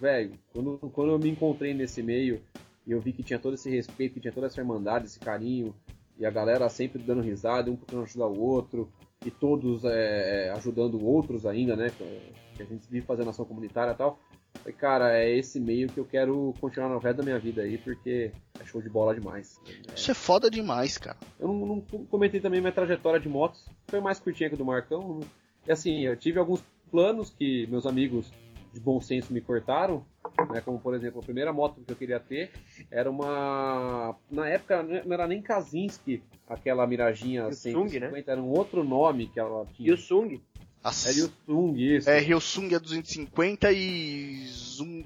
velho, 0.00 0.32
quando, 0.54 0.78
quando 0.92 1.12
eu 1.12 1.18
me 1.18 1.28
encontrei 1.28 1.74
nesse 1.74 2.02
meio 2.02 2.42
e 2.86 2.92
eu 2.92 3.00
vi 3.00 3.12
que 3.12 3.22
tinha 3.22 3.38
todo 3.38 3.54
esse 3.54 3.68
respeito, 3.68 4.14
que 4.14 4.20
tinha 4.20 4.32
toda 4.32 4.46
essa 4.46 4.58
irmandade, 4.58 5.04
esse 5.04 5.20
carinho, 5.20 5.74
e 6.18 6.26
a 6.26 6.30
galera 6.30 6.68
sempre 6.68 7.02
dando 7.02 7.22
risada, 7.22 7.70
um 7.70 7.76
tentando 7.76 8.02
ajudar 8.02 8.26
o 8.26 8.40
outro, 8.40 8.90
e 9.24 9.30
todos 9.30 9.84
é, 9.84 10.46
é, 10.46 10.50
ajudando 10.50 11.04
outros 11.04 11.46
ainda, 11.46 11.76
né? 11.76 11.90
Que 12.56 12.62
a 12.62 12.66
gente 12.66 12.88
vive 12.88 13.06
fazendo 13.06 13.30
ação 13.30 13.44
comunitária 13.44 13.92
e 13.92 13.96
tal. 13.96 14.18
E, 14.66 14.72
cara, 14.72 15.16
é 15.16 15.30
esse 15.36 15.60
meio 15.60 15.88
que 15.88 15.98
eu 15.98 16.04
quero 16.04 16.52
continuar 16.60 16.88
no 16.88 16.98
resto 16.98 17.18
da 17.18 17.22
minha 17.22 17.38
vida 17.38 17.62
aí, 17.62 17.78
porque 17.78 18.32
é 18.58 18.64
show 18.64 18.82
de 18.82 18.88
bola 18.88 19.14
demais. 19.14 19.60
Isso 19.94 20.10
é 20.10 20.14
foda 20.14 20.50
demais, 20.50 20.98
cara. 20.98 21.16
Eu 21.38 21.48
não, 21.48 21.66
não 21.66 21.80
comentei 22.06 22.40
também 22.40 22.60
minha 22.60 22.72
trajetória 22.72 23.20
de 23.20 23.28
motos, 23.28 23.64
foi 23.86 24.00
mais 24.00 24.18
curtinha 24.18 24.48
que 24.48 24.54
a 24.56 24.58
do 24.58 24.64
Marcão. 24.64 25.20
E 25.66 25.72
assim, 25.72 26.00
eu 26.00 26.16
tive 26.16 26.38
alguns 26.38 26.62
planos 26.90 27.30
que 27.30 27.66
meus 27.68 27.86
amigos 27.86 28.32
de 28.72 28.80
bom 28.80 29.00
senso 29.00 29.32
me 29.32 29.40
cortaram, 29.40 30.04
né? 30.50 30.60
Como 30.60 30.78
por 30.78 30.94
exemplo, 30.94 31.20
a 31.20 31.24
primeira 31.24 31.52
moto 31.52 31.80
que 31.84 31.92
eu 31.92 31.96
queria 31.96 32.20
ter 32.20 32.50
era 32.90 33.10
uma. 33.10 34.16
Na 34.30 34.48
época 34.48 34.82
não 34.82 35.12
era 35.12 35.26
nem 35.26 35.42
Kazinski, 35.42 36.22
aquela 36.48 36.86
Miraginha 36.86 37.44
Hyosung, 37.44 37.88
150, 37.88 38.10
né? 38.10 38.24
era 38.26 38.40
um 38.40 38.50
outro 38.50 38.84
nome 38.84 39.26
que 39.28 39.38
ela 39.38 39.66
tinha. 39.74 39.90
Hyosung? 39.90 40.40
É 40.84 41.12
Hyosung, 41.12 41.76
isso. 41.76 42.08
É, 42.08 42.20
Hyosung 42.20 42.74
a 42.74 42.78
250 42.78 43.72
e 43.72 44.46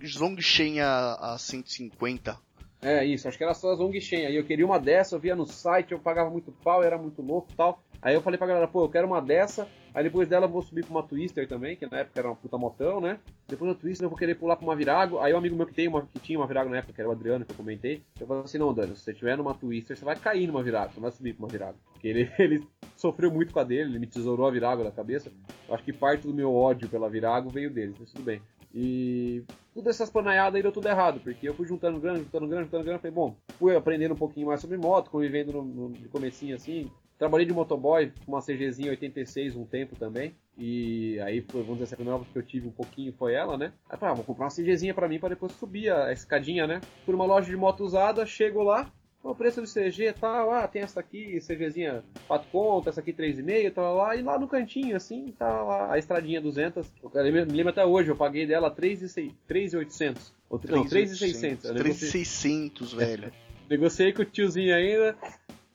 Zongshen 0.06 0.80
a, 0.80 1.34
a 1.34 1.38
150. 1.38 2.38
É, 2.82 3.04
isso, 3.04 3.28
acho 3.28 3.38
que 3.38 3.44
era 3.44 3.54
só 3.54 3.72
a 3.72 3.76
Zongshen. 3.76 4.26
Aí 4.26 4.36
eu 4.36 4.44
queria 4.44 4.66
uma 4.66 4.78
dessa, 4.78 5.14
eu 5.14 5.20
via 5.20 5.36
no 5.36 5.46
site, 5.46 5.92
eu 5.92 5.98
pagava 5.98 6.30
muito 6.30 6.50
pau, 6.50 6.82
era 6.82 6.98
muito 6.98 7.22
louco 7.22 7.48
e 7.52 7.56
tal. 7.56 7.82
Aí 8.02 8.14
eu 8.14 8.20
falei 8.20 8.36
pra 8.36 8.48
galera, 8.48 8.66
pô, 8.66 8.84
eu 8.84 8.88
quero 8.88 9.06
uma 9.06 9.22
dessa, 9.22 9.68
aí 9.94 10.02
depois 10.02 10.28
dela 10.28 10.46
eu 10.46 10.50
vou 10.50 10.60
subir 10.60 10.84
pra 10.84 10.90
uma 10.90 11.04
Twister 11.04 11.46
também, 11.46 11.76
que 11.76 11.88
na 11.88 11.98
época 11.98 12.18
era 12.18 12.28
uma 12.28 12.34
puta 12.34 12.58
motão, 12.58 13.00
né? 13.00 13.20
Depois 13.48 13.72
da 13.72 13.78
Twister 13.78 14.04
eu 14.04 14.08
vou 14.10 14.18
querer 14.18 14.34
pular 14.34 14.56
pra 14.56 14.66
uma 14.66 14.74
Virago, 14.74 15.20
aí 15.20 15.32
um 15.32 15.38
amigo 15.38 15.54
meu 15.54 15.66
que, 15.66 15.72
tem 15.72 15.86
uma, 15.86 16.02
que 16.02 16.18
tinha 16.18 16.36
uma 16.36 16.46
Virago 16.48 16.68
na 16.68 16.78
época, 16.78 16.92
que 16.92 17.00
era 17.00 17.08
o 17.08 17.12
Adriano, 17.12 17.44
que 17.44 17.52
eu 17.52 17.56
comentei, 17.56 18.02
eu 18.18 18.26
falei 18.26 18.42
assim, 18.42 18.58
não, 18.58 18.74
Dani, 18.74 18.96
se 18.96 19.02
você 19.02 19.14
tiver 19.14 19.36
numa 19.36 19.54
Twister, 19.54 19.96
você 19.96 20.04
vai 20.04 20.16
cair 20.16 20.48
numa 20.48 20.64
Virago, 20.64 20.92
você 20.92 20.96
não 20.96 21.02
vai 21.02 21.12
subir 21.12 21.32
pra 21.32 21.44
uma 21.44 21.48
Virago. 21.52 21.78
Porque 21.92 22.08
ele, 22.08 22.28
ele 22.40 22.66
sofreu 22.96 23.30
muito 23.30 23.52
com 23.52 23.60
a 23.60 23.64
dele, 23.64 23.90
ele 23.90 24.00
me 24.00 24.06
tesourou 24.08 24.48
a 24.48 24.50
Virago 24.50 24.82
da 24.82 24.90
cabeça. 24.90 25.30
Eu 25.68 25.74
acho 25.74 25.84
que 25.84 25.92
parte 25.92 26.26
do 26.26 26.34
meu 26.34 26.52
ódio 26.52 26.88
pela 26.88 27.08
Virago 27.08 27.50
veio 27.50 27.70
dele, 27.70 27.94
mas 28.00 28.10
tudo 28.10 28.24
bem. 28.24 28.42
E 28.74 29.44
tudo 29.72 29.88
essas 29.88 30.10
panaiadas 30.10 30.56
aí 30.56 30.62
deu 30.62 30.72
tudo 30.72 30.88
errado, 30.88 31.20
porque 31.20 31.48
eu 31.48 31.54
fui 31.54 31.66
juntando 31.68 32.00
grana, 32.00 32.18
juntando 32.18 32.48
grana, 32.48 32.64
juntando 32.64 32.84
grana, 32.84 32.98
falei, 32.98 33.14
bom, 33.14 33.36
fui 33.58 33.76
aprendendo 33.76 34.14
um 34.14 34.18
pouquinho 34.18 34.48
mais 34.48 34.60
sobre 34.60 34.76
moto, 34.76 35.10
convivendo 35.10 35.52
no, 35.52 35.88
no 35.90 36.08
comecinho 36.08 36.56
assim, 36.56 36.90
Trabalhei 37.22 37.46
de 37.46 37.52
motoboy 37.52 38.12
com 38.26 38.32
uma 38.32 38.42
CGzinha 38.42 38.90
86 38.90 39.54
um 39.54 39.64
tempo 39.64 39.94
também. 39.94 40.34
E 40.58 41.20
aí, 41.20 41.40
foi, 41.40 41.62
vamos 41.62 41.74
dizer, 41.74 41.84
essa 41.84 41.94
primeira 41.94 42.20
que 42.24 42.36
eu 42.36 42.42
tive 42.42 42.66
um 42.66 42.72
pouquinho 42.72 43.12
foi 43.12 43.32
ela, 43.32 43.56
né? 43.56 43.72
Aí 43.88 43.96
falei, 43.96 44.12
ah, 44.12 44.16
vou 44.16 44.24
comprar 44.24 44.46
uma 44.46 44.50
CGzinha 44.50 44.92
pra 44.92 45.06
mim 45.06 45.20
pra 45.20 45.28
depois 45.28 45.52
subir 45.52 45.92
a 45.92 46.12
escadinha, 46.12 46.66
né? 46.66 46.80
Por 47.06 47.14
uma 47.14 47.24
loja 47.24 47.48
de 47.48 47.56
moto 47.56 47.84
usada, 47.84 48.26
chego 48.26 48.60
lá, 48.64 48.90
o 49.22 49.36
preço 49.36 49.62
do 49.62 49.68
CG 49.68 50.08
e 50.08 50.12
tal, 50.12 50.50
ah, 50.50 50.66
tem 50.66 50.82
essa 50.82 50.98
aqui, 50.98 51.38
CGzinha 51.38 52.02
4 52.26 52.48
conto, 52.50 52.88
essa 52.88 52.98
aqui 52.98 53.12
3,5, 53.12 53.72
tal 53.72 53.96
lá, 53.98 54.16
e 54.16 54.22
lá 54.22 54.36
no 54.36 54.48
cantinho, 54.48 54.96
assim, 54.96 55.32
tá 55.38 55.62
lá 55.62 55.92
a 55.92 55.98
estradinha 55.98 56.40
200. 56.40 56.92
Eu 57.14 57.32
me 57.32 57.44
lembro 57.44 57.68
até 57.70 57.86
hoje, 57.86 58.08
eu 58.08 58.16
paguei 58.16 58.48
dela 58.48 58.68
3,800. 58.68 60.34
Não, 60.50 60.58
3,600. 60.58 61.70
3,600, 61.70 62.94
velho. 62.94 63.32
Negociei 63.70 64.12
com 64.12 64.22
o 64.22 64.24
tiozinho 64.24 64.74
ainda, 64.74 65.16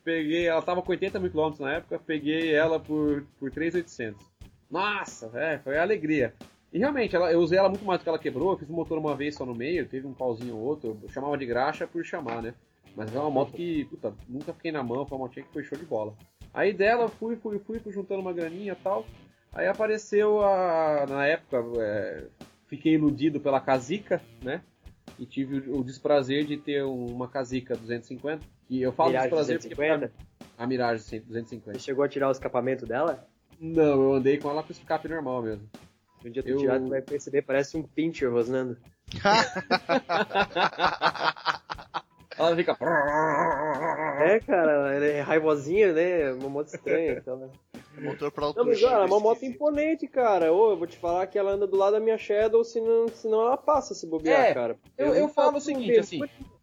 peguei, 0.07 0.47
ela 0.47 0.61
tava 0.61 0.81
com 0.81 0.89
80 0.93 1.19
mil 1.19 1.29
quilômetros 1.29 1.59
na 1.59 1.73
época, 1.73 1.99
peguei 1.99 2.53
ela 2.53 2.79
por, 2.79 3.25
por 3.37 3.51
3,800. 3.51 4.25
Nossa, 4.71 5.29
é, 5.33 5.59
foi 5.59 5.77
alegria. 5.77 6.33
E 6.71 6.79
realmente, 6.79 7.13
ela, 7.13 7.29
eu 7.29 7.41
usei 7.41 7.57
ela 7.57 7.67
muito 7.67 7.83
mais 7.83 7.99
do 7.99 8.03
que 8.03 8.09
ela 8.09 8.17
quebrou, 8.17 8.53
eu 8.53 8.57
fiz 8.57 8.69
o 8.69 8.73
motor 8.73 8.97
uma 8.97 9.17
vez 9.17 9.35
só 9.35 9.45
no 9.45 9.53
meio, 9.53 9.85
teve 9.85 10.07
um 10.07 10.13
pauzinho 10.13 10.55
ou 10.55 10.61
outro, 10.61 10.97
eu 11.03 11.09
chamava 11.09 11.37
de 11.37 11.45
graxa 11.45 11.85
por 11.85 12.05
chamar, 12.05 12.41
né? 12.41 12.53
Mas 12.95 13.13
é 13.13 13.19
uma 13.19 13.29
moto 13.29 13.51
que, 13.51 13.83
puta, 13.85 14.13
nunca 14.29 14.53
fiquei 14.53 14.71
na 14.71 14.81
mão, 14.81 15.05
foi 15.05 15.17
uma 15.17 15.25
motinha 15.25 15.45
que 15.45 15.51
foi 15.51 15.63
show 15.65 15.77
de 15.77 15.85
bola. 15.85 16.15
Aí 16.53 16.71
dela, 16.71 17.09
fui, 17.09 17.35
fui, 17.35 17.59
fui, 17.59 17.77
fui 17.79 17.91
juntando 17.91 18.21
uma 18.21 18.31
graninha 18.31 18.71
e 18.71 18.83
tal. 18.83 19.05
Aí 19.51 19.67
apareceu 19.67 20.41
a. 20.41 21.05
Na 21.07 21.25
época, 21.25 21.63
é, 21.79 22.27
fiquei 22.67 22.93
iludido 22.93 23.41
pela 23.41 23.59
Casica, 23.59 24.21
né? 24.41 24.61
E 25.19 25.25
tive 25.25 25.69
o 25.69 25.83
desprazer 25.83 26.45
de 26.45 26.55
ter 26.55 26.83
uma 26.83 27.27
Casica 27.27 27.75
250 27.75 28.56
e 28.69 28.81
eu 28.81 28.91
falo 28.91 29.09
Mirage 29.09 29.29
prazer 29.29 29.57
250? 29.57 30.07
porque 30.09 30.23
a 30.57 30.67
Mirage 30.67 31.19
250. 31.19 31.73
Você 31.73 31.79
chegou 31.79 32.03
a 32.03 32.09
tirar 32.09 32.27
o 32.29 32.31
escapamento 32.31 32.85
dela? 32.85 33.25
Não, 33.59 34.01
eu 34.03 34.13
andei 34.13 34.37
com 34.37 34.49
ela 34.49 34.63
com 34.63 34.71
escape 34.71 35.07
normal 35.07 35.41
mesmo. 35.43 35.69
Um 36.25 36.31
dia 36.31 36.43
tu 36.43 36.49
Eu- 36.49 36.57
tirar, 36.57 36.79
tu 36.79 36.89
vai 36.89 37.01
perceber, 37.01 37.41
parece 37.43 37.77
um 37.77 37.83
pincher 37.83 38.31
rosnando. 38.31 38.77
Ela 42.37 42.55
fica. 42.55 42.77
É, 44.21 44.39
cara, 44.41 44.71
ela 44.93 45.05
é 45.05 45.21
raivosinha, 45.21 45.91
né? 45.91 46.31
Uma 46.33 46.49
moto 46.49 46.67
estranha. 46.67 47.13
Então, 47.13 47.37
né? 47.37 47.49
Motor 47.99 48.31
pra 48.31 48.41
Não, 48.41 48.47
alto 48.49 48.65
mas 48.65 48.83
olha, 48.83 49.03
é 49.03 49.05
uma 49.05 49.19
moto 49.19 49.43
imponente, 49.43 50.07
cara. 50.07 50.53
Ô, 50.53 50.71
eu 50.71 50.77
vou 50.77 50.85
te 50.85 50.97
falar 50.97 51.25
que 51.25 51.37
ela 51.37 51.51
anda 51.51 51.65
do 51.65 51.75
lado 51.75 51.93
da 51.93 51.99
minha 51.99 52.17
Shadow, 52.17 52.63
senão, 52.63 53.07
senão 53.07 53.41
ela 53.41 53.57
passa 53.57 53.95
se 53.95 54.05
bobear, 54.05 54.45
É, 54.45 54.53
cara. 54.53 54.77
Eu, 54.95 55.15
eu 55.15 55.21
nunca 55.21 55.33
falo 55.33 55.57
o 55.57 55.61
seguinte, 55.61 55.99
assim, 55.99 56.21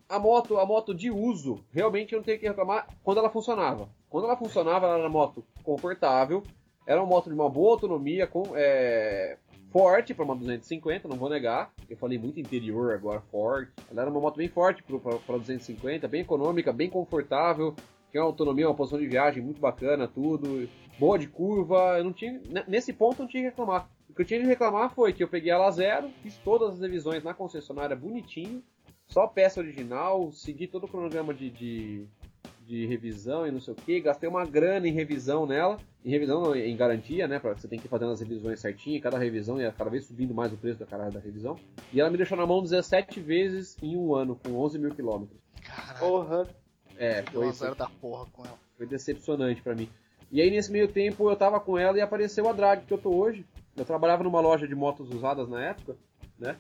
a 0.09 0.19
moto, 0.19 0.59
a 0.59 0.67
moto 0.67 0.95
de 0.95 1.11
uso, 1.11 1.65
realmente 1.71 2.13
eu 2.13 2.19
não 2.19 2.25
tenho 2.25 2.39
que 2.39 2.47
reclamar 2.47 2.87
quando 3.03 3.19
ela 3.19 3.31
funcionava. 3.31 3.89
Quando 4.09 4.25
ela 4.25 4.37
funcionava, 4.37 4.87
ela 4.87 4.95
era 4.99 5.05
uma 5.05 5.09
moto 5.09 5.45
confortável, 5.63 6.43
era 6.87 7.01
uma 7.01 7.09
moto 7.09 7.29
de 7.29 7.35
uma 7.35 7.49
boa 7.49 7.73
autonomia, 7.73 8.27
com, 8.27 8.53
é, 8.55 9.39
forte 9.71 10.15
para 10.15 10.25
uma 10.25 10.37
250, 10.37 11.09
não 11.09 11.17
vou 11.17 11.29
negar. 11.29 11.73
Eu 11.89 11.97
falei 11.97 12.19
muito 12.19 12.39
interior 12.39 12.95
agora, 12.95 13.21
forte. 13.31 13.73
Ela 13.91 14.03
era 14.03 14.11
uma 14.11 14.21
moto 14.21 14.37
bem 14.37 14.49
forte 14.49 14.83
para 14.83 15.39
250, 15.39 16.07
bem 16.07 16.21
econômica, 16.21 16.73
bem 16.73 16.89
confortável, 16.89 17.75
tinha 18.15 18.23
uma 18.23 18.29
autonomia, 18.29 18.69
uma 18.69 18.75
posição 18.77 19.01
de 19.01 19.09
viagem 19.09 19.43
muito 19.43 19.61
bacana, 19.61 20.07
tudo. 20.07 20.69
Boa 21.01 21.19
de 21.19 21.27
curva, 21.27 21.99
eu 21.99 22.05
não 22.05 22.13
tinha. 22.13 22.41
Nesse 22.69 22.93
ponto 22.93 23.21
não 23.21 23.29
tinha 23.29 23.43
que 23.43 23.49
reclamar. 23.49 23.91
O 24.09 24.15
que 24.15 24.23
eu 24.23 24.25
tinha 24.25 24.39
de 24.39 24.47
reclamar 24.47 24.95
foi 24.95 25.13
que 25.13 25.25
eu 25.25 25.27
peguei 25.27 25.51
ela 25.51 25.69
zero, 25.73 26.09
fiz 26.23 26.37
todas 26.39 26.75
as 26.75 26.81
revisões 26.81 27.25
na 27.25 27.35
concessionária 27.35 27.97
bonitinho, 27.97 28.63
só 29.07 29.27
peça 29.27 29.61
original, 29.61 30.33
segui 30.33 30.67
todo 30.67 30.85
o 30.85 30.89
cronograma 30.89 31.33
de, 31.33 31.51
de, 31.51 32.07
de 32.67 32.87
revisão 32.87 33.47
e 33.47 33.51
não 33.51 33.61
sei 33.61 33.73
o 33.75 33.77
que, 33.77 34.01
gastei 34.01 34.29
uma 34.29 34.45
grana 34.45 34.89
em 34.89 34.93
revisão 34.93 35.47
nela, 35.47 35.79
em 36.05 36.11
revisão 36.11 36.41
não, 36.41 36.55
em 36.57 36.77
garantia, 36.77 37.29
né? 37.29 37.39
Pra, 37.39 37.55
você 37.55 37.69
tem 37.69 37.79
que 37.79 37.87
ir 37.87 37.91
fazendo 37.91 38.13
as 38.13 38.21
revisões 38.21 38.61
certinho, 38.61 39.01
cada 39.01 39.19
revisão 39.19 39.61
ia 39.61 39.73
cada 39.73 39.91
vez 39.91 40.05
subindo 40.07 40.35
mais 40.35 40.53
o 40.53 40.57
preço 40.57 40.79
da 40.81 40.87
caralho 40.87 41.13
da 41.13 41.21
revisão. 41.21 41.57
E 41.93 42.01
ela 42.01 42.11
me 42.11 42.17
deixou 42.17 42.37
na 42.37 42.47
mão 42.47 42.63
17 42.63 43.21
vezes 43.21 43.77
em 43.83 43.97
um 43.97 44.15
ano, 44.15 44.37
com 44.37 44.53
11 44.57 44.79
mil 44.79 44.95
quilômetros. 44.95 45.39
Caralho, 45.63 45.99
Porra. 45.99 46.49
É, 46.97 47.23
foi, 47.23 47.51
zero 47.53 47.75
da 47.75 47.89
porra 47.89 48.27
com 48.33 48.45
ela. 48.45 48.59
foi 48.77 48.87
decepcionante 48.87 49.61
pra 49.63 49.75
mim. 49.75 49.89
E 50.31 50.41
aí 50.41 50.51
nesse 50.51 50.71
meio 50.71 50.89
tempo 50.89 51.29
eu 51.29 51.37
tava 51.37 51.59
com 51.59 51.77
ela 51.79 51.97
e 51.99 52.01
apareceu 52.01 52.49
a 52.49 52.53
drag 52.53 52.85
que 52.85 52.93
eu 52.93 52.99
tô 52.99 53.15
hoje. 53.15 53.45
Eu 53.77 53.85
trabalhava 53.85 54.23
numa 54.23 54.41
loja 54.41 54.69
de 54.69 54.75
motos 54.75 55.11
usadas 55.11 55.49
na 55.49 55.61
época, 55.61 55.97
né? 56.39 56.57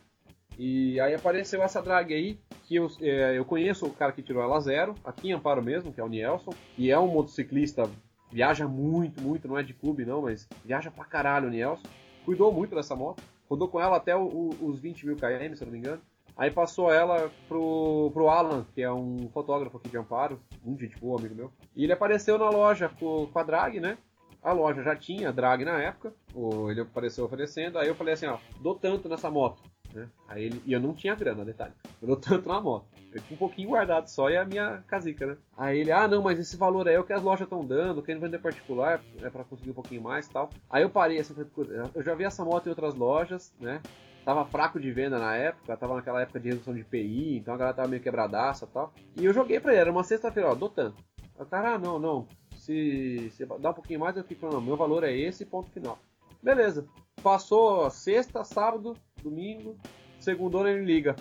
E 0.58 0.98
aí 1.00 1.14
apareceu 1.14 1.62
essa 1.62 1.82
drag 1.82 2.12
aí, 2.14 2.38
que 2.66 2.76
eu, 2.76 2.86
é, 3.00 3.36
eu 3.36 3.44
conheço 3.44 3.86
o 3.86 3.92
cara 3.94 4.12
que 4.12 4.22
tirou 4.22 4.42
ela 4.42 4.60
zero, 4.60 4.96
aqui 5.04 5.28
em 5.28 5.32
Amparo 5.32 5.62
mesmo, 5.62 5.92
que 5.92 6.00
é 6.00 6.04
o 6.04 6.08
Nielson, 6.08 6.54
e 6.78 6.90
é 6.90 6.98
um 6.98 7.08
motociclista, 7.08 7.90
viaja 8.32 8.66
muito, 8.66 9.20
muito, 9.20 9.46
não 9.48 9.58
é 9.58 9.62
de 9.62 9.74
clube 9.74 10.04
não, 10.04 10.22
mas 10.22 10.48
viaja 10.64 10.90
pra 10.90 11.04
caralho 11.04 11.48
o 11.48 11.50
Nielson. 11.50 11.84
Cuidou 12.24 12.50
muito 12.52 12.74
dessa 12.74 12.96
moto, 12.96 13.18
rodou 13.50 13.68
com 13.68 13.78
ela 13.80 13.96
até 13.98 14.16
o- 14.16 14.22
o- 14.26 14.66
os 14.66 14.80
20 14.80 15.04
mil 15.06 15.16
km, 15.16 15.54
se 15.56 15.62
eu 15.62 15.66
não 15.66 15.72
me 15.72 15.78
engano. 15.78 16.00
Aí 16.36 16.50
passou 16.50 16.90
ela 16.92 17.30
pro, 17.48 18.10
pro 18.12 18.28
Alan, 18.28 18.66
que 18.74 18.82
é 18.82 18.90
um 18.90 19.28
fotógrafo 19.32 19.76
aqui 19.76 19.88
de 19.88 19.96
Amparo, 19.98 20.40
muito 20.64 20.80
gente 20.80 20.96
boa, 20.98 21.18
amigo 21.18 21.34
meu. 21.34 21.52
E 21.76 21.84
ele 21.84 21.92
apareceu 21.92 22.38
na 22.38 22.48
loja 22.50 22.88
com, 22.98 23.26
com 23.26 23.38
a 23.38 23.42
drag, 23.42 23.78
né? 23.78 23.98
A 24.42 24.52
loja 24.52 24.82
já 24.82 24.96
tinha 24.96 25.32
drag 25.32 25.64
na 25.64 25.78
época, 25.80 26.12
ou 26.34 26.70
ele 26.70 26.80
apareceu 26.80 27.24
oferecendo, 27.24 27.78
aí 27.78 27.88
eu 27.88 27.94
falei 27.94 28.14
assim, 28.14 28.26
ó, 28.26 28.38
dou 28.60 28.74
tanto 28.74 29.08
nessa 29.08 29.30
moto. 29.30 29.62
Né? 29.94 30.08
Aí 30.28 30.44
ele, 30.44 30.62
e 30.66 30.72
eu 30.72 30.80
não 30.80 30.92
tinha 30.92 31.14
grana, 31.14 31.44
detalhe. 31.44 31.72
Eu 32.02 32.08
dou 32.08 32.16
tanto 32.16 32.48
na 32.48 32.60
moto. 32.60 32.86
Eu 33.12 33.20
tinha 33.22 33.36
um 33.36 33.38
pouquinho 33.38 33.68
guardado 33.68 34.08
só 34.08 34.28
e 34.28 34.36
a 34.36 34.44
minha 34.44 34.82
casica, 34.88 35.24
né? 35.24 35.36
Aí 35.56 35.78
ele, 35.78 35.92
ah 35.92 36.08
não, 36.08 36.20
mas 36.20 36.38
esse 36.38 36.56
valor 36.56 36.88
aí 36.88 36.96
é 36.96 37.00
o 37.00 37.04
que 37.04 37.12
as 37.12 37.22
lojas 37.22 37.46
estão 37.46 37.64
dando, 37.64 38.02
quem 38.02 38.18
vender 38.18 38.40
particular 38.40 39.00
é 39.22 39.30
pra 39.30 39.44
conseguir 39.44 39.70
um 39.70 39.74
pouquinho 39.74 40.02
mais 40.02 40.26
tal. 40.26 40.50
Aí 40.68 40.82
eu 40.82 40.90
parei 40.90 41.20
assim, 41.20 41.32
falei, 41.32 41.48
"Putz, 41.54 41.70
eu 41.94 42.02
já 42.02 42.14
vi 42.14 42.24
essa 42.24 42.44
moto 42.44 42.66
em 42.66 42.70
outras 42.70 42.94
lojas, 42.94 43.54
né? 43.60 43.80
Tava 44.24 44.44
fraco 44.46 44.80
de 44.80 44.90
venda 44.90 45.18
na 45.18 45.36
época, 45.36 45.76
tava 45.76 45.94
naquela 45.94 46.22
época 46.22 46.40
de 46.40 46.48
redução 46.48 46.74
de 46.74 46.82
PI, 46.82 47.36
então 47.36 47.54
a 47.54 47.56
galera 47.56 47.76
tava 47.76 47.88
meio 47.88 48.02
quebradaça 48.02 48.64
e 48.64 48.68
tal. 48.68 48.92
E 49.16 49.24
eu 49.24 49.32
joguei 49.32 49.60
pra 49.60 49.72
ele, 49.72 49.82
era 49.82 49.92
uma 49.92 50.02
sexta-feira, 50.02 50.50
ó, 50.50 50.54
dou 50.54 50.68
tanto. 50.68 50.96
O 51.38 51.44
cara, 51.44 51.74
ah, 51.74 51.78
não, 51.78 51.98
não, 51.98 52.26
se, 52.56 53.30
se 53.30 53.44
dá 53.44 53.70
um 53.70 53.74
pouquinho 53.74 54.00
mais, 54.00 54.16
eu 54.16 54.24
fico, 54.24 54.46
não, 54.50 54.60
meu 54.60 54.76
valor 54.76 55.04
é 55.04 55.12
esse, 55.14 55.44
ponto 55.44 55.70
final. 55.70 55.98
Beleza. 56.42 56.86
Passou 57.22 57.88
sexta, 57.90 58.42
sábado, 58.44 58.96
domingo, 59.24 59.76
segundona 60.20 60.70
ele 60.70 60.84
liga. 60.84 61.16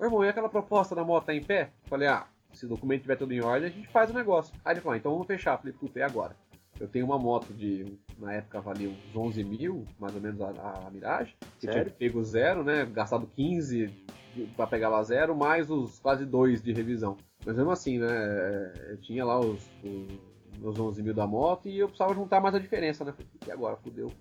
Irmão, 0.00 0.24
e 0.24 0.28
aquela 0.28 0.48
proposta 0.48 0.94
da 0.94 1.02
moto 1.02 1.26
tá 1.26 1.34
em 1.34 1.42
pé? 1.42 1.70
Falei, 1.88 2.06
ah, 2.06 2.26
se 2.52 2.66
o 2.66 2.68
documento 2.68 3.02
tiver 3.02 3.16
tudo 3.16 3.32
em 3.32 3.40
ordem, 3.40 3.68
a 3.68 3.72
gente 3.72 3.88
faz 3.88 4.10
o 4.10 4.14
negócio. 4.14 4.54
Aí 4.64 4.74
ele 4.74 4.80
falou, 4.80 4.94
ah, 4.94 4.98
então 4.98 5.12
vamos 5.12 5.26
fechar. 5.26 5.58
Falei, 5.58 5.72
puta, 5.72 5.98
e 5.98 6.02
agora? 6.02 6.36
Eu 6.78 6.86
tenho 6.86 7.04
uma 7.06 7.18
moto 7.18 7.52
de, 7.52 7.98
na 8.18 8.34
época 8.34 8.60
valia 8.60 8.88
uns 8.88 9.16
11 9.16 9.42
mil, 9.42 9.84
mais 9.98 10.14
ou 10.14 10.20
menos 10.20 10.40
a, 10.40 10.50
a 10.86 10.90
Mirage. 10.92 11.34
Que 11.58 11.66
tinha 11.66 11.72
Sério? 11.72 11.92
pego 11.98 12.22
zero, 12.22 12.62
né? 12.62 12.86
Gastado 12.86 13.26
15 13.34 13.88
de- 14.34 14.46
pra 14.56 14.64
pegar 14.68 14.88
lá 14.88 15.02
zero, 15.02 15.34
mais 15.34 15.68
os 15.68 15.98
quase 15.98 16.24
dois 16.24 16.62
de 16.62 16.72
revisão. 16.72 17.16
Mas 17.44 17.56
mesmo 17.56 17.72
assim, 17.72 17.98
né? 17.98 18.72
Eu 18.90 18.96
tinha 18.98 19.24
lá 19.24 19.40
os, 19.40 19.68
os 19.82 20.58
meus 20.60 20.78
11 20.78 21.02
mil 21.02 21.14
da 21.14 21.26
moto 21.26 21.68
e 21.68 21.76
eu 21.80 21.88
precisava 21.88 22.14
juntar 22.14 22.40
mais 22.40 22.54
a 22.54 22.60
diferença, 22.60 23.04
né? 23.04 23.10
Falei, 23.10 23.26
e 23.44 23.50
agora? 23.50 23.76
Fudeu, 23.78 24.12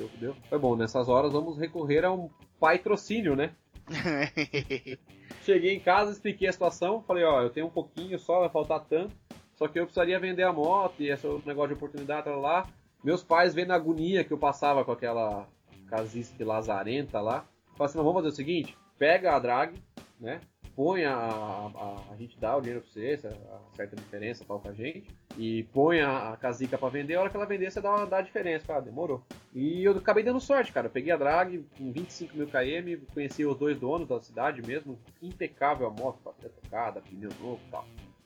fudeu, 0.00 0.08
fudeu. 0.08 0.36
Foi 0.48 0.58
bom, 0.58 0.76
nessas 0.76 1.08
horas 1.08 1.32
vamos 1.32 1.58
recorrer 1.58 2.04
a 2.04 2.12
um 2.12 2.30
patrocínio, 2.58 3.36
né? 3.36 3.52
Cheguei 5.42 5.74
em 5.74 5.80
casa, 5.80 6.12
expliquei 6.12 6.48
a 6.48 6.52
situação, 6.52 7.02
falei, 7.02 7.24
ó, 7.24 7.42
eu 7.42 7.50
tenho 7.50 7.66
um 7.66 7.70
pouquinho 7.70 8.18
só, 8.18 8.40
vai 8.40 8.48
faltar 8.48 8.84
tanto, 8.84 9.14
só 9.54 9.66
que 9.66 9.78
eu 9.78 9.84
precisaria 9.84 10.18
vender 10.18 10.42
a 10.42 10.52
moto 10.52 11.02
e 11.02 11.10
esse 11.10 11.26
outro 11.26 11.48
negócio 11.48 11.68
de 11.68 11.74
oportunidade, 11.74 12.24
tá 12.24 12.36
lá. 12.36 12.66
Meus 13.02 13.22
pais 13.22 13.54
vendo 13.54 13.70
a 13.72 13.76
agonia 13.76 14.22
que 14.22 14.32
eu 14.32 14.38
passava 14.38 14.84
com 14.84 14.92
aquela 14.92 15.48
casice 15.88 16.42
lazarenta 16.44 17.20
lá, 17.20 17.44
falaram 17.72 17.86
assim, 17.86 17.98
"Mas 17.98 18.06
vamos 18.06 18.14
fazer 18.14 18.28
o 18.28 18.36
seguinte, 18.36 18.76
pega 18.98 19.34
a 19.34 19.38
drag, 19.38 19.74
né, 20.20 20.40
põe 20.80 21.04
a, 21.04 21.12
a, 21.14 22.04
a 22.10 22.16
gente 22.16 22.40
dá 22.40 22.56
o 22.56 22.60
dinheiro 22.62 22.80
pra 22.80 22.90
você, 22.90 23.20
a 23.28 23.76
certa 23.76 23.94
diferença 23.94 24.46
tal 24.48 24.58
com 24.58 24.70
a 24.70 24.72
gente, 24.72 25.04
e 25.36 25.64
põe 25.74 26.00
a, 26.00 26.30
a 26.30 26.36
casica 26.38 26.78
pra 26.78 26.88
vender, 26.88 27.16
a 27.16 27.20
hora 27.20 27.28
que 27.28 27.36
ela 27.36 27.44
vender 27.44 27.70
você 27.70 27.82
dá, 27.82 27.94
uma- 27.94 28.06
dá 28.06 28.16
a 28.16 28.22
diferença, 28.22 28.66
cara, 28.66 28.80
demorou. 28.80 29.22
E 29.54 29.84
eu 29.84 29.92
acabei 29.92 30.24
dando 30.24 30.40
sorte, 30.40 30.72
cara. 30.72 30.86
Eu 30.86 30.90
peguei 30.90 31.12
a 31.12 31.18
drag 31.18 31.62
com 31.76 31.92
25 31.92 32.34
mil 32.34 32.46
km, 32.46 33.04
conheci 33.12 33.44
os 33.44 33.58
dois 33.58 33.78
donos 33.78 34.08
da 34.08 34.18
cidade 34.22 34.62
mesmo. 34.62 34.98
Impecável 35.20 35.86
a 35.86 35.90
moto, 35.90 36.18
bateria 36.24 36.48
tocada, 36.62 37.02
pneu 37.02 37.28
novo 37.38 37.60
e 37.66 37.70
tal. 37.70 37.84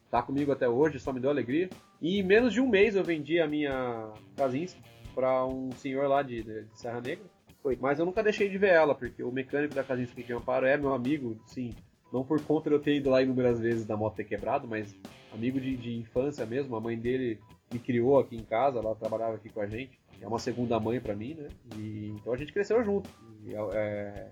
Tá 0.08 0.22
comigo 0.22 0.52
até 0.52 0.68
hoje, 0.68 1.00
só 1.00 1.12
me 1.12 1.18
deu 1.18 1.30
alegria. 1.30 1.68
E 2.00 2.20
em 2.20 2.22
menos 2.22 2.52
de 2.52 2.60
um 2.60 2.68
mês 2.68 2.94
eu 2.94 3.02
vendi 3.02 3.40
a 3.40 3.48
minha 3.48 4.12
Kazinski 4.36 4.80
pra 5.12 5.44
um 5.44 5.72
senhor 5.72 6.06
lá 6.06 6.22
de, 6.22 6.44
de 6.44 6.78
Serra 6.78 7.00
Negra. 7.00 7.24
Foi. 7.60 7.76
Mas 7.80 7.98
eu 7.98 8.06
nunca 8.06 8.22
deixei 8.22 8.48
de 8.48 8.58
ver 8.58 8.70
ela, 8.74 8.94
porque 8.94 9.24
o 9.24 9.32
mecânico 9.32 9.74
da 9.74 9.82
Kazinski 9.82 10.22
que 10.22 10.32
eu 10.32 10.38
amparo 10.38 10.66
é 10.66 10.76
meu 10.76 10.94
amigo, 10.94 11.36
sim. 11.46 11.74
Não 12.14 12.22
por 12.22 12.40
conta 12.42 12.70
de 12.70 12.76
eu 12.76 12.80
ter 12.80 12.94
ido 12.94 13.10
lá 13.10 13.20
inúmeras 13.20 13.58
vezes 13.58 13.84
da 13.84 13.96
moto 13.96 14.14
ter 14.14 14.22
quebrado, 14.22 14.68
mas 14.68 14.94
amigo 15.32 15.60
de, 15.60 15.76
de 15.76 15.96
infância 15.96 16.46
mesmo. 16.46 16.76
A 16.76 16.80
mãe 16.80 16.96
dele 16.96 17.40
me 17.72 17.80
criou 17.80 18.20
aqui 18.20 18.36
em 18.36 18.44
casa, 18.44 18.78
ela 18.78 18.94
trabalhava 18.94 19.34
aqui 19.34 19.48
com 19.48 19.60
a 19.60 19.66
gente. 19.66 19.98
É 20.20 20.28
uma 20.28 20.38
segunda 20.38 20.78
mãe 20.78 21.00
pra 21.00 21.16
mim, 21.16 21.34
né? 21.34 21.48
E, 21.76 22.14
então 22.14 22.32
a 22.32 22.36
gente 22.36 22.52
cresceu 22.52 22.84
junto. 22.84 23.10
E, 23.44 23.52
é, 23.72 24.30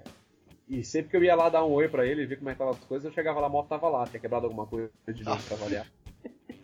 e 0.69 0.85
sempre 0.85 1.11
que 1.11 1.17
eu 1.17 1.25
ia 1.25 1.35
lá 1.35 1.49
dar 1.49 1.65
um 1.65 1.73
oi 1.73 1.89
pra 1.89 2.07
ele, 2.07 2.25
ver 2.25 2.37
como 2.37 2.51
é 2.51 2.53
que 2.53 2.59
tava 2.61 2.71
as 2.71 2.79
coisas, 2.85 3.05
eu 3.05 3.13
chegava 3.13 3.41
lá, 3.41 3.49
a 3.49 3.51
moto 3.51 3.67
tava 3.67 3.89
lá, 3.89 4.07
tinha 4.07 4.21
quebrado 4.21 4.47
alguma 4.47 4.65
coisa 4.65 4.89
de 5.09 5.25
novo 5.25 5.43
pra 5.43 5.57
avaliar. 5.57 5.87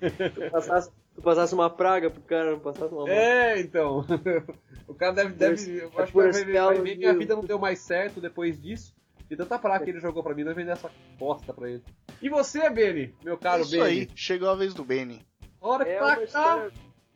Tu 0.00 0.50
passasse, 0.52 0.92
tu 1.16 1.20
passasse 1.20 1.52
uma 1.52 1.68
praga 1.68 2.08
pro 2.08 2.22
cara, 2.22 2.52
não 2.52 2.60
passasse 2.60 2.94
uma 2.94 3.00
moto. 3.00 3.10
É, 3.10 3.58
então. 3.58 4.04
o 4.86 4.94
cara 4.94 5.14
deve. 5.14 5.34
deve 5.34 5.78
eu 5.80 5.90
é 5.96 6.02
acho 6.02 6.12
que 6.12 6.18
vai 6.18 6.30
ver, 6.30 6.44
vai 6.44 6.44
ver 6.44 6.52
belo 6.52 6.84
que 6.84 7.06
a 7.06 7.10
dia. 7.10 7.18
vida 7.18 7.34
não 7.34 7.42
deu 7.44 7.58
mais 7.58 7.80
certo 7.80 8.20
depois 8.20 8.62
disso. 8.62 8.96
E 9.30 9.36
tanta 9.36 9.58
praga 9.58 9.84
que 9.84 9.90
ele 9.90 10.00
jogou 10.00 10.22
pra 10.22 10.34
mim, 10.34 10.42
não 10.42 10.54
vai 10.54 10.62
vender 10.62 10.72
essa 10.72 10.90
bosta 11.18 11.52
pra 11.52 11.68
ele. 11.70 11.82
E 12.22 12.28
você, 12.28 12.68
Beni, 12.70 13.14
meu 13.22 13.36
caro 13.36 13.62
Isso 13.62 13.72
Beni? 13.72 13.82
aí, 13.84 14.08
chegou 14.14 14.48
a 14.48 14.54
vez 14.54 14.72
do 14.74 14.84
Benny. 14.84 15.20
Hora 15.60 15.84
que 15.84 15.90
É 15.90 15.98
tá 15.98 16.04
uma 16.06 16.16
cá. 16.16 16.22
história, 16.24 16.72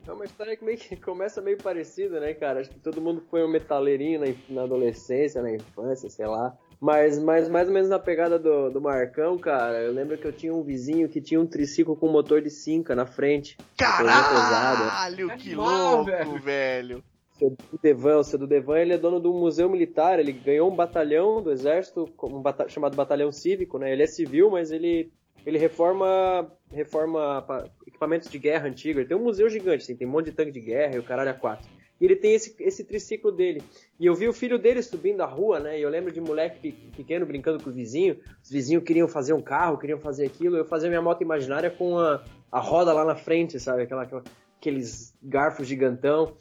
é 0.07 0.13
uma 0.13 0.25
história 0.25 0.57
que 0.57 0.65
meio 0.65 0.77
que 0.79 0.97
começa 0.97 1.41
meio 1.41 1.57
parecida, 1.59 2.21
né, 2.21 2.35
cara? 2.35 2.61
Acho 2.61 2.71
que 2.71 2.79
todo 2.81 3.01
mundo 3.01 3.23
foi 3.31 3.43
um 3.45 3.49
metaleirinho 3.49 4.21
na, 4.21 4.27
na 4.51 4.63
adolescência, 4.65 5.41
na 5.41 5.53
infância, 5.55 6.11
sei 6.11 6.27
lá. 6.27 6.55
Mas, 6.81 7.17
mas 7.23 7.49
mais 7.49 7.69
ou 7.69 7.75
menos 7.75 7.89
na 7.89 7.99
pegada 8.01 8.39
do, 8.41 8.69
do 8.69 8.81
Marcão, 8.81 9.39
cara, 9.39 9.81
eu 9.83 9.93
lembro 9.93 10.19
que 10.19 10.27
eu 10.27 10.33
tinha 10.33 10.53
um 10.53 10.65
vizinho 10.65 11.09
que 11.09 11.21
tinha 11.21 11.41
um 11.41 11.47
triciclo 11.47 11.95
com 11.95 12.09
motor 12.09 12.43
de 12.43 12.51
cinca 12.51 12.97
na 12.97 13.07
frente. 13.07 13.57
Caralho, 13.79 15.37
que 15.37 15.55
louco, 15.55 16.05
velho. 16.05 16.41
velho. 16.41 17.05
Seu 17.49 17.57
Devan, 17.83 18.19
o 18.19 18.25
seu 18.25 18.39
do 18.39 18.47
Devan, 18.47 18.79
ele 18.79 18.93
é 18.93 18.99
dono 18.99 19.19
do 19.19 19.33
museu 19.33 19.69
militar, 19.69 20.19
ele 20.21 20.33
ganhou 20.33 20.71
um 20.71 20.77
batalhão 20.77 21.43
do 21.43 21.51
exército, 21.51 22.09
um 22.23 22.41
bata- 22.41 22.69
chamado 22.69 22.95
batalhão 22.97 23.33
cívico, 23.33 23.79
né? 23.79 23.93
Ele 23.93 24.03
é 24.03 24.07
civil, 24.07 24.51
mas 24.51 24.71
ele 24.71 25.11
ele 25.45 25.59
reforma 25.59 26.53
reforma 26.71 27.43
pa- 27.43 27.69
equipamentos 27.85 28.31
de 28.31 28.39
guerra 28.39 28.69
antigo. 28.69 29.01
Ele 29.01 29.09
tem 29.09 29.17
um 29.17 29.25
museu 29.25 29.49
gigante, 29.49 29.83
assim, 29.83 29.97
tem 29.97 30.07
um 30.07 30.11
monte 30.11 30.27
de 30.27 30.33
tanque 30.33 30.53
de 30.53 30.61
guerra 30.61 30.95
e 30.95 30.99
o 31.01 31.03
caralho 31.03 31.31
a 31.31 31.35
quatro. 31.35 31.69
E 32.01 32.05
ele 32.05 32.15
tem 32.17 32.33
esse, 32.35 32.55
esse 32.61 32.85
triciclo 32.85 33.33
dele. 33.33 33.61
E 33.99 34.07
eu 34.07 34.15
vi 34.15 34.29
o 34.29 34.33
filho 34.33 34.59
dele 34.59 34.81
subindo 34.83 35.21
a 35.21 35.27
rua, 35.27 35.59
né? 35.61 35.79
E 35.79 35.83
eu 35.83 35.91
lembro 35.91 36.13
de 36.13 36.21
moleque 36.21 36.59
pe- 36.61 36.91
pequeno 36.97 37.27
brincando 37.27 37.63
com 37.63 37.71
os 37.71 37.75
vizinhos. 37.77 38.19
Os 38.43 38.51
vizinhos 38.51 38.85
queriam 38.85 39.09
fazer 39.09 39.33
um 39.33 39.43
carro, 39.43 39.79
queriam 39.79 39.99
fazer 39.99 40.27
aquilo. 40.27 40.57
Eu 40.57 40.65
fazia 40.65 40.89
minha 40.89 41.03
moto 41.03 41.23
imaginária 41.23 41.71
com 41.71 41.99
a, 41.99 42.23
a 42.51 42.61
roda 42.61 42.93
lá 42.93 43.05
na 43.05 43.15
frente, 43.17 43.59
sabe? 43.61 43.83
Aquela, 43.83 44.03
aquela- 44.03 44.23
aqueles 44.61 45.13
garfos 45.23 45.67
gigantão. 45.67 46.37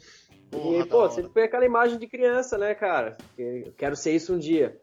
Porra, 0.52 0.84
e, 0.84 0.86
pô, 0.86 1.08
sempre 1.08 1.32
foi 1.32 1.44
aquela 1.44 1.64
imagem 1.64 1.98
de 1.98 2.06
criança, 2.06 2.58
né, 2.58 2.74
cara? 2.74 3.16
Eu 3.38 3.72
quero 3.76 3.96
ser 3.96 4.12
isso 4.12 4.34
um 4.34 4.38
dia. 4.38 4.78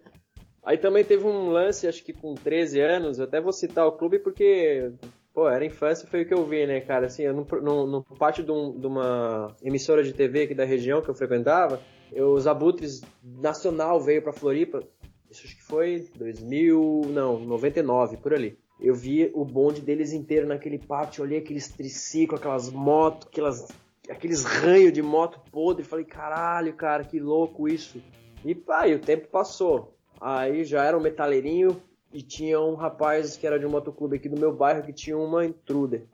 Aí 0.64 0.78
também 0.78 1.06
teve 1.06 1.26
um 1.26 1.50
lance, 1.50 1.88
acho 1.88 2.04
que 2.04 2.12
com 2.12 2.34
13 2.34 2.82
anos, 2.82 3.20
eu 3.20 3.26
até 3.26 3.40
vou 3.40 3.54
citar 3.54 3.88
o 3.88 3.92
clube 3.92 4.20
porque, 4.20 4.92
pô, 5.34 5.48
era 5.48 5.64
infância 5.64 6.08
foi 6.08 6.24
o 6.24 6.28
que 6.28 6.34
eu 6.34 6.44
vi, 6.44 6.66
né, 6.66 6.82
cara? 6.82 7.06
Assim, 7.06 7.24
eu 7.24 7.34
no, 7.34 7.46
no, 7.62 7.88
no 7.88 8.04
pátio 8.04 8.44
de, 8.44 8.52
um, 8.52 8.78
de, 8.78 8.88
uma 8.88 9.56
emissora 9.64 10.04
de 10.04 10.12
TV 10.12 10.44
aqui 10.44 10.56
da 10.56 10.66
região 10.66 11.02
que 11.02 11.10
eu 11.10 11.16
frequentava, 11.16 11.80
eu, 12.12 12.34
os 12.34 12.48
Abutres 12.48 13.02
Nacional 13.24 14.02
veio 14.02 14.22
pra 14.22 14.34
Floripa, 14.34 14.84
isso 15.30 15.46
acho 15.46 15.56
que 15.56 15.64
foi 15.64 16.08
2000, 16.16 17.02
não, 17.14 17.40
99, 17.40 18.18
por 18.18 18.34
ali. 18.34 18.58
Eu 18.82 18.96
vi 18.96 19.30
o 19.34 19.46
bonde 19.46 19.82
deles 19.82 20.14
inteiro 20.14 20.48
naquele 20.48 20.80
pátio, 20.80 21.24
olhei 21.24 21.40
aqueles 21.40 21.68
triciclos, 21.68 22.40
aquelas 22.40 22.72
motos, 22.72 23.28
aquelas, 23.28 23.68
aqueles 24.10 24.44
ranhos 24.44 24.94
de 24.94 25.02
moto 25.02 25.40
podre, 25.52 25.84
falei, 25.84 26.06
caralho, 26.06 26.74
cara, 26.74 27.04
que 27.04 27.20
louco 27.20 27.68
isso. 27.68 28.02
E 28.44 28.52
e 28.52 28.96
o 28.96 29.00
tempo 29.00 29.28
passou. 29.28 29.96
Aí 30.20 30.64
já 30.64 30.84
era 30.84 30.98
um 30.98 31.02
metaleirinho 31.02 31.82
e 32.12 32.22
tinha 32.22 32.60
um 32.60 32.76
rapaz 32.76 33.38
que 33.38 33.46
era 33.46 33.60
de 33.60 33.66
um 33.66 33.70
motoclube 33.70 34.18
aqui 34.18 34.28
do 34.28 34.40
meu 34.40 34.54
bairro 34.54 34.84
que 34.84 34.94
tinha 34.94 35.18
uma 35.18 35.46
Intruder. 35.46 36.06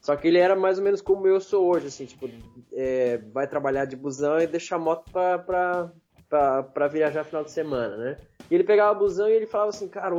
Só 0.00 0.14
que 0.14 0.28
ele 0.28 0.38
era 0.38 0.54
mais 0.54 0.78
ou 0.78 0.84
menos 0.84 1.00
como 1.00 1.26
eu 1.26 1.40
sou 1.40 1.66
hoje, 1.66 1.88
assim, 1.88 2.04
tipo, 2.04 2.28
é, 2.72 3.18
vai 3.32 3.46
trabalhar 3.48 3.86
de 3.86 3.96
busão 3.96 4.38
e 4.38 4.46
deixar 4.46 4.76
a 4.76 4.78
moto 4.78 5.10
pra, 5.10 5.38
pra, 5.38 5.92
pra, 6.28 6.62
pra 6.62 6.88
viajar 6.88 7.24
final 7.24 7.42
de 7.42 7.50
semana, 7.50 7.96
né? 7.96 8.16
E 8.48 8.54
ele 8.54 8.62
pegava 8.62 8.96
o 8.96 9.00
busão 9.00 9.28
e 9.28 9.32
ele 9.32 9.46
falava 9.46 9.70
assim, 9.70 9.88
cara, 9.88 10.14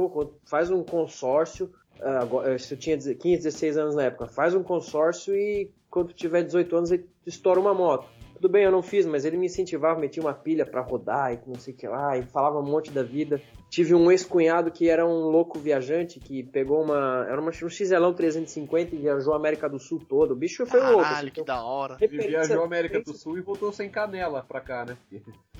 faz 0.45 0.69
um 0.69 0.83
consórcio, 0.83 1.71
uh, 2.01 2.41
eu 2.41 2.77
tinha 2.77 2.97
15, 2.97 3.15
16 3.15 3.77
anos 3.77 3.95
na 3.95 4.03
época, 4.03 4.27
faz 4.27 4.53
um 4.53 4.63
consórcio 4.63 5.33
e 5.33 5.71
quando 5.97 6.13
tiver 6.13 6.43
18 6.43 6.75
anos 6.75 6.91
ele 6.91 7.09
estoura 7.25 7.59
uma 7.59 7.73
moto. 7.73 8.07
Tudo 8.35 8.49
bem, 8.49 8.63
eu 8.63 8.71
não 8.71 8.83
fiz, 8.83 9.03
mas 9.07 9.25
ele 9.25 9.35
me 9.35 9.47
incentivava, 9.47 9.99
metia 9.99 10.21
uma 10.21 10.31
pilha 10.33 10.63
para 10.63 10.79
rodar 10.79 11.33
e 11.33 11.39
não 11.47 11.55
sei 11.55 11.73
o 11.73 11.77
que 11.77 11.87
lá, 11.87 12.15
e 12.15 12.21
falava 12.21 12.59
um 12.59 12.63
monte 12.63 12.91
da 12.91 13.01
vida. 13.01 13.41
Tive 13.67 13.95
um 13.95 14.11
ex-cunhado 14.11 14.69
que 14.69 14.87
era 14.87 15.03
um 15.03 15.23
louco 15.23 15.57
viajante, 15.57 16.19
que 16.19 16.43
pegou 16.43 16.83
uma. 16.83 17.25
Era 17.27 17.41
uma, 17.41 17.49
um 17.49 17.69
XLão 17.69 18.13
350 18.13 18.93
e 18.93 18.99
viajou 18.99 19.33
a 19.33 19.37
América 19.37 19.67
do 19.67 19.79
Sul 19.79 19.99
todo. 20.07 20.31
O 20.31 20.35
bicho 20.35 20.67
foi 20.67 20.79
Caralho, 20.79 20.97
louco. 20.97 21.09
Caralho, 21.09 21.31
que 21.31 21.43
da 21.43 21.63
hora. 21.63 21.97
Ele 21.99 22.27
viajou 22.27 22.61
a 22.61 22.65
América 22.65 23.01
do 23.01 23.13
Sul 23.13 23.39
e 23.39 23.41
voltou 23.41 23.71
sem 23.73 23.89
canela 23.89 24.45
pra 24.47 24.61
cá, 24.61 24.85
né? 24.85 24.95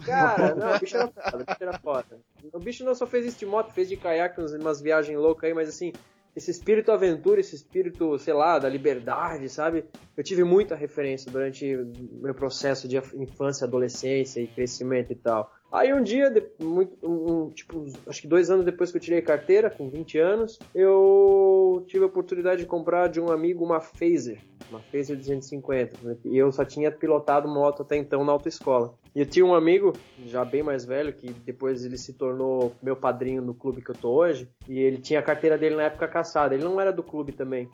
Cara, 0.06 0.54
não, 0.54 0.76
o 0.76 0.80
bicho 0.80 0.98
era 0.98 1.08
foda, 1.08 1.38
o 1.38 1.46
bicho 1.46 1.64
era 1.64 1.80
foda. 1.80 2.20
O 2.54 2.60
bicho 2.60 2.86
não 2.86 2.94
só 2.94 3.08
fez 3.08 3.26
isso 3.26 3.40
de 3.40 3.48
moto, 3.48 3.74
fez 3.74 3.90
de 3.90 3.98
caiaque, 3.98 4.40
umas 4.40 4.80
viagens 4.80 5.18
loucas 5.18 5.46
aí, 5.46 5.54
mas 5.56 5.68
assim, 5.68 5.92
esse 6.38 6.52
espírito 6.52 6.92
aventura, 6.92 7.40
esse 7.40 7.56
espírito, 7.56 8.20
sei 8.20 8.32
lá, 8.32 8.60
da 8.60 8.70
liberdade, 8.70 9.50
sabe? 9.50 9.86
Eu 10.16 10.24
tive 10.24 10.44
muita 10.44 10.76
referência 10.76 11.32
durante 11.32 11.66
meu 12.12 12.36
processo 12.36 12.88
de 12.88 12.96
infância, 13.16 13.66
adolescência 13.66 14.40
e 14.40 14.46
crescimento 14.46 15.12
e 15.12 15.16
tal. 15.16 15.52
Aí 15.72 15.94
um 15.94 16.02
dia, 16.02 16.32
muito, 16.60 16.96
um, 17.06 17.50
tipo, 17.50 17.86
acho 18.08 18.22
que 18.22 18.28
dois 18.28 18.50
anos 18.50 18.66
depois 18.66 18.90
que 18.90 18.98
eu 18.98 19.02
tirei 19.02 19.22
carteira, 19.22 19.70
com 19.70 19.90
20 19.90 20.18
anos, 20.18 20.60
eu 20.74 21.84
tive 21.88 22.06
a 22.06 22.08
oportunidade 22.08 22.62
de 22.62 22.68
comprar 22.68 23.10
de 23.10 23.20
um 23.20 23.30
amigo 23.30 23.66
uma 23.66 23.82
Phaser, 23.82 24.40
uma 24.70 24.80
Phaser 24.80 25.18
250. 25.18 25.98
Né? 26.02 26.18
E 26.24 26.38
eu 26.38 26.52
só 26.54 26.64
tinha 26.64 26.90
pilotado 26.90 27.50
moto 27.50 27.82
até 27.82 27.98
então 27.98 28.24
na 28.24 28.32
autoescola. 28.32 28.94
E 29.14 29.20
eu 29.20 29.26
tinha 29.26 29.46
um 29.46 29.54
amigo, 29.54 29.94
já 30.26 30.46
bem 30.46 30.64
mais 30.64 30.86
velho, 30.86 31.12
que 31.12 31.32
depois 31.32 31.84
ele 31.84 31.98
se 31.98 32.14
tornou 32.14 32.74
meu 32.82 32.96
padrinho 32.96 33.42
no 33.42 33.54
clube 33.54 33.82
que 33.82 33.92
eu 33.92 33.96
tô 33.96 34.12
hoje. 34.12 34.48
E 34.70 34.80
ele 34.80 34.98
tinha 34.98 35.20
a 35.20 35.24
carteira 35.24 35.58
dele 35.58 35.76
na 35.76 35.84
época 35.84 36.08
caçada. 36.08 36.56
Ele 36.56 36.64
não 36.64 36.80
era 36.80 36.94
do 36.94 37.04
clube 37.04 37.34
também. 37.34 37.70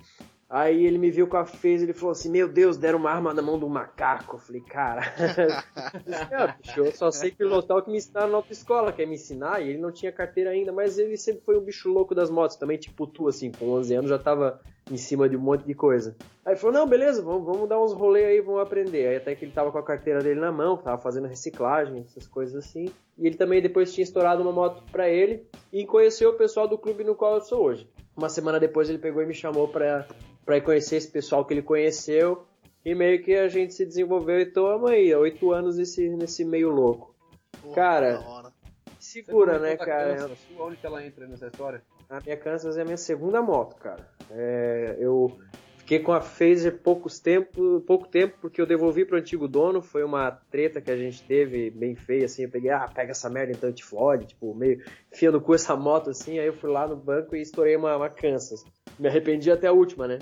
Aí 0.53 0.85
ele 0.85 0.99
me 0.99 1.09
viu 1.09 1.25
com 1.25 1.35
a 1.35 1.45
fez 1.45 1.81
ele 1.81 1.93
falou 1.93 2.11
assim: 2.11 2.29
Meu 2.29 2.47
Deus, 2.47 2.77
deram 2.77 2.99
uma 2.99 3.09
arma 3.09 3.33
na 3.33 3.41
mão 3.41 3.57
do 3.57 3.67
macaco. 3.67 4.35
Eu 4.35 4.39
falei, 4.39 4.61
cara, 4.61 5.01
eu 6.77 6.91
só 6.91 7.09
sei 7.09 7.31
pilotar 7.31 7.75
o 7.75 7.81
que 7.81 7.89
me 7.89 7.97
ensinaram 7.97 8.29
na 8.29 8.37
autoescola, 8.37 8.93
que 8.93 9.01
é 9.01 9.05
me 9.07 9.15
ensinar, 9.15 9.61
e 9.61 9.69
ele 9.69 9.79
não 9.79 9.91
tinha 9.91 10.11
carteira 10.11 10.51
ainda, 10.51 10.71
mas 10.71 10.99
ele 10.99 11.17
sempre 11.17 11.41
foi 11.43 11.57
um 11.57 11.61
bicho 11.63 11.89
louco 11.89 12.13
das 12.13 12.29
motos, 12.29 12.55
também, 12.55 12.77
tipo 12.77 13.07
tu, 13.07 13.27
assim, 13.27 13.51
com 13.51 13.71
11 13.71 13.95
anos 13.95 14.09
já 14.11 14.19
tava 14.19 14.61
em 14.91 14.95
cima 14.95 15.27
de 15.27 15.35
um 15.35 15.39
monte 15.39 15.65
de 15.65 15.73
coisa. 15.73 16.15
Aí 16.45 16.55
falou: 16.55 16.71
Não, 16.71 16.87
beleza, 16.87 17.23
vamos, 17.23 17.47
vamos 17.47 17.67
dar 17.67 17.81
uns 17.81 17.91
rolês 17.91 18.27
aí, 18.27 18.39
vamos 18.39 18.61
aprender. 18.61 19.07
Aí 19.07 19.15
até 19.15 19.33
que 19.33 19.45
ele 19.45 19.53
tava 19.53 19.71
com 19.71 19.79
a 19.79 19.83
carteira 19.83 20.21
dele 20.21 20.39
na 20.39 20.51
mão, 20.51 20.77
tava 20.77 21.01
fazendo 21.01 21.27
reciclagem, 21.27 22.05
essas 22.07 22.27
coisas 22.27 22.63
assim. 22.63 22.93
E 23.17 23.25
ele 23.25 23.37
também 23.37 23.59
depois 23.59 23.91
tinha 23.91 24.03
estourado 24.03 24.43
uma 24.43 24.51
moto 24.51 24.83
para 24.91 25.09
ele 25.09 25.47
e 25.71 25.83
conheceu 25.83 26.29
o 26.29 26.33
pessoal 26.33 26.67
do 26.67 26.77
clube 26.77 27.03
no 27.03 27.15
qual 27.15 27.33
eu 27.33 27.41
sou 27.41 27.63
hoje. 27.63 27.89
Uma 28.15 28.29
semana 28.29 28.59
depois 28.59 28.87
ele 28.87 28.99
pegou 28.99 29.23
e 29.23 29.25
me 29.25 29.33
chamou 29.33 29.67
pra 29.67 30.05
para 30.45 30.59
conhecer 30.61 30.97
esse 30.97 31.11
pessoal 31.11 31.45
que 31.45 31.53
ele 31.53 31.61
conheceu 31.61 32.45
e 32.85 32.93
meio 32.93 33.21
que 33.23 33.33
a 33.35 33.47
gente 33.47 33.73
se 33.73 33.85
desenvolveu 33.85 34.39
e 34.39 34.45
toma 34.45 34.91
aí, 34.91 35.13
oito 35.15 35.51
anos 35.51 35.77
nesse, 35.77 36.09
nesse 36.09 36.43
meio 36.43 36.69
louco. 36.69 37.15
Porra, 37.61 37.75
cara, 37.75 38.53
segura, 38.99 39.59
né, 39.59 39.77
cara? 39.77 40.15
Kansas, 40.15 40.37
onde 40.59 40.77
que 40.77 40.85
ela 40.85 41.05
entra 41.05 41.27
nessa 41.27 41.47
história? 41.47 41.81
A 42.09 42.19
minha 42.19 42.37
Kansas 42.37 42.77
é 42.77 42.81
a 42.81 42.85
minha 42.85 42.97
segunda 42.97 43.41
moto, 43.41 43.75
cara. 43.77 44.07
É, 44.29 44.97
eu 44.99 45.37
fiquei 45.77 45.99
com 45.99 46.11
a 46.11 46.21
Phaser 46.21 46.77
poucos 46.79 47.19
tempo, 47.19 47.81
pouco 47.81 48.07
tempo 48.07 48.37
porque 48.41 48.61
eu 48.61 48.65
devolvi 48.65 49.05
pro 49.05 49.17
antigo 49.17 49.47
dono, 49.47 49.81
foi 49.81 50.03
uma 50.03 50.31
treta 50.31 50.81
que 50.81 50.91
a 50.91 50.97
gente 50.97 51.23
teve 51.23 51.69
bem 51.69 51.95
feia, 51.95 52.25
assim, 52.25 52.43
eu 52.43 52.49
peguei, 52.49 52.71
ah, 52.71 52.87
pega 52.93 53.11
essa 53.11 53.29
merda 53.29 53.53
então 53.53 53.71
te 53.71 53.83
fode, 53.83 54.27
tipo, 54.27 54.53
meio 54.53 54.83
enfia 55.11 55.31
no 55.31 55.41
cu 55.41 55.55
essa 55.55 55.75
moto, 55.75 56.09
assim, 56.09 56.39
aí 56.39 56.47
eu 56.47 56.53
fui 56.53 56.69
lá 56.69 56.87
no 56.87 56.95
banco 56.95 57.35
e 57.35 57.41
estourei 57.41 57.75
uma, 57.75 57.95
uma 57.95 58.09
Kansas. 58.09 58.63
Me 58.99 59.07
arrependi 59.07 59.51
até 59.51 59.67
a 59.67 59.73
última, 59.73 60.07
né? 60.07 60.19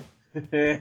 É, 0.50 0.80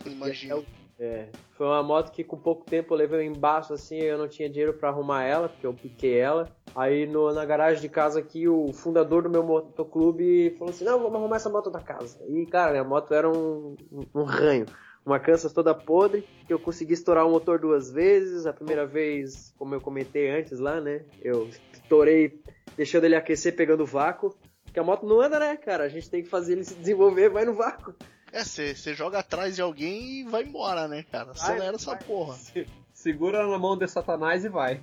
imagina. 0.06 0.62
É, 0.98 1.28
foi 1.56 1.66
uma 1.66 1.82
moto 1.82 2.12
que 2.12 2.22
com 2.22 2.36
pouco 2.36 2.66
tempo 2.66 2.92
eu 2.92 2.98
levei 2.98 3.20
um 3.26 3.32
embaixo 3.32 3.72
assim, 3.72 3.96
eu 3.96 4.18
não 4.18 4.28
tinha 4.28 4.50
dinheiro 4.50 4.74
para 4.74 4.90
arrumar 4.90 5.22
ela, 5.22 5.48
porque 5.48 5.66
eu 5.66 5.72
piquei 5.72 6.18
ela. 6.18 6.54
Aí 6.74 7.06
no, 7.06 7.32
na 7.32 7.44
garagem 7.44 7.80
de 7.80 7.88
casa 7.88 8.20
aqui, 8.20 8.46
o 8.46 8.70
fundador 8.72 9.22
do 9.22 9.30
meu 9.30 9.42
motoclube 9.42 10.54
falou 10.58 10.70
assim: 10.70 10.84
Não, 10.84 10.98
vamos 10.98 11.16
arrumar 11.16 11.36
essa 11.36 11.48
moto 11.48 11.70
da 11.70 11.80
casa. 11.80 12.22
E 12.28 12.44
cara, 12.46 12.72
minha 12.72 12.84
moto 12.84 13.14
era 13.14 13.28
um, 13.28 13.76
um, 13.90 14.04
um 14.14 14.24
ranho. 14.24 14.66
Uma 15.04 15.18
Kansas 15.18 15.52
toda 15.54 15.74
podre, 15.74 16.22
que 16.46 16.52
eu 16.52 16.58
consegui 16.58 16.92
estourar 16.92 17.26
o 17.26 17.30
motor 17.30 17.58
duas 17.58 17.90
vezes. 17.90 18.44
A 18.44 18.52
primeira 18.52 18.86
vez, 18.86 19.54
como 19.58 19.74
eu 19.74 19.80
comentei 19.80 20.30
antes 20.30 20.58
lá, 20.58 20.80
né? 20.80 21.02
Eu 21.22 21.48
estourei 21.72 22.42
deixando 22.76 23.04
ele 23.04 23.16
aquecer 23.16 23.56
pegando 23.56 23.86
vácuo. 23.86 24.34
Porque 24.70 24.78
a 24.78 24.84
moto 24.84 25.04
não 25.04 25.20
anda, 25.20 25.40
né, 25.40 25.56
cara? 25.56 25.82
A 25.82 25.88
gente 25.88 26.08
tem 26.08 26.22
que 26.22 26.28
fazer 26.28 26.52
ele 26.52 26.64
se 26.64 26.74
desenvolver, 26.74 27.28
vai 27.28 27.44
no 27.44 27.54
vácuo. 27.54 27.92
É, 28.32 28.44
você 28.44 28.94
joga 28.94 29.18
atrás 29.18 29.56
de 29.56 29.62
alguém 29.62 30.20
e 30.20 30.24
vai 30.24 30.44
embora, 30.44 30.86
né, 30.86 31.04
cara? 31.10 31.32
Acelera 31.32 31.74
essa 31.74 31.96
porra. 31.96 32.36
Segura 32.94 33.44
na 33.44 33.58
mão 33.58 33.76
de 33.76 33.88
Satanás 33.88 34.44
e 34.44 34.48
vai. 34.48 34.80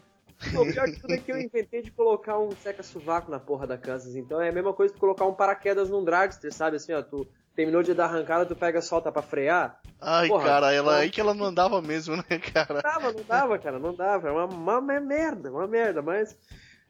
O 0.54 0.72
pior 0.72 0.86
que 0.88 1.00
tudo 1.00 1.14
é 1.14 1.18
que 1.18 1.32
eu 1.32 1.40
inventei 1.40 1.82
de 1.82 1.90
colocar 1.92 2.38
um 2.38 2.52
seca-sovaco 2.52 3.32
na 3.32 3.40
porra 3.40 3.66
da 3.66 3.78
Kansas. 3.78 4.14
Então 4.16 4.42
é 4.42 4.50
a 4.50 4.52
mesma 4.52 4.74
coisa 4.74 4.94
que 4.94 5.00
colocar 5.00 5.26
um 5.26 5.34
paraquedas 5.34 5.90
num 5.90 6.04
dragster, 6.04 6.54
sabe? 6.54 6.76
Assim, 6.76 6.92
ó, 6.92 7.02
tu 7.02 7.26
terminou 7.56 7.82
de 7.82 7.94
dar 7.94 8.06
arrancada, 8.06 8.46
tu 8.46 8.58
pega 8.58 8.82
solta 8.82 9.10
pra 9.10 9.22
frear. 9.22 9.80
Ai, 10.02 10.28
porra, 10.28 10.46
cara, 10.46 10.74
ela 10.74 10.98
aí 10.98 11.10
que 11.10 11.22
ela 11.22 11.34
não 11.34 11.46
andava 11.46 11.82
mesmo, 11.82 12.18
né, 12.18 12.40
cara? 12.54 12.76
Não 12.76 12.82
dava, 12.82 13.14
não 13.14 13.24
dava, 13.24 13.60
cara, 13.60 13.80
não 13.80 13.94
dava. 13.94 14.28
É 14.28 14.32
uma, 14.32 14.46
uma, 14.46 14.80
uma 14.80 15.00
merda, 15.00 15.50
uma 15.50 15.66
merda, 15.66 16.02
mas 16.02 16.38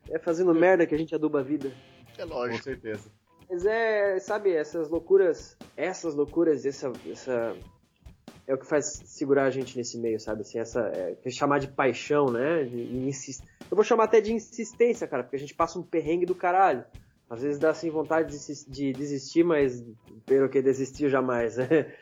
é 0.09 0.17
fazendo 0.17 0.53
merda 0.55 0.87
que 0.87 0.95
a 0.95 0.97
gente 0.97 1.13
aduba 1.13 1.41
a 1.41 1.43
vida. 1.43 1.71
É 2.17 2.25
lógico. 2.25 2.57
Com 2.57 2.63
certeza. 2.63 3.11
Mas 3.49 3.65
é, 3.65 4.19
sabe, 4.19 4.51
essas 4.51 4.89
loucuras, 4.89 5.55
essas 5.75 6.13
loucuras, 6.13 6.65
essa, 6.65 6.91
essa 7.09 7.55
é 8.45 8.53
o 8.53 8.57
que 8.57 8.65
faz 8.65 9.01
segurar 9.05 9.45
a 9.45 9.49
gente 9.49 9.77
nesse 9.77 9.97
meio, 9.97 10.19
sabe? 10.19 10.41
Assim, 10.41 10.59
essa 10.59 10.81
é, 10.93 11.29
chamar 11.29 11.59
de 11.59 11.67
paixão, 11.67 12.31
né? 12.31 12.63
De, 12.63 12.87
de 12.87 13.07
insist... 13.07 13.43
Eu 13.69 13.75
vou 13.75 13.83
chamar 13.83 14.05
até 14.05 14.21
de 14.21 14.33
insistência, 14.33 15.07
cara, 15.07 15.23
porque 15.23 15.35
a 15.35 15.39
gente 15.39 15.53
passa 15.53 15.79
um 15.79 15.83
perrengue 15.83 16.25
do 16.25 16.35
caralho. 16.35 16.83
Às 17.29 17.41
vezes 17.41 17.59
dá 17.59 17.71
assim 17.71 17.89
vontade 17.89 18.37
de, 18.37 18.65
de 18.69 18.93
desistir, 18.93 19.43
mas 19.43 19.83
pelo 20.25 20.47
que 20.47 20.61
desistir 20.61 21.09
jamais, 21.09 21.57
né? 21.57 21.93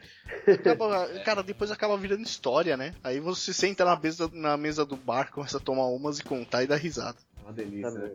Acaba, 0.48 1.08
cara, 1.26 1.42
depois 1.42 1.72
acaba 1.72 1.98
virando 1.98 2.22
história, 2.22 2.78
né? 2.78 2.94
Aí 3.04 3.20
você 3.20 3.52
senta 3.52 3.84
na 3.84 4.00
mesa, 4.00 4.30
na 4.32 4.56
mesa 4.56 4.86
do 4.86 4.96
bar, 4.96 5.32
começa 5.32 5.58
a 5.58 5.60
tomar 5.60 5.88
umas 5.88 6.20
e 6.20 6.24
contar 6.24 6.64
e 6.64 6.68
dar 6.68 6.76
risada. 6.76 7.18
Uma 7.42 7.54
delícia, 7.54 7.92
tá 7.92 8.00
né? 8.00 8.12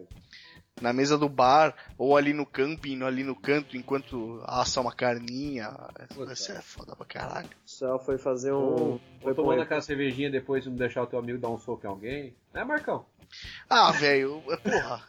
Na 0.81 0.93
mesa 0.93 1.19
do 1.19 1.29
bar, 1.29 1.75
ou 1.99 2.17
ali 2.17 2.33
no 2.33 2.47
camping, 2.47 3.03
ali 3.03 3.23
no 3.23 3.35
canto, 3.35 3.77
enquanto 3.77 4.43
assa 4.47 4.81
uma 4.81 4.93
carninha. 4.93 5.77
Isso 6.33 6.53
é 6.53 6.61
foda 6.61 6.97
pra 6.97 7.07
caralho. 7.07 7.51
Só 7.65 7.99
foi 7.99 8.19
fazer 8.19 8.53
um. 8.53 8.57
Ou, 8.57 9.01
foi 9.23 9.35
tomando 9.35 9.63
aquela 9.63 9.81
cervejinha 9.81 10.31
depois 10.31 10.65
de 10.65 10.71
deixar 10.71 11.03
o 11.03 11.07
teu 11.07 11.19
amigo 11.19 11.39
dar 11.39 11.49
um 11.49 11.59
soco 11.59 11.87
em 11.87 11.89
alguém. 11.89 12.35
Né, 12.53 12.65
Marcão? 12.65 13.05
Ah, 13.69 13.93
velho, 13.93 14.43
porra. 14.63 15.03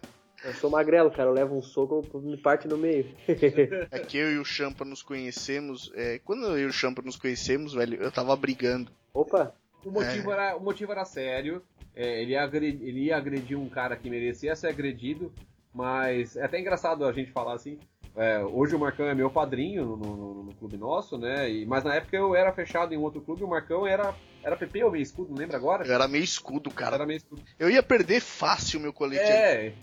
Eu 0.44 0.54
sou 0.54 0.70
magrelo, 0.70 1.10
cara. 1.10 1.28
Eu 1.28 1.34
levo 1.34 1.56
um 1.56 1.62
soco, 1.62 2.06
me 2.20 2.36
parte 2.36 2.68
no 2.68 2.76
meio. 2.76 3.12
é 3.90 3.98
que 3.98 4.16
eu 4.16 4.30
e 4.30 4.38
o 4.38 4.44
Champa 4.44 4.84
nos 4.84 5.02
conhecemos. 5.02 5.90
É, 5.94 6.20
quando 6.24 6.44
eu 6.44 6.58
e 6.58 6.66
o 6.66 6.72
Champa 6.72 7.02
nos 7.02 7.16
conhecemos, 7.16 7.74
velho, 7.74 8.00
eu 8.00 8.12
tava 8.12 8.36
brigando. 8.36 8.92
Opa! 9.12 9.52
O 9.84 9.90
motivo, 9.90 10.30
é. 10.30 10.34
era, 10.34 10.56
o 10.56 10.60
motivo 10.60 10.92
era 10.92 11.04
sério. 11.04 11.62
É, 11.94 12.22
ele, 12.22 12.32
ia 12.32 12.42
agredir, 12.42 12.86
ele 12.88 13.00
ia 13.04 13.16
agredir 13.16 13.58
um 13.58 13.68
cara 13.68 13.96
que 13.96 14.10
merecia 14.10 14.54
ser 14.54 14.68
agredido, 14.68 15.32
mas 15.72 16.36
é 16.36 16.44
até 16.44 16.60
engraçado 16.60 17.04
a 17.04 17.12
gente 17.12 17.32
falar 17.32 17.54
assim. 17.54 17.78
É, 18.14 18.42
hoje 18.42 18.74
o 18.74 18.78
Marcão 18.78 19.06
é 19.06 19.14
meu 19.14 19.30
padrinho 19.30 19.84
no, 19.84 19.96
no, 19.96 20.42
no, 20.44 20.54
clube 20.54 20.78
nosso, 20.78 21.18
né? 21.18 21.50
E, 21.50 21.66
mas 21.66 21.84
na 21.84 21.94
época 21.94 22.16
eu 22.16 22.34
era 22.34 22.50
fechado 22.50 22.94
em 22.94 22.96
outro 22.96 23.20
clube, 23.20 23.44
o 23.44 23.48
Marcão 23.48 23.86
era, 23.86 24.14
era 24.42 24.56
PP 24.56 24.84
ou 24.84 24.90
meio 24.90 25.02
escudo, 25.02 25.30
não 25.30 25.36
lembra 25.36 25.58
agora? 25.58 25.86
Eu 25.86 25.94
era 25.94 26.08
meio 26.08 26.24
escudo, 26.24 26.70
cara. 26.70 26.96
Era 26.96 27.06
meio 27.06 27.18
escudo. 27.18 27.42
Eu 27.58 27.68
ia 27.68 27.82
perder 27.82 28.20
fácil 28.20 28.80
meu 28.80 28.92
colete. 28.92 29.22
É, 29.22 29.74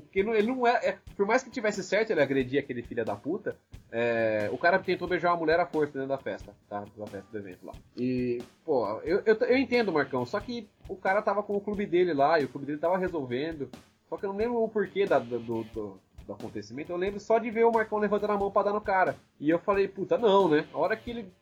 porque 0.00 0.20
ele 0.20 0.52
não 0.52 0.66
é, 0.66 0.88
é, 0.88 0.98
Por 1.16 1.26
mais 1.26 1.42
que 1.42 1.50
tivesse 1.50 1.82
certo 1.82 2.10
ele 2.10 2.22
agredir 2.22 2.58
aquele 2.58 2.82
filho 2.82 3.04
da 3.04 3.16
puta, 3.16 3.56
é, 3.90 4.48
o 4.52 4.58
cara 4.58 4.78
tentou 4.78 5.08
beijar 5.08 5.30
uma 5.30 5.38
mulher 5.38 5.60
à 5.60 5.66
força 5.66 5.92
dentro 5.92 6.08
da 6.08 6.18
festa, 6.18 6.54
tá? 6.68 6.84
Da 6.96 7.06
festa 7.06 7.30
do 7.30 7.38
evento 7.38 7.66
lá. 7.66 7.72
E, 7.96 8.42
pô, 8.64 9.00
eu, 9.00 9.22
eu, 9.24 9.34
eu 9.34 9.56
entendo, 9.56 9.92
Marcão, 9.92 10.24
só 10.26 10.40
que 10.40 10.68
o 10.88 10.96
cara 10.96 11.22
tava 11.22 11.42
com 11.42 11.56
o 11.56 11.60
clube 11.60 11.86
dele 11.86 12.12
lá 12.12 12.40
e 12.40 12.44
o 12.44 12.48
clube 12.48 12.66
dele 12.66 12.78
tava 12.78 12.98
resolvendo. 12.98 13.68
Só 14.08 14.16
que 14.16 14.24
eu 14.24 14.30
não 14.30 14.36
lembro 14.36 14.62
o 14.62 14.68
porquê 14.68 15.04
da, 15.04 15.18
do, 15.18 15.38
do 15.38 16.00
do 16.26 16.32
acontecimento, 16.32 16.90
eu 16.90 16.96
lembro 16.96 17.20
só 17.20 17.38
de 17.38 17.50
ver 17.50 17.64
o 17.64 17.72
Marcão 17.72 17.98
levantando 17.98 18.32
a 18.32 18.36
mão 18.36 18.50
para 18.50 18.64
dar 18.64 18.72
no 18.72 18.80
cara. 18.80 19.16
E 19.38 19.48
eu 19.48 19.58
falei, 19.58 19.86
puta, 19.86 20.18
não, 20.18 20.48
né? 20.48 20.66
A 20.74 20.78
hora 20.78 20.96
que 20.96 21.10
ele 21.10 21.32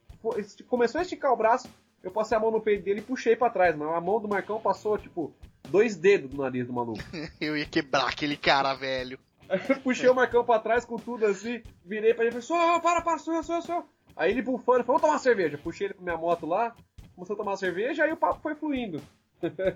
começou 0.69 0.99
a 0.99 1.03
esticar 1.03 1.33
o 1.33 1.37
braço, 1.37 1.69
eu 2.03 2.11
passei 2.11 2.37
a 2.37 2.41
mão 2.41 2.51
no 2.51 2.61
peito 2.61 2.85
dele 2.85 3.01
e 3.01 3.03
puxei 3.03 3.35
para 3.35 3.51
trás, 3.51 3.75
mas 3.75 3.89
a 3.89 4.01
mão 4.01 4.21
do 4.21 4.29
Marcão 4.29 4.61
passou, 4.61 4.99
tipo, 4.99 5.33
dois 5.69 5.97
dedos 5.97 6.31
do 6.31 6.43
nariz 6.43 6.67
do 6.67 6.73
maluco. 6.73 7.01
eu 7.41 7.57
ia 7.57 7.67
quebrar 7.67 8.09
aquele 8.09 8.37
cara, 8.37 8.75
velho. 8.75 9.19
Aí 9.49 9.61
eu 9.69 9.77
puxei 9.81 10.09
o 10.09 10.15
Marcão 10.15 10.45
pra 10.45 10.59
trás 10.59 10.85
com 10.85 10.97
tudo 10.97 11.27
assim, 11.27 11.63
virei 11.85 12.15
pra 12.15 12.25
ele 12.25 12.37
e 12.37 12.41
falei, 12.41 12.43
só, 12.43 12.81
para, 12.81 13.03
para, 13.03 13.19
só, 13.19 13.43
só, 13.43 13.61
só. 13.61 13.85
Aí 14.17 14.31
ele 14.31 14.43
bufando, 14.43 14.85
falou, 14.85 14.85
vamos 14.85 15.03
tomar 15.03 15.15
uma 15.15 15.19
cerveja. 15.19 15.59
Puxei 15.59 15.89
ele 15.89 15.95
com 15.95 16.03
minha 16.03 16.17
moto 16.17 16.47
lá, 16.47 16.75
começou 17.15 17.35
a 17.35 17.37
tomar 17.37 17.57
cerveja, 17.57 18.05
aí 18.05 18.13
o 18.13 18.17
papo 18.17 18.41
foi 18.41 18.55
fluindo. 18.55 19.03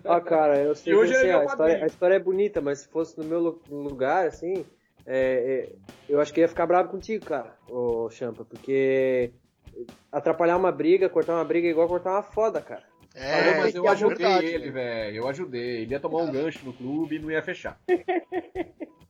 Ah, 0.04 0.20
cara, 0.20 0.58
eu 0.58 0.74
sei 0.76 0.94
que 0.94 1.00
assim, 1.00 1.30
a, 1.30 1.44
história, 1.44 1.84
a, 1.84 1.86
história, 1.86 2.14
é 2.14 2.18
bonita, 2.18 2.60
mas 2.60 2.80
se 2.80 2.88
fosse 2.88 3.18
no 3.18 3.24
meu 3.24 3.60
lugar, 3.68 4.26
assim, 4.26 4.64
é, 5.04 5.68
é, 5.68 5.72
eu 6.08 6.20
acho 6.20 6.32
que 6.32 6.40
ia 6.40 6.48
ficar 6.48 6.66
bravo 6.66 6.88
contigo, 6.88 7.24
cara, 7.24 7.54
o 7.68 8.08
Champa, 8.10 8.44
porque 8.44 9.32
atrapalhar 10.10 10.56
uma 10.56 10.72
briga, 10.72 11.08
cortar 11.08 11.34
uma 11.34 11.44
briga 11.44 11.68
é 11.68 11.70
igual 11.70 11.88
cortar 11.88 12.12
uma 12.12 12.22
foda, 12.22 12.60
cara. 12.60 12.84
É, 13.18 13.58
mas 13.58 13.74
eu 13.74 13.88
ajudei 13.88 14.16
verdade, 14.16 14.46
ele, 14.46 14.70
velho. 14.70 15.16
Eu 15.16 15.28
ajudei. 15.28 15.82
Ele 15.82 15.92
ia 15.92 16.00
tomar 16.00 16.22
um 16.22 16.32
gancho 16.32 16.64
no 16.64 16.72
clube 16.72 17.16
e 17.16 17.18
não 17.18 17.30
ia 17.30 17.42
fechar. 17.42 17.78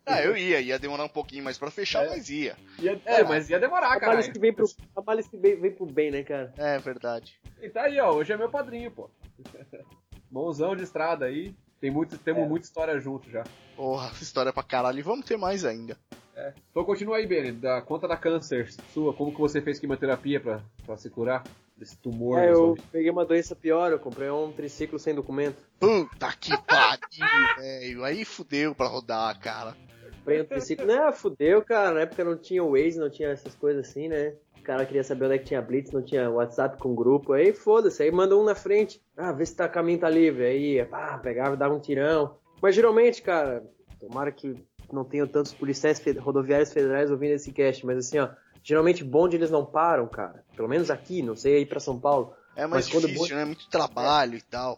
Ah, 0.09 0.23
eu 0.23 0.35
ia, 0.35 0.59
ia 0.59 0.79
demorar 0.79 1.05
um 1.05 1.09
pouquinho 1.09 1.45
mais 1.45 1.59
pra 1.59 1.71
fechar, 1.71 2.07
é. 2.07 2.09
mas 2.09 2.31
ia. 2.31 2.57
ia 2.79 2.99
é, 3.05 3.23
mas 3.23 3.51
ia 3.51 3.61
demorar, 3.61 4.01
cara. 4.01 4.19
A 4.19 4.23
que 4.23 4.39
vem 4.39 4.55
pro, 4.55 4.67
a 4.97 5.03
malice 5.03 5.29
que 5.29 5.37
vem, 5.37 5.61
vem 5.61 5.71
pro 5.71 5.85
bem, 5.85 6.11
né, 6.11 6.23
cara? 6.23 6.51
É, 6.57 6.79
verdade. 6.79 7.39
E 7.61 7.69
tá 7.69 7.83
aí, 7.83 8.01
ó, 8.01 8.15
hoje 8.15 8.33
é 8.33 8.37
meu 8.37 8.49
padrinho, 8.49 8.91
pô. 8.91 9.11
Mãozão 10.33 10.75
de 10.75 10.83
estrada 10.83 11.27
aí. 11.27 11.55
Tem 11.79 11.91
muito, 11.91 12.17
temos 12.17 12.43
é. 12.43 12.49
muita 12.49 12.65
história 12.65 12.99
junto 12.99 13.31
já. 13.31 13.45
Porra, 13.77 14.11
história 14.21 14.53
pra 14.53 14.63
caralho. 14.63 14.99
E 14.99 15.03
vamos 15.03 15.27
ter 15.27 15.37
mais 15.37 15.65
ainda. 15.65 15.97
É. 16.35 16.55
Então 16.71 16.85
continua 16.85 17.19
aí, 17.19 17.27
Benny. 17.27 17.53
Da 17.53 17.83
conta 17.83 18.09
da 18.09 18.17
câncer 18.17 18.73
sua, 18.95 19.13
como 19.13 19.33
que 19.33 19.41
você 19.41 19.61
fez 19.61 19.79
quimioterapia 19.79 20.41
pra, 20.41 20.63
pra 20.87 20.97
se 20.97 21.11
curar 21.11 21.45
desse 21.79 21.97
tumor? 21.97 22.39
É, 22.39 22.51
eu 22.51 22.77
peguei 22.91 23.11
uma 23.11 23.25
doença 23.25 23.55
pior, 23.55 23.93
eu 23.93 23.99
comprei 23.99 24.29
um 24.31 24.53
triciclo 24.53 24.99
sem 24.99 25.15
documento. 25.15 25.57
Puta 25.79 26.33
que 26.39 26.51
pariu, 26.63 26.99
velho. 27.59 28.05
Aí 28.05 28.25
fudeu 28.25 28.75
pra 28.75 28.87
rodar, 28.87 29.39
cara. 29.41 29.77
Comprei 30.19 30.43
um 30.43 30.45
triciclo. 30.45 30.87
Não, 30.87 31.13
fudeu, 31.13 31.63
cara. 31.63 31.95
Na 31.95 32.01
época 32.01 32.25
não 32.25 32.37
tinha 32.37 32.63
Waze, 32.63 32.99
não 32.99 33.09
tinha 33.09 33.29
essas 33.29 33.55
coisas 33.55 33.89
assim, 33.89 34.09
né? 34.09 34.35
O 34.59 34.63
cara 34.63 34.85
queria 34.85 35.05
saber 35.05 35.25
onde 35.27 35.35
é 35.37 35.39
que 35.39 35.47
tinha 35.47 35.63
Blitz, 35.63 35.93
não 35.93 36.03
tinha 36.03 36.29
WhatsApp 36.29 36.77
com 36.79 36.95
grupo. 36.95 37.33
Aí 37.33 37.53
foda-se, 37.53 38.03
aí 38.03 38.11
manda 38.11 38.37
um 38.37 38.45
na 38.45 38.55
frente. 38.55 39.01
Ah, 39.17 39.33
vê 39.33 39.47
se 39.47 39.57
tá 39.57 39.69
caminho 39.69 39.99
tá 39.99 40.11
livre. 40.11 40.45
Aí, 40.45 40.85
pá, 40.85 41.17
pegava 41.19 41.55
e 41.55 41.59
dava 41.59 41.75
um 41.75 41.81
tirão. 41.81 42.37
Mas 42.61 42.75
geralmente, 42.75 43.23
cara, 43.23 43.65
tomara 43.99 44.31
que 44.31 44.55
não 44.93 45.05
tenham 45.05 45.27
tantos 45.27 45.55
policiais 45.55 46.03
rodoviários 46.19 46.73
federais 46.73 47.11
ouvindo 47.11 47.33
esse 47.33 47.53
cast, 47.53 47.85
mas 47.87 47.99
assim, 47.99 48.19
ó, 48.19 48.29
geralmente 48.69 49.03
bonde 49.03 49.35
eles 49.35 49.51
não 49.51 49.65
param, 49.65 50.07
cara. 50.07 50.45
Pelo 50.55 50.69
menos 50.69 50.91
aqui, 50.91 51.23
não 51.23 51.35
sei 51.35 51.57
aí 51.57 51.67
para 51.67 51.81
São 51.81 51.99
Paulo. 51.99 52.35
É 52.55 52.67
mais 52.67 52.87
difícil, 52.87 53.17
bonde... 53.17 53.35
né? 53.35 53.45
Muito 53.47 53.67
trabalho 53.71 54.35
é. 54.35 54.37
e 54.37 54.43
tal. 54.43 54.77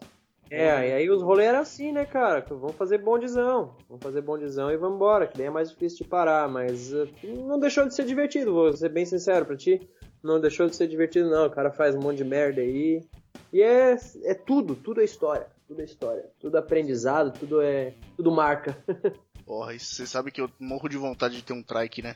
É, 0.49 0.89
e 0.89 0.93
aí 0.93 1.09
os 1.09 1.21
rolês 1.21 1.49
eram 1.49 1.59
assim, 1.59 1.91
né, 1.91 2.05
cara? 2.05 2.45
Vamos 2.49 2.75
fazer 2.77 2.99
bondizão. 2.99 3.75
Vamos 3.89 4.01
fazer 4.01 4.21
bondizão 4.21 4.71
e 4.71 4.77
vamos 4.77 4.95
embora, 4.95 5.27
que 5.27 5.37
daí 5.37 5.47
é 5.47 5.49
mais 5.49 5.69
difícil 5.69 5.99
de 5.99 6.09
parar, 6.09 6.47
mas 6.47 6.93
uh, 6.93 7.07
não 7.45 7.59
deixou 7.59 7.85
de 7.85 7.93
ser 7.93 8.05
divertido, 8.05 8.53
vou 8.53 8.71
ser 8.71 8.89
bem 8.89 9.05
sincero 9.05 9.45
pra 9.45 9.57
ti. 9.57 9.85
Não 10.23 10.39
deixou 10.39 10.67
de 10.67 10.75
ser 10.75 10.87
divertido, 10.87 11.29
não. 11.29 11.47
O 11.47 11.51
cara 11.51 11.69
faz 11.69 11.93
um 11.93 11.99
monte 11.99 12.17
de 12.17 12.23
merda 12.23 12.61
aí. 12.61 13.03
E 13.51 13.61
é, 13.61 13.97
é 14.23 14.33
tudo, 14.33 14.73
tudo 14.73 15.01
é 15.01 15.03
história. 15.03 15.47
Tudo 15.67 15.81
é 15.81 15.85
história. 15.85 16.29
Tudo 16.39 16.55
é 16.55 16.59
aprendizado, 16.61 17.37
tudo 17.37 17.61
é. 17.61 17.93
Tudo 18.15 18.31
marca. 18.31 18.77
Porra, 19.45 19.77
você 19.77 20.05
sabe 20.05 20.31
que 20.31 20.39
eu 20.39 20.49
morro 20.59 20.87
de 20.87 20.97
vontade 20.97 21.35
de 21.35 21.43
ter 21.43 21.53
um 21.53 21.63
trike, 21.63 22.01
né? 22.01 22.15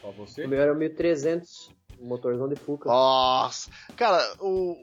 Só 0.00 0.10
você? 0.10 0.44
O 0.44 0.48
meu 0.48 0.60
era 0.60 0.74
1300, 0.74 1.70
um 2.00 2.06
motorzão 2.06 2.48
de 2.48 2.56
Fuca. 2.56 2.88
Nossa! 2.88 3.70
Cara, 3.96 4.20
o, 4.40 4.76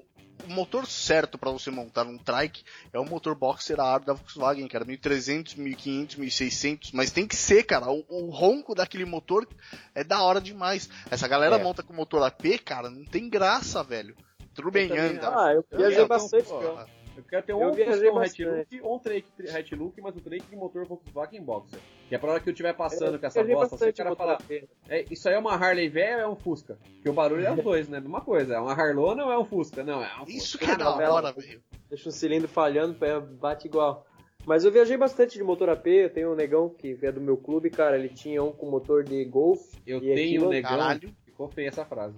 o 0.47 0.51
motor 0.51 0.85
certo 0.85 1.37
para 1.37 1.51
você 1.51 1.69
montar 1.69 2.05
um 2.05 2.17
trike 2.17 2.63
é 2.93 2.99
o 2.99 3.05
motor 3.05 3.35
boxer 3.35 3.79
AR 3.79 4.03
da 4.03 4.13
Volkswagen, 4.13 4.67
cara. 4.67 4.85
1300, 4.85 5.55
1500, 5.55 6.15
1600. 6.15 6.91
Mas 6.91 7.11
tem 7.11 7.27
que 7.27 7.35
ser, 7.35 7.63
cara. 7.63 7.89
O, 7.89 8.05
o 8.07 8.29
ronco 8.29 8.73
daquele 8.73 9.05
motor 9.05 9.47
é 9.93 10.03
da 10.03 10.21
hora 10.21 10.39
demais. 10.39 10.89
Essa 11.09 11.27
galera 11.27 11.57
é. 11.57 11.63
monta 11.63 11.83
com 11.83 11.93
motor 11.93 12.23
AP, 12.23 12.59
cara, 12.63 12.89
não 12.89 13.03
tem 13.03 13.29
graça, 13.29 13.83
velho. 13.83 14.15
Tudo 14.53 14.71
bem, 14.71 14.91
anda. 14.97 15.29
Ah, 15.29 15.53
eu 15.53 15.63
viajei 15.71 16.05
bastante, 16.05 16.49
cara. 16.49 16.85
Eu 17.19 17.29
quero 17.29 17.45
ter 17.45 17.53
um 17.53 17.73
Fuscão 17.73 18.19
Hatchlook 18.19 18.81
ou 18.81 18.95
um 18.95 18.99
Drake 18.99 19.49
Hatchlook, 19.49 20.01
mas 20.01 20.15
o 20.15 20.19
Drake 20.21 20.45
de 20.49 20.55
motor 20.55 20.85
Volkswagen 20.85 21.43
Boxer. 21.43 21.79
Que 22.07 22.15
é 22.15 22.17
pra 22.17 22.31
hora 22.31 22.39
que 22.39 22.49
eu 22.49 22.53
estiver 22.53 22.73
passando 22.73 23.15
eu 23.15 23.19
com 23.19 23.25
essa 23.25 23.43
bosta, 23.43 23.77
você 23.77 23.93
quer 23.93 24.15
falar. 24.15 24.41
É, 24.87 25.05
isso 25.11 25.27
aí 25.27 25.35
é 25.35 25.39
uma 25.39 25.53
Harley 25.53 25.89
velha 25.89 26.17
ou 26.17 26.21
é 26.23 26.27
um 26.27 26.35
Fusca? 26.35 26.77
Porque 26.81 27.09
o 27.09 27.13
barulho 27.13 27.45
é 27.45 27.51
os 27.51 27.61
dois, 27.63 27.87
né? 27.89 27.99
Mesma 27.99 28.21
coisa. 28.21 28.55
É 28.55 28.59
uma 28.59 28.73
Harlona 28.73 29.25
ou 29.25 29.31
é 29.31 29.37
um 29.37 29.45
Fusca? 29.45 29.83
Não, 29.83 30.03
é 30.03 30.07
um 30.15 30.25
Fusca. 30.25 30.31
Isso 30.31 30.57
que 30.57 30.65
é 30.65 30.75
da 30.75 30.89
hora, 30.91 31.33
velho. 31.33 31.61
Deixa 31.89 32.09
o 32.09 32.11
cilindro 32.11 32.47
falhando, 32.47 32.97
bate 33.39 33.67
igual. 33.67 34.05
Mas 34.45 34.63
eu 34.63 34.71
viajei 34.71 34.97
bastante 34.97 35.37
de 35.37 35.43
motor 35.43 35.69
AP, 35.69 35.87
eu 35.87 36.09
tenho 36.09 36.31
um 36.31 36.35
negão 36.35 36.69
que 36.69 36.97
é 37.01 37.11
do 37.11 37.21
meu 37.21 37.37
clube, 37.37 37.69
cara, 37.69 37.97
ele 37.97 38.09
tinha 38.09 38.41
um 38.41 38.51
com 38.51 38.69
motor 38.69 39.03
de 39.03 39.23
Golf. 39.25 39.59
Eu 39.85 39.99
tenho 39.99 40.45
um 40.45 40.49
negão, 40.49 40.71
Caralho. 40.71 41.13
ficou 41.25 41.47
feia 41.49 41.67
essa 41.67 41.85
frase. 41.85 42.17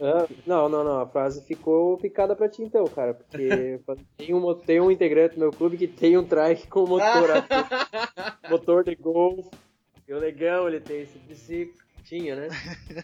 Ah, 0.00 0.26
não, 0.46 0.68
não, 0.68 0.82
não. 0.82 1.00
A 1.00 1.06
frase 1.06 1.42
ficou 1.42 1.96
picada 1.96 2.34
pra 2.34 2.48
ti 2.48 2.62
então, 2.62 2.84
cara. 2.86 3.14
Porque 3.14 3.48
tem 4.18 4.34
um, 4.34 4.54
tem 4.54 4.80
um 4.80 4.90
integrante 4.90 5.34
do 5.36 5.40
meu 5.40 5.52
clube 5.52 5.76
que 5.76 5.86
tem 5.86 6.18
um 6.18 6.24
trike 6.24 6.66
com 6.66 6.86
motor, 6.86 7.28
motor 8.50 8.84
de 8.84 8.96
Golf. 8.96 9.46
E 10.08 10.12
o 10.12 10.18
legal, 10.18 10.66
ele 10.66 10.80
tem 10.80 11.02
esse 11.02 11.18
triciclo. 11.20 11.80
Tinha, 12.04 12.34
né? 12.34 12.48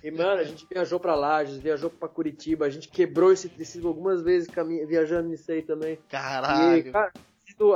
E, 0.02 0.10
mano, 0.10 0.40
a 0.40 0.44
gente 0.44 0.66
viajou 0.68 0.98
pra 0.98 1.44
gente 1.44 1.62
viajou 1.62 1.88
pra 1.88 2.08
Curitiba, 2.08 2.66
a 2.66 2.68
gente 2.68 2.88
quebrou 2.88 3.32
esse 3.32 3.48
triciclo 3.48 3.88
algumas 3.88 4.22
vezes 4.22 4.48
viajando 4.88 5.28
nisso 5.28 5.52
aí 5.52 5.62
também. 5.62 5.98
Caralho! 6.08 6.78
E, 6.78 6.90
cara, 6.90 7.12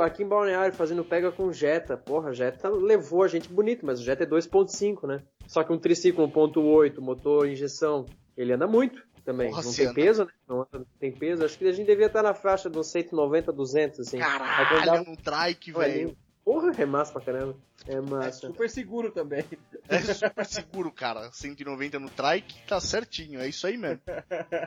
aqui 0.01 0.21
em 0.21 0.27
Balneário, 0.27 0.75
fazendo 0.75 1.03
pega 1.03 1.31
com 1.31 1.51
Jetta. 1.51 1.95
Porra, 1.95 2.33
Jetta 2.33 2.69
levou 2.69 3.23
a 3.23 3.29
gente 3.29 3.47
bonito, 3.49 3.85
mas 3.85 4.01
o 4.01 4.03
Jetta 4.03 4.23
é 4.23 4.27
2.5, 4.27 5.07
né? 5.07 5.23
Só 5.47 5.63
que 5.63 5.71
um 5.71 5.79
triciclo 5.79 6.27
1.8, 6.29 6.99
motor, 6.99 7.47
injeção, 7.47 8.05
ele 8.37 8.53
anda 8.53 8.67
muito 8.67 9.03
também. 9.23 9.49
Porra, 9.49 9.63
não 9.63 9.73
tem 9.73 9.85
anda. 9.85 9.93
peso, 9.93 10.25
né? 10.25 10.31
Não 10.47 10.67
tem 10.99 11.11
peso. 11.11 11.45
Acho 11.45 11.57
que 11.57 11.67
a 11.67 11.71
gente 11.71 11.87
devia 11.87 12.07
estar 12.07 12.23
na 12.23 12.33
faixa 12.33 12.69
dos 12.69 12.87
190, 12.87 13.51
200, 13.51 13.99
assim. 13.99 14.19
Caralho, 14.19 14.81
andava... 14.81 15.09
um 15.09 15.15
trike, 15.15 15.71
velho. 15.71 16.17
Porra, 16.43 16.73
é 16.77 16.85
massa 16.85 17.13
pra 17.13 17.21
caramba. 17.21 17.55
É 17.87 18.01
massa. 18.01 18.27
É 18.27 18.49
super 18.49 18.69
seguro 18.69 19.11
também. 19.11 19.45
É 19.87 19.99
super 19.99 20.45
seguro, 20.45 20.91
cara. 20.91 21.31
190 21.31 21.99
no 21.99 22.09
trike 22.09 22.67
tá 22.67 22.81
certinho. 22.81 23.39
É 23.39 23.47
isso 23.47 23.65
aí 23.65 23.77
mesmo. 23.77 24.01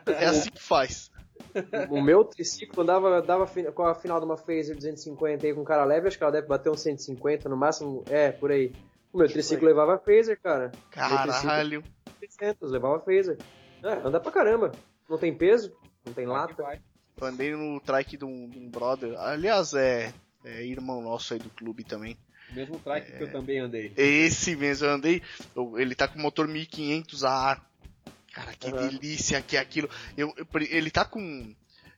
É 0.07 0.24
assim 0.24 0.50
que 0.50 0.62
faz. 0.62 1.11
O 1.90 2.00
meu 2.00 2.24
triciclo 2.24 2.83
dava, 2.83 3.20
dava 3.20 3.46
com 3.74 3.83
a 3.83 3.94
final 3.94 4.18
de 4.18 4.24
uma 4.24 4.38
Phaser 4.38 4.74
250 4.74 5.46
aí 5.46 5.55
com 5.55 5.64
cara 5.64 5.85
leve, 5.85 6.09
acho 6.09 6.16
que 6.16 6.24
ela 6.24 6.33
deve 6.33 6.46
bater 6.46 6.70
uns 6.70 6.81
150 6.81 7.48
no 7.48 7.57
máximo. 7.57 8.02
É, 8.09 8.33
por 8.33 8.50
aí. 8.50 8.72
O 9.12 9.18
meu 9.18 9.29
triciclo 9.29 9.68
levava 9.68 9.98
Phaser, 9.98 10.40
cara. 10.40 10.72
Caralho. 10.90 11.85
600, 12.30 12.70
levava 12.70 13.00
Phaser. 13.00 13.38
É, 13.82 13.92
anda 14.06 14.20
pra 14.20 14.32
caramba. 14.32 14.72
Não 15.08 15.18
tem 15.18 15.34
peso, 15.34 15.72
não 16.04 16.12
tem 16.12 16.26
lata. 16.26 16.80
Eu 17.16 17.26
andei 17.26 17.54
no 17.54 17.80
trike 17.80 18.16
de 18.16 18.24
um, 18.24 18.48
de 18.48 18.58
um 18.58 18.68
brother. 18.68 19.18
Aliás, 19.18 19.72
é, 19.74 20.12
é, 20.44 20.64
irmão 20.64 21.00
nosso 21.00 21.32
aí 21.32 21.40
do 21.40 21.50
clube 21.50 21.84
também. 21.84 22.16
Mesmo 22.52 22.78
trike 22.78 23.12
é, 23.12 23.16
que 23.16 23.24
eu 23.24 23.32
também 23.32 23.58
andei. 23.58 23.92
Esse 23.96 24.56
mesmo, 24.56 24.86
eu 24.86 24.92
andei. 24.92 25.22
Ele 25.76 25.94
tá 25.94 26.08
com 26.08 26.18
motor 26.18 26.46
1500 26.46 27.24
a 27.24 27.30
ar. 27.30 27.70
Cara, 28.32 28.52
que 28.52 28.70
uhum. 28.70 28.88
delícia 28.88 29.40
que 29.40 29.56
é 29.56 29.60
aquilo. 29.60 29.88
Eu, 30.16 30.32
eu, 30.36 30.46
ele 30.70 30.90
tá 30.90 31.04
com. 31.04 31.54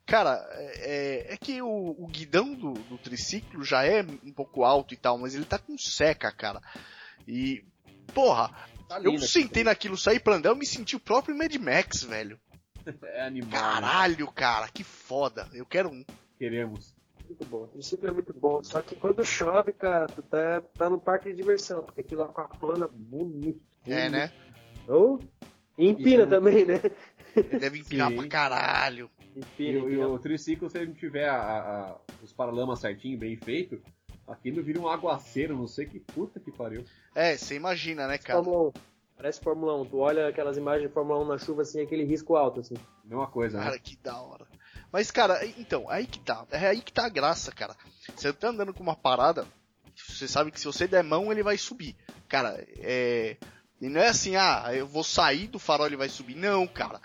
Cara, 0.07 0.47
é, 0.77 1.35
é 1.35 1.37
que 1.37 1.61
o, 1.61 1.97
o 1.99 2.07
guidão 2.07 2.55
do, 2.55 2.73
do, 2.73 2.97
triciclo 2.97 3.63
já 3.63 3.85
é 3.85 4.03
um 4.03 4.33
pouco 4.33 4.65
alto 4.65 4.95
e 4.95 4.97
tal, 4.97 5.19
mas 5.19 5.35
ele 5.35 5.45
tá 5.45 5.59
com 5.59 5.77
seca, 5.77 6.33
cara. 6.33 6.63
E, 7.27 7.63
porra, 8.15 8.55
Tá 8.89 9.01
eu 9.03 9.19
sentei 9.19 9.63
naquilo, 9.65 9.97
saí 9.97 10.19
pra 10.19 10.37
andar, 10.37 10.51
eu 10.51 10.57
me 10.57 10.65
senti 10.67 10.97
o 10.97 11.01
próprio 11.01 11.37
Mad 11.37 11.55
Max, 11.57 12.03
velho. 12.03 12.39
É 13.03 13.21
animal. 13.27 13.51
Né? 13.51 13.59
Caralho, 13.59 14.25
né? 14.27 14.33
cara, 14.35 14.69
que 14.69 14.83
foda. 14.83 15.47
Eu 15.53 15.67
quero 15.67 15.91
um. 15.91 16.03
Queremos. 16.39 16.97
Muito 17.29 17.45
bom. 17.45 17.65
O 17.65 17.69
princípio 17.69 18.09
é 18.09 18.13
muito 18.13 18.33
bom. 18.33 18.63
Só 18.65 18.81
que 18.81 18.97
quando 18.97 19.23
chove, 19.27 19.75
cara, 19.75 20.07
tu 20.07 20.23
tá, 20.23 20.63
tá 20.75 20.89
no 20.89 20.99
parque 20.99 21.29
de 21.29 21.37
diversão. 21.37 21.83
Porque 21.83 22.01
aquilo 22.01 22.23
lá 22.23 22.29
com 22.29 22.41
a 22.41 22.49
plana 22.49 22.89
bonito. 22.91 23.61
É, 23.87 24.09
né? 24.09 24.33
Oh, 24.89 25.19
e 25.77 25.87
empina 25.87 26.23
Isso. 26.23 26.31
também, 26.31 26.65
né? 26.65 26.81
Ele 27.37 27.59
deve 27.59 27.79
empinar 27.81 28.09
Sim. 28.11 28.17
pra 28.17 28.27
caralho. 28.29 29.11
E, 29.37 29.41
Empina, 29.41 29.85
o- 29.85 29.91
e 29.91 29.99
o 29.99 30.19
triciclo, 30.19 30.71
se 30.71 30.79
ele 30.79 30.95
tiver 30.95 31.29
a- 31.29 31.37
a- 31.37 31.97
os 32.23 32.33
paralamas 32.33 32.81
certinho, 32.81 33.19
bem 33.19 33.37
feito, 33.37 33.83
aquilo 34.29 34.63
vira 34.63 34.81
um 34.81 34.89
aguaceiro, 34.89 35.57
não 35.57 35.67
sei 35.67 35.87
que 35.87 35.99
puta 35.99 36.39
que 36.39 36.51
pariu. 36.51 36.85
É, 37.15 37.37
você 37.37 37.55
imagina, 37.55 38.07
né, 38.07 38.19
cara? 38.19 38.43
Fórmula 38.43 38.69
1. 38.69 38.73
Parece 39.17 39.41
Fórmula 39.41 39.81
1. 39.83 39.87
Tu 39.87 39.99
olha 39.99 40.29
aquelas 40.29 40.57
imagens 40.57 40.89
de 40.89 40.95
Fórmula 40.95 41.21
1 41.21 41.27
na 41.27 41.39
chuva, 41.39 41.63
assim, 41.63 41.81
aquele 41.81 42.05
risco 42.05 42.37
alto, 42.37 42.61
assim. 42.61 42.75
Mesma 43.05 43.27
coisa, 43.27 43.59
né? 43.59 43.65
Cara, 43.65 43.79
que 43.79 43.97
da 43.97 44.21
hora. 44.21 44.47
Mas, 44.93 45.11
cara, 45.11 45.45
então, 45.59 45.89
aí 45.89 46.07
que 46.07 46.21
tá. 46.21 46.47
É 46.51 46.69
aí 46.69 46.81
que 46.81 46.93
tá 46.93 47.07
a 47.07 47.11
graça, 47.11 47.51
cara. 47.53 47.75
Você 48.15 48.33
tá 48.33 48.49
andando 48.49 48.73
com 48.73 48.83
uma 48.83 48.97
parada, 48.97 49.47
você 49.97 50.29
sabe 50.29 50.51
que 50.51 50.61
se 50.61 50.67
você 50.67 50.87
der 50.87 51.03
mão, 51.03 51.33
ele 51.33 51.43
vai 51.43 51.59
subir. 51.59 51.97
Cara, 52.29 52.65
é. 52.79 53.37
E 53.81 53.89
não 53.89 54.01
é 54.01 54.09
assim, 54.09 54.35
ah, 54.35 54.71
eu 54.73 54.87
vou 54.87 55.05
sair 55.05 55.47
do 55.47 55.59
farol 55.59 55.87
e 55.87 55.91
ele 55.91 55.97
vai 55.97 56.09
subir. 56.09 56.35
Não, 56.35 56.67
cara. 56.67 57.01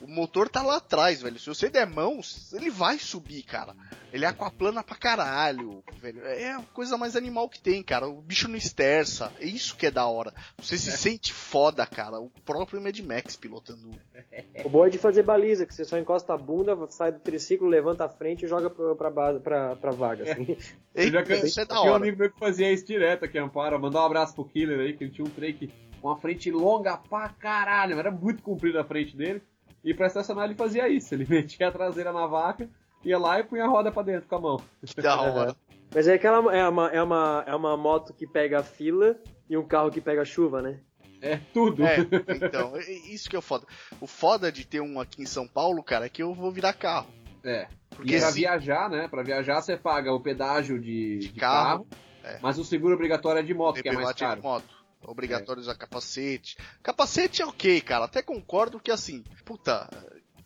O 0.00 0.06
motor 0.06 0.48
tá 0.48 0.62
lá 0.62 0.76
atrás, 0.76 1.22
velho. 1.22 1.38
Se 1.38 1.46
você 1.48 1.68
der 1.68 1.86
mão, 1.86 2.20
ele 2.52 2.70
vai 2.70 2.98
subir, 2.98 3.42
cara. 3.42 3.74
Ele 4.12 4.24
é 4.24 4.28
aquaplana 4.28 4.82
pra 4.82 4.96
caralho, 4.96 5.82
velho. 6.00 6.24
É 6.24 6.52
a 6.52 6.62
coisa 6.72 6.96
mais 6.96 7.14
animal 7.14 7.48
que 7.48 7.60
tem, 7.60 7.82
cara. 7.82 8.08
O 8.08 8.22
bicho 8.22 8.48
não 8.48 8.56
esterça. 8.56 9.32
É 9.38 9.44
isso 9.44 9.76
que 9.76 9.86
é 9.86 9.90
da 9.90 10.06
hora. 10.06 10.32
Você 10.58 10.78
se 10.78 10.90
sente 10.92 11.32
foda, 11.32 11.84
cara. 11.86 12.18
O 12.18 12.30
próprio 12.44 12.80
Mad 12.80 12.98
Max 13.00 13.36
pilotando. 13.36 13.90
O 14.64 14.68
bom 14.68 14.84
é 14.84 14.90
de 14.90 14.98
fazer 14.98 15.22
baliza, 15.22 15.64
que 15.64 15.72
você 15.72 15.84
só 15.84 15.96
encosta 15.96 16.34
a 16.34 16.36
bunda, 16.36 16.76
sai 16.88 17.12
do 17.12 17.20
triciclo, 17.20 17.68
levanta 17.68 18.04
a 18.04 18.08
frente 18.08 18.44
e 18.44 18.48
joga 18.48 18.68
pra, 18.68 18.94
pra, 18.96 19.10
base, 19.10 19.40
pra, 19.40 19.76
pra 19.76 19.90
vaga, 19.92 20.24
assim. 20.32 20.56
Eu 20.94 21.10
já 21.10 21.20
Eita, 21.20 21.46
isso 21.46 21.60
é 21.60 21.64
da 21.64 21.76
Tinha 21.76 21.90
um 21.90 21.94
hora. 21.94 21.96
amigo 22.02 22.18
meu 22.18 22.30
que 22.30 22.38
fazia 22.38 22.72
isso 22.72 22.84
direto 22.84 23.24
aqui 23.24 23.38
Amparo. 23.38 23.78
Mandar 23.80 24.02
um 24.02 24.06
abraço 24.06 24.34
pro 24.34 24.44
Killer 24.44 24.80
aí, 24.80 24.94
que 24.94 25.04
ele 25.04 25.12
tinha 25.12 25.24
um 25.24 25.30
trem 25.30 25.54
que, 25.54 25.72
com 26.02 26.10
a 26.10 26.16
frente 26.16 26.50
longa 26.50 26.96
pra 26.96 27.28
caralho. 27.28 27.98
Era 27.98 28.10
muito 28.10 28.42
comprida 28.42 28.80
a 28.80 28.84
frente 28.84 29.16
dele. 29.16 29.40
E 29.84 29.94
pra 29.94 30.06
estacionar 30.06 30.44
ele 30.44 30.54
fazia 30.54 30.88
isso. 30.88 31.14
Ele 31.14 31.24
metia 31.28 31.68
a 31.68 31.72
traseira 31.72 32.12
na 32.12 32.26
vaca, 32.26 32.68
ia 33.04 33.18
lá 33.18 33.38
e 33.40 33.44
punha 33.44 33.64
a 33.64 33.68
roda 33.68 33.90
pra 33.92 34.02
dentro 34.02 34.28
com 34.28 34.36
a 34.36 34.40
mão. 34.40 34.60
Que 34.84 35.00
da 35.00 35.20
hora. 35.20 35.56
Mas 35.94 36.06
é 36.06 36.14
aquela 36.14 36.36
é 36.54 36.68
uma, 36.68 36.88
é, 36.90 37.02
uma, 37.02 37.44
é 37.46 37.54
uma 37.54 37.76
moto 37.76 38.12
que 38.12 38.26
pega 38.26 38.60
a 38.60 38.62
fila 38.62 39.16
e 39.48 39.56
um 39.56 39.66
carro 39.66 39.90
que 39.90 40.00
pega 40.02 40.20
a 40.20 40.24
chuva, 40.24 40.60
né? 40.60 40.80
É 41.22 41.38
tudo. 41.54 41.82
É, 41.84 41.96
então, 42.36 42.76
é- 42.76 42.80
é 42.80 42.92
isso 43.12 43.28
que 43.30 43.34
é 43.34 43.38
o 43.38 43.42
foda. 43.42 43.66
O 44.00 44.06
foda 44.06 44.52
de 44.52 44.66
ter 44.66 44.80
um 44.82 45.00
aqui 45.00 45.22
em 45.22 45.26
São 45.26 45.48
Paulo, 45.48 45.82
cara, 45.82 46.04
é 46.06 46.08
que 46.10 46.22
eu 46.22 46.34
vou 46.34 46.52
virar 46.52 46.74
carro. 46.74 47.08
É. 47.42 47.66
Porque 47.90 48.16
e 48.16 48.18
pra 48.20 48.28
se- 48.28 48.38
viajar, 48.40 48.90
né? 48.90 49.08
Pra 49.08 49.22
viajar 49.22 49.62
você 49.62 49.76
paga 49.78 50.12
o 50.12 50.20
pedágio 50.20 50.78
de, 50.78 51.18
De 51.20 51.28
de 51.32 51.40
carro, 51.40 51.84
carro, 51.84 51.86
é. 52.22 52.38
mas 52.42 52.58
o 52.58 52.64
seguro 52.64 52.94
obrigatório 52.94 53.40
é 53.40 53.42
de 53.42 53.54
moto, 53.54 53.82
que 53.82 53.88
é 53.88 53.92
mais 53.92 54.12
caro. 54.12 54.36
de 54.40 54.46
moto. 54.46 54.77
Obrigatório 55.02 55.60
usar 55.60 55.74
capacete. 55.74 56.56
Capacete 56.82 57.42
é 57.42 57.46
ok, 57.46 57.80
cara. 57.80 58.04
Até 58.04 58.22
concordo 58.22 58.80
que 58.80 58.90
assim, 58.90 59.24
puta. 59.44 59.88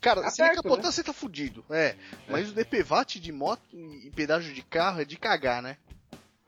Cara, 0.01 0.23
Tá 0.23 0.31
se 0.31 0.43
ele 0.43 0.55
capotar, 0.57 0.87
né? 0.87 0.91
você 0.91 1.03
tá 1.03 1.13
fudido. 1.13 1.65
É. 1.71 1.95
Mas 2.29 2.51
o 2.51 2.55
DPVAT 2.55 3.21
de 3.21 3.31
moto 3.33 3.63
e 3.73 4.11
pedágio 4.11 4.53
de 4.53 4.63
carro 4.63 5.01
é 5.01 5.05
de 5.05 5.17
cagar, 5.17 5.63
né? 5.63 5.77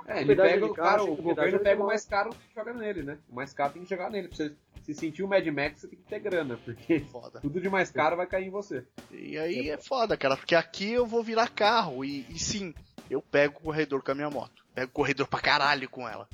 É, 0.06 0.18
ele 0.18 0.26
Pedágio 0.26 0.52
pega 0.52 0.66
de 0.66 0.72
o 0.72 0.74
carro, 0.74 0.90
cara, 0.90 1.04
o 1.04 1.16
governo 1.16 1.56
é 1.56 1.60
pega 1.60 1.82
o 1.82 1.86
mais 1.86 2.04
caro 2.04 2.30
e 2.50 2.54
joga 2.54 2.74
nele, 2.74 3.02
né? 3.02 3.18
O 3.28 3.34
mais 3.34 3.54
caro 3.54 3.72
tem 3.72 3.84
que 3.84 3.88
jogar 3.88 4.10
nele. 4.10 4.28
Pra 4.28 4.36
você 4.36 4.52
se 4.82 4.92
sentir 4.92 5.22
o 5.22 5.28
Mad 5.28 5.46
Max, 5.46 5.80
você 5.80 5.88
tem 5.88 5.98
que 5.98 6.04
ter 6.04 6.18
grana, 6.18 6.58
porque 6.62 7.00
Foda. 7.10 7.40
tudo 7.40 7.58
de 7.60 7.70
mais 7.70 7.90
caro 7.90 8.16
vai 8.16 8.26
cair 8.26 8.46
em 8.48 8.50
você. 8.50 8.84
E 9.10 9.38
aí 9.38 9.70
é 9.70 9.78
foda, 9.78 10.16
cara, 10.16 10.36
porque 10.36 10.54
aqui 10.54 10.92
eu 10.92 11.06
vou 11.06 11.22
virar 11.22 11.48
carro 11.48 12.04
e, 12.04 12.26
e 12.28 12.38
sim, 12.38 12.74
eu 13.08 13.22
pego 13.22 13.58
o 13.58 13.62
corredor 13.62 14.02
com 14.02 14.10
a 14.12 14.14
minha 14.14 14.28
moto. 14.28 14.62
Pego 14.74 14.90
o 14.90 14.94
corredor 14.94 15.26
pra 15.26 15.40
caralho 15.40 15.88
com 15.88 16.06
ela. 16.06 16.28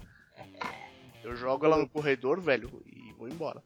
Eu 1.25 1.35
jogo 1.37 1.64
ela 1.66 1.77
no 1.77 1.89
corredor, 1.89 2.41
velho, 2.41 2.71
e 2.87 3.12
vou 3.18 3.29
embora. 3.29 3.62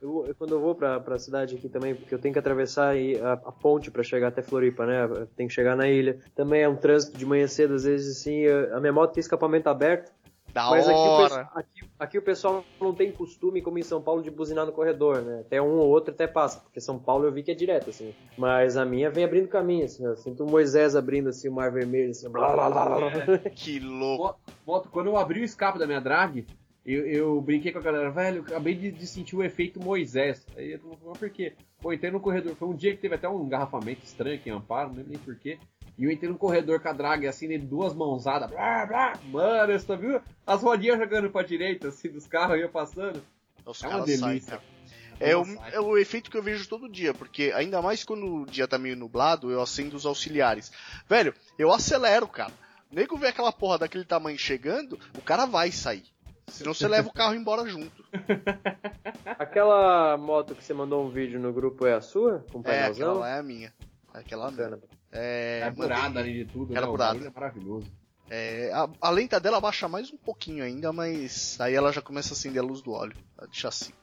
Eu, 0.00 0.26
eu- 0.26 0.34
quando 0.34 0.52
eu 0.52 0.60
vou 0.60 0.74
pra, 0.74 1.00
pra 1.00 1.18
cidade 1.18 1.56
aqui 1.56 1.68
também, 1.68 1.94
porque 1.94 2.14
eu 2.14 2.18
tenho 2.18 2.32
que 2.32 2.38
atravessar 2.38 2.88
aí 2.88 3.18
a, 3.20 3.32
a 3.34 3.52
ponte 3.52 3.90
pra 3.90 4.02
chegar 4.02 4.28
até 4.28 4.42
Floripa, 4.42 4.84
né? 4.86 5.04
Eu 5.04 5.26
tenho 5.28 5.48
que 5.48 5.54
chegar 5.54 5.76
na 5.76 5.88
ilha. 5.88 6.18
Também 6.34 6.62
é 6.62 6.68
um 6.68 6.76
trânsito 6.76 7.16
de 7.16 7.24
manhã 7.26 7.46
cedo, 7.46 7.74
às 7.74 7.84
vezes 7.84 8.18
assim, 8.18 8.36
eu- 8.40 8.76
a 8.76 8.80
minha 8.80 8.92
moto 8.92 9.12
tem 9.12 9.20
escapamento 9.20 9.68
aberto. 9.68 10.12
Da 10.52 10.70
mas 10.70 10.86
aqui 10.88 11.00
o, 11.00 11.10
hora. 11.10 11.22
pessoal, 11.28 11.50
aqui, 11.56 11.80
aqui 11.98 12.18
o 12.18 12.22
pessoal 12.22 12.64
não 12.80 12.94
tem 12.94 13.10
costume, 13.10 13.60
como 13.60 13.76
em 13.78 13.82
São 13.82 14.00
Paulo, 14.00 14.22
de 14.22 14.30
buzinar 14.30 14.64
no 14.64 14.72
corredor, 14.72 15.20
né? 15.20 15.40
Até 15.40 15.60
um 15.60 15.78
ou 15.78 15.88
outro 15.88 16.14
até 16.14 16.28
passa, 16.28 16.60
porque 16.60 16.80
São 16.80 16.96
Paulo 16.96 17.24
eu 17.26 17.32
vi 17.32 17.42
que 17.42 17.50
é 17.50 17.54
direto, 17.54 17.90
assim. 17.90 18.14
Mas 18.38 18.76
a 18.76 18.84
minha 18.84 19.10
vem 19.10 19.24
abrindo 19.24 19.48
caminho, 19.48 19.84
assim, 19.84 20.04
eu 20.04 20.16
sinto 20.16 20.44
o 20.44 20.48
Moisés 20.50 20.94
abrindo 20.94 21.28
assim 21.28 21.48
o 21.48 21.52
mar 21.52 21.72
vermelho, 21.72 22.10
assim, 22.10 22.30
blá 22.30 22.52
blá 22.52 22.70
blá 22.70 22.84
blá. 22.98 23.10
blá. 23.10 23.38
Que 23.50 23.80
louco. 23.80 24.22
Moto, 24.22 24.38
moto, 24.64 24.88
quando 24.92 25.06
eu 25.08 25.16
abri 25.16 25.40
o 25.40 25.44
escape 25.44 25.76
da 25.78 25.86
minha 25.88 26.00
drag, 26.00 26.46
eu, 26.84 27.06
eu 27.06 27.40
brinquei 27.40 27.72
com 27.72 27.78
a 27.78 27.82
galera, 27.82 28.10
velho, 28.10 28.38
eu 28.38 28.42
acabei 28.42 28.74
de, 28.74 28.92
de 28.92 29.06
sentir 29.06 29.36
o 29.36 29.42
efeito 29.42 29.80
Moisés. 29.80 30.46
Aí 30.56 30.72
eu 30.72 30.78
falei, 30.78 30.98
mas 31.06 31.18
por 31.18 31.30
quê? 31.30 31.54
Pô, 31.80 31.92
entrei 31.92 32.10
no 32.10 32.20
corredor, 32.20 32.54
foi 32.56 32.68
um 32.68 32.76
dia 32.76 32.94
que 32.94 33.00
teve 33.00 33.14
até 33.14 33.28
um 33.28 33.44
engarrafamento 33.44 34.04
estranho 34.04 34.36
aqui 34.36 34.50
em 34.50 34.52
Amparo, 34.52 34.90
não 34.90 34.96
lembro 34.96 35.12
nem 35.12 35.20
porquê. 35.20 35.58
E 35.96 36.04
eu 36.04 36.10
entrei 36.10 36.30
no 36.30 36.36
corredor 36.36 36.80
com 36.80 36.88
a 36.88 36.92
drag 36.92 37.26
assim, 37.26 37.48
de 37.48 37.58
duas 37.58 37.94
mãozadas, 37.94 38.50
blá, 38.50 38.84
blá. 38.84 39.12
Mano, 39.30 39.72
você 39.72 39.86
tá 39.86 39.94
viu? 39.94 40.20
As 40.46 40.62
rodinhas 40.62 40.98
jogando 40.98 41.30
pra 41.30 41.42
direita, 41.42 41.88
assim, 41.88 42.08
dos 42.08 42.26
carros 42.26 42.58
iam 42.58 42.68
passando. 42.68 43.22
Os 43.64 43.82
É 43.82 43.88
uma 43.88 44.04
delícia. 44.04 44.58
cara. 44.58 44.74
É 45.20 45.36
o, 45.36 45.44
é 45.72 45.80
o 45.80 45.96
efeito 45.96 46.30
que 46.30 46.36
eu 46.36 46.42
vejo 46.42 46.68
todo 46.68 46.88
dia, 46.88 47.14
porque 47.14 47.52
ainda 47.54 47.80
mais 47.80 48.04
quando 48.04 48.42
o 48.42 48.46
dia 48.46 48.66
tá 48.66 48.76
meio 48.76 48.96
nublado, 48.96 49.50
eu 49.50 49.62
acendo 49.62 49.96
os 49.96 50.04
auxiliares. 50.04 50.72
Velho, 51.08 51.32
eu 51.56 51.72
acelero, 51.72 52.26
cara. 52.26 52.52
O 52.90 52.94
nego 52.94 53.16
vê 53.16 53.28
aquela 53.28 53.52
porra 53.52 53.78
daquele 53.78 54.04
tamanho 54.04 54.36
chegando, 54.36 54.98
o 55.16 55.22
cara 55.22 55.46
vai 55.46 55.70
sair. 55.70 56.13
Senão 56.46 56.72
você 56.74 56.86
leva 56.86 57.08
o 57.08 57.12
carro 57.12 57.34
embora 57.34 57.66
junto. 57.68 58.04
Aquela 59.38 60.16
moto 60.16 60.54
que 60.54 60.62
você 60.62 60.74
mandou 60.74 61.04
um 61.04 61.10
vídeo 61.10 61.40
no 61.40 61.52
grupo 61.52 61.86
é 61.86 61.94
a 61.94 62.00
sua? 62.00 62.44
Com 62.52 62.62
É, 62.64 62.84
aquela 62.86 63.12
lá 63.14 63.28
é 63.30 63.38
a 63.38 63.42
minha. 63.42 63.72
Aquela 64.12 64.50
minha. 64.50 64.68
Bacana. 64.70 64.82
É, 65.10 65.62
É 65.66 65.70
curada 65.72 66.20
ali 66.20 66.44
de 66.44 66.52
tudo, 66.52 66.72
Era 66.76 66.86
né? 66.86 66.90
Curada. 66.92 67.12
barulho 67.14 67.28
é 67.28 67.32
maravilhoso. 67.34 67.86
é, 68.30 68.70
a, 68.72 68.88
a 69.00 69.10
lenta 69.10 69.40
dela 69.40 69.60
baixa 69.60 69.88
mais 69.88 70.12
um 70.12 70.16
pouquinho 70.16 70.64
ainda, 70.64 70.92
mas 70.92 71.56
aí 71.60 71.74
ela 71.74 71.92
já 71.92 72.00
começa 72.02 72.30
a 72.30 72.32
acender 72.34 72.62
a 72.62 72.64
luz 72.66 72.82
do 72.82 72.92
óleo, 72.92 73.16
a 73.38 73.46
de 73.46 73.56
chassi. 73.56 73.94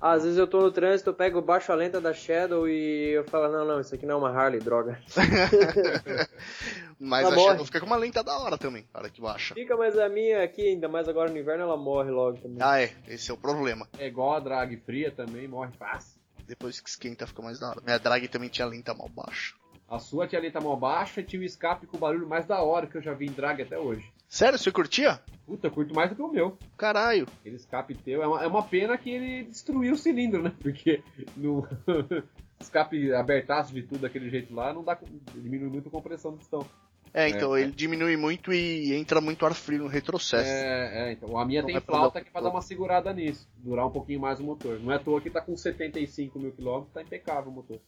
Às 0.00 0.22
vezes 0.22 0.38
eu 0.38 0.46
tô 0.46 0.62
no 0.62 0.72
trânsito, 0.72 1.10
eu 1.10 1.14
pego 1.14 1.42
baixo 1.42 1.70
a 1.70 1.74
lenta 1.74 2.00
da 2.00 2.14
Shadow 2.14 2.66
e 2.66 3.10
eu 3.10 3.24
falo, 3.24 3.52
não, 3.52 3.66
não, 3.66 3.80
isso 3.80 3.94
aqui 3.94 4.06
não 4.06 4.14
é 4.14 4.18
uma 4.18 4.30
Harley, 4.30 4.58
droga. 4.58 4.98
Mas 6.98 7.24
Ela 7.24 7.32
a 7.34 7.36
morre. 7.36 7.48
Shadow 7.50 7.66
fica 7.66 7.80
com 7.80 7.86
uma 7.86 7.96
lenta 7.96 8.22
da 8.22 8.38
hora 8.38 8.56
também, 8.56 8.86
na 8.94 9.00
hora 9.00 9.10
que 9.10 9.20
baixa. 9.20 9.54
Fica, 9.54 9.76
mas 9.76 9.98
a 9.98 10.08
minha 10.08 10.42
aqui, 10.42 10.68
ainda 10.68 10.88
mais 10.88 11.08
agora 11.08 11.30
no 11.30 11.38
inverno, 11.38 11.64
ela 11.64 11.76
morre 11.76 12.10
logo 12.10 12.38
também. 12.38 12.58
Ah, 12.60 12.80
é, 12.80 12.92
esse 13.08 13.30
é 13.30 13.34
o 13.34 13.36
problema. 13.36 13.86
É 13.98 14.06
igual 14.06 14.34
a 14.34 14.40
drag 14.40 14.76
fria 14.78 15.10
também, 15.10 15.46
morre 15.48 15.72
fácil. 15.78 16.20
Depois 16.46 16.80
que 16.80 16.88
esquenta 16.90 17.26
fica 17.26 17.42
mais 17.42 17.58
da 17.58 17.68
hora. 17.70 17.80
Minha 17.82 17.98
drag 17.98 18.26
também 18.28 18.48
tinha 18.48 18.66
lenta 18.66 18.92
mal 18.92 19.08
baixa. 19.08 19.54
A 19.90 19.98
sua 19.98 20.28
tinha 20.28 20.40
letra 20.40 20.60
mó 20.60 20.76
baixa 20.76 21.20
e 21.20 21.24
tinha 21.24 21.42
o 21.42 21.44
escape 21.44 21.84
com 21.84 21.96
o 21.96 22.00
barulho 22.00 22.28
mais 22.28 22.46
da 22.46 22.62
hora 22.62 22.86
que 22.86 22.96
eu 22.96 23.02
já 23.02 23.12
vi 23.12 23.26
em 23.26 23.32
drag 23.32 23.60
até 23.60 23.76
hoje. 23.76 24.08
Sério, 24.28 24.56
você 24.56 24.70
curtia? 24.70 25.20
Puta, 25.44 25.66
eu 25.66 25.70
curto 25.72 25.92
mais 25.92 26.08
do 26.08 26.14
que 26.14 26.22
o 26.22 26.30
meu. 26.30 26.56
Caralho. 26.78 27.26
Aquele 27.40 27.56
escape 27.56 27.96
teu. 27.96 28.22
É 28.22 28.26
uma, 28.28 28.44
é 28.44 28.46
uma 28.46 28.62
pena 28.62 28.96
que 28.96 29.10
ele 29.10 29.42
destruiu 29.42 29.94
o 29.94 29.98
cilindro, 29.98 30.40
né? 30.40 30.52
Porque 30.62 31.02
no 31.36 31.66
escape 32.60 33.12
abertaço 33.12 33.74
de 33.74 33.82
tudo 33.82 34.02
daquele 34.02 34.30
jeito 34.30 34.54
lá, 34.54 34.72
não 34.72 34.84
dá. 34.84 34.96
diminui 35.34 35.68
muito 35.68 35.88
a 35.88 35.90
compressão 35.90 36.30
do 36.30 36.38
pistão. 36.38 36.64
É, 37.12 37.28
então 37.28 37.56
É, 37.56 37.62
ele 37.62 37.72
diminui 37.72 38.16
muito 38.16 38.52
e 38.52 38.94
entra 38.94 39.20
muito 39.20 39.44
ar 39.44 39.54
frio 39.54 39.82
no 39.82 39.88
retrocesso. 39.88 40.48
É, 40.48 41.08
é, 41.08 41.12
então. 41.12 41.36
A 41.36 41.44
minha 41.44 41.62
Não 41.62 41.66
tem 41.66 41.76
é 41.76 41.80
flauta 41.80 42.20
que 42.20 42.28
é 42.28 42.30
pra 42.30 42.42
dar 42.42 42.50
uma 42.50 42.62
segurada 42.62 43.12
nisso. 43.12 43.48
Durar 43.56 43.84
um 43.84 43.90
pouquinho 43.90 44.20
mais 44.20 44.38
o 44.38 44.44
motor. 44.44 44.78
Não 44.78 44.92
é 44.92 44.94
à 44.94 44.98
toa 45.00 45.20
que 45.20 45.28
tá 45.30 45.40
com 45.40 45.56
75 45.56 46.38
mil 46.38 46.52
quilômetros, 46.52 46.94
tá 46.94 47.02
impecável 47.02 47.50
o 47.50 47.54
motor. 47.54 47.80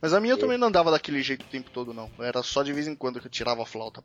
Mas 0.00 0.12
a 0.12 0.20
minha 0.20 0.34
eu 0.34 0.38
também 0.38 0.58
não 0.58 0.68
andava 0.68 0.90
daquele 0.90 1.22
jeito 1.22 1.44
o 1.44 1.50
tempo 1.50 1.70
todo, 1.70 1.94
não. 1.94 2.10
Era 2.18 2.42
só 2.42 2.62
de 2.62 2.72
vez 2.72 2.86
em 2.86 2.94
quando 2.94 3.20
que 3.20 3.26
eu 3.26 3.30
tirava 3.30 3.62
a 3.62 3.66
flauta 3.66 4.02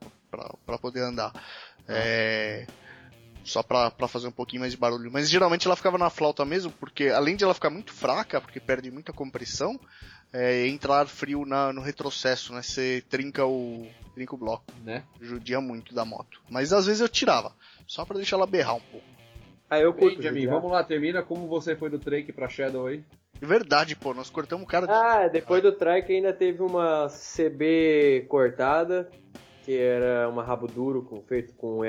pra 0.65 0.77
poder 0.77 1.01
andar. 1.01 1.33
É. 1.87 2.67
Só 3.43 3.63
pra, 3.63 3.89
pra 3.89 4.07
fazer 4.07 4.27
um 4.27 4.31
pouquinho 4.31 4.61
mais 4.61 4.71
de 4.71 4.77
barulho. 4.77 5.11
Mas 5.11 5.29
geralmente 5.29 5.65
ela 5.65 5.75
ficava 5.75 5.97
na 5.97 6.09
flauta 6.09 6.45
mesmo, 6.45 6.71
porque 6.71 7.07
além 7.07 7.35
de 7.35 7.43
ela 7.43 7.53
ficar 7.53 7.69
muito 7.69 7.91
fraca, 7.91 8.39
porque 8.39 8.59
perde 8.59 8.91
muita 8.91 9.11
compressão, 9.11 9.79
é, 10.31 10.67
entra 10.67 10.95
ar 10.95 11.07
frio 11.07 11.45
na, 11.45 11.73
no 11.73 11.81
retrocesso, 11.81 12.53
né? 12.53 12.61
Você 12.61 13.03
trinca 13.09 13.45
o, 13.45 13.87
trinca 14.13 14.35
o 14.35 14.37
bloco. 14.37 14.65
Né? 14.83 15.03
Judia 15.19 15.59
muito 15.59 15.93
da 15.93 16.05
moto. 16.05 16.39
Mas 16.49 16.71
às 16.71 16.85
vezes 16.85 17.01
eu 17.01 17.09
tirava, 17.09 17.53
só 17.87 18.05
pra 18.05 18.17
deixar 18.17 18.35
ela 18.35 18.45
berrar 18.47 18.75
um 18.75 18.81
pouco. 18.81 19.07
Ah, 19.69 19.79
eu 19.79 19.93
curto. 19.93 20.17
Benjamin, 20.17 20.41
judiar. 20.41 20.55
vamos 20.55 20.71
lá, 20.71 20.83
termina 20.83 21.23
como 21.23 21.47
você 21.47 21.75
foi 21.75 21.89
do 21.89 21.97
Drake 21.97 22.33
pra 22.33 22.49
Shadow 22.49 22.87
aí. 22.87 23.03
De 23.41 23.47
verdade, 23.47 23.95
pô, 23.95 24.13
nós 24.13 24.29
cortamos 24.29 24.63
o 24.65 24.67
cara 24.67 24.85
de... 24.85 24.93
Ah, 24.93 25.27
depois 25.27 25.63
do 25.63 25.71
trike 25.71 26.13
ainda 26.13 26.31
teve 26.31 26.61
uma 26.61 27.07
CB 27.09 28.27
cortada, 28.29 29.09
que 29.65 29.75
era 29.75 30.29
uma 30.29 30.43
rabo 30.43 30.67
duro 30.67 31.01
com, 31.01 31.19
feito 31.23 31.51
com 31.55 31.81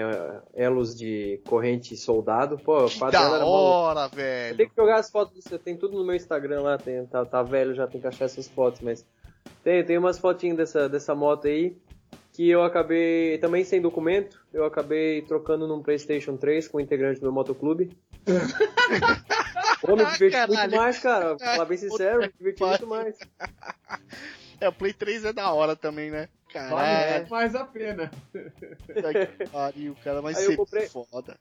elos 0.54 0.96
de 0.96 1.42
corrente 1.46 1.94
soldado. 1.94 2.56
Pô, 2.56 2.86
o 2.86 2.88
Que 2.88 2.98
padrão 2.98 3.30
da 3.38 3.44
hora, 3.44 4.06
Eu 4.06 4.08
velho. 4.16 4.56
tenho 4.56 4.70
que 4.70 4.74
jogar 4.76 4.96
as 4.96 5.10
fotos, 5.10 5.44
tem 5.62 5.76
tudo 5.76 5.98
no 5.98 6.06
meu 6.06 6.16
Instagram 6.16 6.62
lá, 6.62 6.78
tem, 6.78 7.04
tá, 7.04 7.22
tá 7.26 7.42
velho, 7.42 7.74
já 7.74 7.86
tem 7.86 8.00
que 8.00 8.06
achar 8.06 8.24
essas 8.24 8.48
fotos, 8.48 8.80
mas 8.80 9.04
tem, 9.62 9.84
tem 9.84 9.98
umas 9.98 10.18
fotinhas 10.18 10.56
dessa, 10.56 10.88
dessa 10.88 11.14
moto 11.14 11.48
aí 11.48 11.76
que 12.32 12.48
eu 12.48 12.62
acabei, 12.62 13.36
também 13.36 13.62
sem 13.62 13.78
documento, 13.78 14.42
eu 14.54 14.64
acabei 14.64 15.20
trocando 15.20 15.68
num 15.68 15.82
Playstation 15.82 16.34
3 16.38 16.66
com 16.66 16.78
o 16.78 16.80
integrante 16.80 17.20
do 17.20 17.24
meu 17.24 17.32
motoclube. 17.32 17.90
Pô, 19.82 19.96
me 19.96 20.04
diverti 20.04 20.30
Caralho. 20.30 20.58
muito 20.60 20.76
mais, 20.76 20.98
cara. 21.00 21.36
Pra 21.36 21.46
falar 21.52 21.64
bem 21.64 21.76
sincero, 21.76 22.20
me 22.20 22.32
diverti 22.38 22.62
muito 22.62 22.86
mais. 22.86 23.18
É, 24.60 24.68
o 24.68 24.72
Play 24.72 24.92
3 24.92 25.24
é 25.24 25.32
da 25.32 25.52
hora 25.52 25.74
também, 25.74 26.08
né? 26.08 26.28
Caralho. 26.52 27.26
Vale 27.26 27.30
mais 27.30 27.54
a 27.56 27.64
pena. 27.64 28.10
Pariu, 29.50 29.96
cara, 30.04 30.22
mas 30.22 30.38
Aí 30.38 30.56
comprei... 30.56 30.88
foda. 30.88 31.36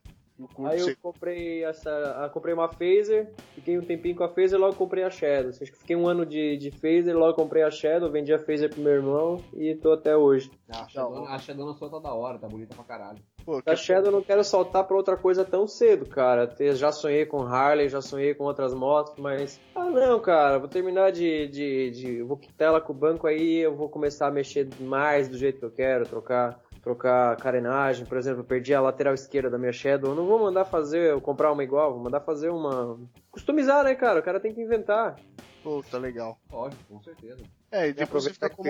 Aí 0.66 0.80
eu 0.80 0.96
comprei 1.02 1.64
essa. 1.64 2.30
comprei 2.34 2.54
uma 2.54 2.68
phaser, 2.68 3.32
fiquei 3.54 3.78
um 3.78 3.82
tempinho 3.82 4.16
com 4.16 4.24
a 4.24 4.30
phaser 4.30 4.58
e 4.58 4.62
logo 4.62 4.76
comprei 4.76 5.04
a 5.04 5.10
Shadow. 5.10 5.50
Acho 5.50 5.60
que 5.72 5.78
fiquei 5.78 5.96
um 5.96 6.08
ano 6.08 6.26
de, 6.26 6.58
de 6.58 6.72
phaser, 6.72 7.16
logo 7.16 7.36
comprei 7.36 7.62
a 7.62 7.70
Shadow, 7.70 8.10
vendi 8.10 8.34
a 8.34 8.40
phaser 8.40 8.70
pro 8.70 8.82
meu 8.82 8.94
irmão 8.94 9.44
e 9.54 9.76
tô 9.76 9.92
até 9.92 10.16
hoje. 10.18 10.50
a 10.70 10.88
Shadow, 10.88 11.28
a 11.28 11.38
Shadow 11.38 11.68
na 11.68 11.74
sua 11.76 11.92
tá 11.92 12.00
da 12.00 12.14
hora, 12.14 12.40
tá 12.40 12.48
bonita 12.48 12.74
pra 12.74 12.84
caralho. 12.84 13.20
Pô, 13.46 13.62
a 13.66 13.76
Shadow 13.76 14.08
eu 14.08 14.12
não 14.12 14.22
quero 14.22 14.44
soltar 14.44 14.84
pra 14.84 14.96
outra 14.96 15.18
coisa 15.18 15.44
tão 15.44 15.68
cedo, 15.68 16.06
cara. 16.06 16.54
Já 16.74 16.92
sonhei 16.92 17.26
com 17.26 17.42
Harley, 17.42 17.90
já 17.90 18.02
sonhei 18.02 18.34
com 18.34 18.44
outras 18.44 18.74
motos, 18.74 19.14
mas. 19.18 19.60
Ah 19.76 19.90
não, 19.90 20.20
cara, 20.20 20.60
vou 20.60 20.68
terminar 20.68 21.12
de. 21.12 21.48
de, 21.48 21.92
de... 21.92 22.24
Vou 22.24 22.38
quitar 22.38 22.70
ela 22.70 22.82
com 22.82 22.94
o 22.94 22.96
banco 22.96 23.28
aí, 23.28 23.58
eu 23.58 23.76
vou 23.76 23.90
começar 23.90 24.28
a 24.28 24.32
mexer 24.32 24.68
mais 24.80 25.28
do 25.28 25.38
jeito 25.38 25.60
que 25.60 25.66
eu 25.66 25.72
quero, 25.72 26.06
trocar 26.06 26.60
trocar 26.82 27.38
carenagem, 27.38 28.06
por 28.06 28.18
exemplo, 28.18 28.42
eu 28.42 28.46
perdi 28.46 28.74
a 28.74 28.82
lateral 28.82 29.14
esquerda 29.14 29.50
da 29.50 29.58
minha 29.58 29.72
Shadow, 29.72 30.12
eu 30.12 30.16
não 30.16 30.26
vou 30.26 30.40
mandar 30.40 30.66
fazer, 30.66 31.20
comprar 31.22 31.52
uma 31.52 31.64
igual, 31.64 31.94
vou 31.94 32.04
mandar 32.04 32.22
fazer 32.22 32.50
uma. 32.50 33.00
Customizar, 33.30 33.84
né, 33.84 33.96
cara? 33.96 34.20
O 34.20 34.24
cara 34.24 34.40
tem 34.40 34.54
que 34.54 34.62
inventar. 34.62 35.16
Pô, 35.64 35.84
tá 35.90 35.98
legal. 36.00 36.40
Lógico, 36.52 36.84
com 36.90 37.04
certeza. 37.04 37.44
É, 37.72 37.90
e 37.90 37.94
depois 37.94 38.24
você 38.24 38.34
fica 38.34 38.50
como. 38.50 38.70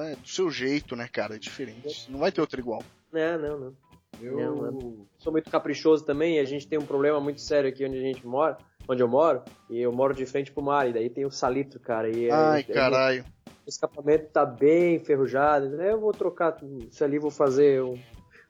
É, 0.00 0.16
do 0.16 0.28
seu 0.28 0.50
jeito, 0.50 0.94
né, 0.94 1.08
cara? 1.10 1.36
É 1.36 1.38
diferente. 1.38 2.10
Não 2.10 2.18
vai 2.18 2.30
ter 2.30 2.42
outro 2.42 2.60
igual. 2.60 2.82
É, 3.12 3.38
não, 3.38 3.58
não. 3.58 3.74
Eu 4.20 4.36
não, 4.36 4.70
não. 4.72 5.06
sou 5.18 5.32
muito 5.32 5.50
caprichoso 5.50 6.04
também 6.04 6.36
e 6.36 6.38
a 6.38 6.44
gente 6.44 6.66
tem 6.66 6.78
um 6.78 6.86
problema 6.86 7.20
muito 7.20 7.40
sério 7.40 7.68
aqui 7.68 7.84
onde 7.84 7.98
a 7.98 8.00
gente 8.00 8.26
mora, 8.26 8.56
onde 8.88 9.02
eu 9.02 9.08
moro, 9.08 9.42
e 9.68 9.80
eu 9.80 9.92
moro 9.92 10.14
de 10.14 10.24
frente 10.26 10.52
pro 10.52 10.62
mar, 10.62 10.88
e 10.88 10.92
daí 10.92 11.10
tem 11.10 11.24
o 11.24 11.30
salitro, 11.30 11.80
cara. 11.80 12.08
E 12.08 12.30
Ai, 12.30 12.60
é, 12.60 12.72
caralho. 12.72 13.24
O 13.66 13.68
escapamento 13.68 14.28
tá 14.30 14.46
bem 14.46 14.96
enferrujado, 14.96 15.70
né? 15.70 15.92
Eu 15.92 16.00
vou 16.00 16.12
trocar 16.12 16.56
isso 16.62 17.02
ali, 17.04 17.18
vou 17.18 17.30
fazer 17.30 17.82
um... 17.82 17.98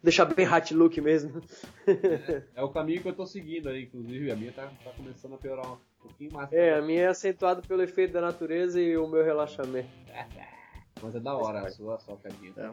Deixar 0.03 0.27
bem 0.27 0.47
hat 0.47 0.73
look 0.73 1.01
mesmo. 1.01 1.41
É, 1.87 2.43
é, 2.55 2.63
o 2.63 2.69
caminho 2.69 3.03
que 3.03 3.09
eu 3.09 3.15
tô 3.15 3.27
seguindo 3.27 3.69
aí, 3.69 3.85
inclusive. 3.85 4.31
A 4.31 4.37
minha 4.37 4.53
tá, 4.53 4.71
tá 4.85 4.91
começando 4.97 5.35
a 5.35 5.39
piorar 5.39 5.73
um 5.73 5.79
pouquinho 6.01 6.33
mais. 6.33 6.53
É, 6.53 6.75
a 6.75 6.83
minha 6.83 7.03
é 7.03 7.07
acentuada 7.09 7.61
pelo 7.63 7.83
efeito 7.83 8.13
da 8.13 8.21
natureza 8.21 8.81
e 8.81 8.97
o 8.97 9.09
meu 9.09 9.25
relaxamento. 9.25 9.89
Mas 11.03 11.15
é 11.15 11.21
da 11.21 11.37
hora 11.37 11.61
a 11.61 11.71
sua 11.71 11.99
socadinha. 11.99 12.53
É. 12.57 12.71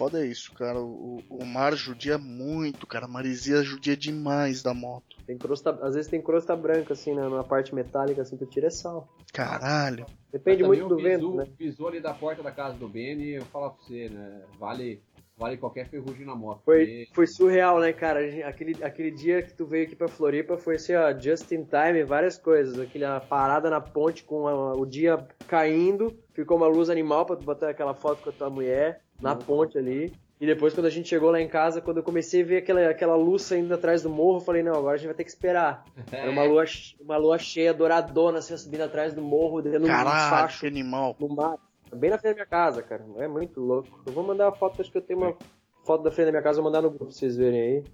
Foda 0.00 0.24
isso, 0.24 0.54
cara. 0.54 0.80
O, 0.80 1.22
o 1.28 1.44
mar 1.44 1.74
judia 1.74 2.16
muito, 2.16 2.86
cara. 2.86 3.04
A 3.04 3.08
marisia 3.08 3.62
judia 3.62 3.94
demais 3.94 4.62
da 4.62 4.72
moto. 4.72 5.14
Tem 5.26 5.36
crosta, 5.36 5.78
às 5.82 5.94
vezes 5.94 6.10
tem 6.10 6.22
crosta 6.22 6.56
branca, 6.56 6.94
assim, 6.94 7.14
na, 7.14 7.28
na 7.28 7.44
parte 7.44 7.74
metálica, 7.74 8.22
assim, 8.22 8.34
tu 8.38 8.46
tira 8.46 8.68
é 8.68 8.70
sal. 8.70 9.06
Caralho. 9.30 10.06
Depende 10.32 10.64
muito 10.64 10.88
do 10.88 10.96
vento, 10.96 11.34
né? 11.34 11.44
Pisou 11.54 11.88
ali 11.88 12.00
da 12.00 12.14
porta 12.14 12.42
da 12.42 12.50
casa 12.50 12.78
do 12.78 12.88
Benny, 12.88 13.32
eu 13.32 13.44
falo 13.44 13.72
pra 13.72 13.84
você, 13.84 14.08
né? 14.08 14.42
Vale, 14.58 15.02
vale 15.36 15.58
qualquer 15.58 15.86
ferrugem 15.86 16.24
na 16.24 16.34
moto. 16.34 16.62
Foi, 16.64 16.78
porque... 16.78 17.08
foi 17.12 17.26
surreal, 17.26 17.78
né, 17.78 17.92
cara? 17.92 18.20
Aquele, 18.48 18.82
aquele 18.82 19.10
dia 19.10 19.42
que 19.42 19.52
tu 19.52 19.66
veio 19.66 19.84
aqui 19.84 19.94
pra 19.94 20.08
Floripa 20.08 20.56
foi 20.56 20.76
assim, 20.76 20.94
ó, 20.94 21.12
just 21.12 21.52
in 21.52 21.64
time, 21.64 22.04
várias 22.04 22.38
coisas. 22.38 22.80
Aquela 22.80 23.20
parada 23.20 23.68
na 23.68 23.82
ponte 23.82 24.24
com 24.24 24.48
a, 24.48 24.72
o 24.72 24.86
dia 24.86 25.28
caindo, 25.46 26.18
ficou 26.32 26.56
uma 26.56 26.68
luz 26.68 26.88
animal 26.88 27.26
pra 27.26 27.36
tu 27.36 27.44
botar 27.44 27.68
aquela 27.68 27.92
foto 27.92 28.22
com 28.22 28.30
a 28.30 28.32
tua 28.32 28.48
mulher 28.48 29.02
na 29.20 29.34
ponte 29.34 29.78
ali. 29.78 30.12
E 30.40 30.46
depois, 30.46 30.72
quando 30.72 30.86
a 30.86 30.90
gente 30.90 31.06
chegou 31.06 31.30
lá 31.30 31.38
em 31.38 31.48
casa, 31.48 31.82
quando 31.82 31.98
eu 31.98 32.02
comecei 32.02 32.42
a 32.42 32.46
ver 32.46 32.56
aquela, 32.58 32.88
aquela 32.88 33.14
luz 33.14 33.42
saindo 33.42 33.74
atrás 33.74 34.02
do 34.02 34.08
morro, 34.08 34.38
eu 34.38 34.44
falei, 34.44 34.62
não, 34.62 34.74
agora 34.74 34.94
a 34.94 34.96
gente 34.96 35.08
vai 35.08 35.14
ter 35.14 35.24
que 35.24 35.30
esperar. 35.30 35.84
É. 36.10 36.16
Era 36.16 36.30
uma 36.30 36.44
lua, 36.44 36.64
uma 36.98 37.16
lua 37.18 37.38
cheia, 37.38 37.74
douradona, 37.74 38.38
assim, 38.38 38.56
subindo 38.56 38.80
atrás 38.80 39.12
do 39.12 39.20
morro, 39.20 39.60
dentro 39.60 39.80
de 39.80 39.84
um 39.84 39.88
facho. 39.94 40.66
animal. 40.66 41.14
No 41.20 41.28
mar. 41.28 41.58
Bem 41.94 42.08
na 42.08 42.16
frente 42.16 42.32
da 42.32 42.36
minha 42.36 42.46
casa, 42.46 42.82
cara. 42.82 43.04
É 43.18 43.28
muito 43.28 43.60
louco. 43.60 44.00
Eu 44.06 44.12
vou 44.14 44.24
mandar 44.24 44.46
uma 44.46 44.56
foto, 44.56 44.80
acho 44.80 44.90
que 44.90 44.96
eu 44.96 45.02
tenho 45.02 45.18
uma 45.18 45.36
foto 45.84 46.02
da 46.02 46.10
frente 46.10 46.26
da 46.26 46.32
minha 46.32 46.42
casa, 46.42 46.62
vou 46.62 46.70
mandar 46.70 46.80
no 46.80 46.88
grupo 46.88 47.06
pra 47.06 47.14
vocês 47.14 47.36
verem 47.36 47.60
aí. 47.60 47.84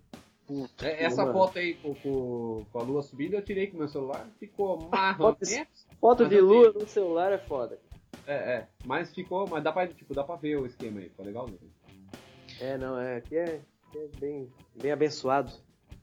Puta, 0.46 0.86
essa 0.86 1.26
foto 1.32 1.58
aí 1.58 1.74
com, 1.74 1.94
com, 1.94 2.78
a 2.78 2.82
lua 2.82 3.02
subindo, 3.02 3.34
eu 3.34 3.42
tirei 3.42 3.66
com 3.66 3.74
o 3.74 3.78
meu 3.80 3.88
celular, 3.88 4.28
ficou 4.38 4.86
marrom. 4.92 5.34
Foto, 5.34 5.40
foto 6.00 6.28
de 6.28 6.40
lua 6.40 6.72
no 6.72 6.86
celular 6.86 7.32
é 7.32 7.38
foda. 7.38 7.80
É, 8.26 8.34
é. 8.34 8.68
Mas 8.84 9.12
ficou, 9.14 9.48
mas 9.48 9.62
dá 9.62 9.72
pra, 9.72 9.86
tipo, 9.86 10.14
dá 10.14 10.22
pra 10.22 10.36
ver 10.36 10.56
o 10.56 10.66
esquema 10.66 11.00
aí, 11.00 11.08
ficou 11.08 11.24
legal 11.24 11.46
mesmo. 11.46 11.70
É, 12.60 12.78
não, 12.78 12.98
é, 12.98 13.16
aqui 13.16 13.36
é, 13.36 13.60
aqui 13.88 13.98
é 13.98 14.08
bem, 14.18 14.48
bem 14.80 14.92
abençoado. 14.92 15.52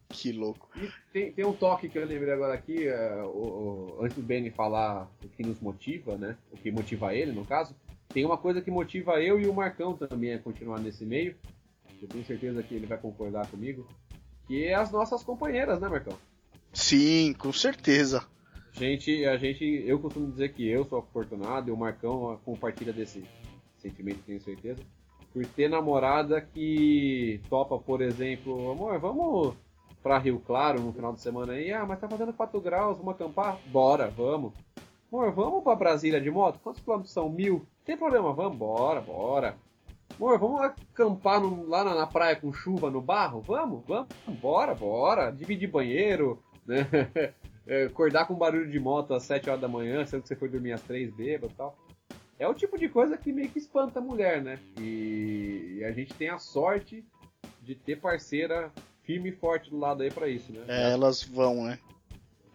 Que 0.09 0.31
louco. 0.31 0.69
E 0.75 0.89
tem, 1.11 1.31
tem 1.31 1.45
um 1.45 1.53
toque 1.53 1.89
que 1.89 1.97
eu 1.97 2.05
lembrei 2.05 2.31
agora 2.31 2.53
aqui, 2.53 2.87
uh, 2.87 3.25
o, 3.25 3.97
o, 3.97 4.05
antes 4.05 4.15
do 4.15 4.21
Benny 4.21 4.51
falar 4.51 5.09
o 5.23 5.27
que 5.27 5.43
nos 5.43 5.59
motiva, 5.59 6.15
né? 6.15 6.37
O 6.51 6.57
que 6.57 6.71
motiva 6.71 7.15
ele, 7.15 7.31
no 7.31 7.43
caso. 7.43 7.75
Tem 8.09 8.23
uma 8.23 8.37
coisa 8.37 8.61
que 8.61 8.69
motiva 8.69 9.19
eu 9.19 9.39
e 9.39 9.47
o 9.47 9.53
Marcão 9.53 9.97
também 9.97 10.33
a 10.33 10.39
continuar 10.39 10.79
nesse 10.79 11.03
meio. 11.03 11.35
Eu 11.99 12.07
tenho 12.07 12.23
certeza 12.25 12.61
que 12.61 12.75
ele 12.75 12.85
vai 12.85 12.97
concordar 12.97 13.47
comigo. 13.47 13.87
Que 14.45 14.65
é 14.65 14.75
as 14.75 14.91
nossas 14.91 15.23
companheiras, 15.23 15.79
né, 15.79 15.87
Marcão? 15.87 16.15
Sim, 16.71 17.33
com 17.33 17.51
certeza. 17.51 18.23
Gente, 18.73 19.25
a 19.25 19.37
gente, 19.37 19.63
eu 19.85 19.99
costumo 19.99 20.29
dizer 20.29 20.53
que 20.53 20.67
eu 20.67 20.83
sou 20.85 20.99
afortunado 20.99 21.69
e 21.69 21.71
o 21.71 21.77
Marcão 21.77 22.39
compartilha 22.43 22.91
desse 22.91 23.23
sentimento, 23.77 24.23
tenho 24.25 24.41
certeza 24.41 24.83
por 25.33 25.45
ter 25.47 25.67
namorada 25.67 26.39
que 26.39 27.41
topa, 27.49 27.79
por 27.79 28.01
exemplo, 28.01 28.71
amor, 28.71 28.99
vamos 28.99 29.55
pra 30.03 30.19
Rio 30.19 30.39
Claro 30.39 30.79
no 30.79 30.93
final 30.93 31.11
de 31.11 31.21
semana 31.21 31.53
aí, 31.53 31.73
ah, 31.73 31.85
mas 31.85 31.99
tá 31.99 32.07
fazendo 32.07 32.31
4 32.31 32.61
graus, 32.61 32.97
vamos 32.97 33.15
acampar? 33.15 33.57
Bora, 33.67 34.09
vamos. 34.11 34.53
Amor, 35.11 35.31
vamos 35.31 35.63
pra 35.63 35.75
Brasília 35.75 36.21
de 36.21 36.29
moto? 36.29 36.59
Quantos 36.59 36.81
quilômetros 36.81 37.13
são? 37.13 37.29
Mil? 37.29 37.65
Tem 37.83 37.97
problema, 37.97 38.31
vamos, 38.31 38.57
bora, 38.57 39.01
bora. 39.01 39.57
Amor, 40.15 40.37
vamos 40.37 40.61
acampar 40.61 41.41
no, 41.41 41.67
lá 41.67 41.83
na, 41.83 41.95
na, 41.95 42.05
praia 42.05 42.35
com 42.35 42.53
chuva 42.53 42.91
no 42.91 43.01
barro? 43.01 43.41
Vamos, 43.41 43.83
vamos, 43.87 44.09
bora, 44.39 44.75
bora. 44.75 45.31
Dividir 45.31 45.69
banheiro, 45.69 46.39
né? 46.65 46.87
É, 47.65 47.85
acordar 47.85 48.27
com 48.27 48.35
barulho 48.35 48.69
de 48.69 48.79
moto 48.79 49.13
às 49.13 49.23
7 49.23 49.49
horas 49.49 49.61
da 49.61 49.67
manhã, 49.67 50.05
sendo 50.05 50.21
que 50.21 50.27
você 50.27 50.35
foi 50.35 50.49
dormir 50.49 50.73
às 50.73 50.81
3 50.81 51.13
bêbado 51.13 51.53
e 51.53 51.55
tal 51.55 51.77
é 52.43 52.47
o 52.47 52.53
tipo 52.53 52.77
de 52.77 52.89
coisa 52.89 53.17
que 53.17 53.31
meio 53.31 53.49
que 53.49 53.59
espanta 53.59 53.99
a 53.99 54.01
mulher, 54.01 54.41
né? 54.41 54.59
E, 54.77 55.77
e 55.79 55.85
a 55.85 55.91
gente 55.91 56.13
tem 56.13 56.29
a 56.29 56.37
sorte 56.37 57.05
de 57.61 57.75
ter 57.75 57.99
parceira 57.99 58.71
firme 59.03 59.29
e 59.29 59.35
forte 59.35 59.69
do 59.69 59.77
lado 59.77 60.03
aí 60.03 60.11
para 60.11 60.27
isso, 60.27 60.51
né? 60.51 60.65
É, 60.67 60.91
elas 60.91 61.23
vão, 61.23 61.65
né? 61.65 61.79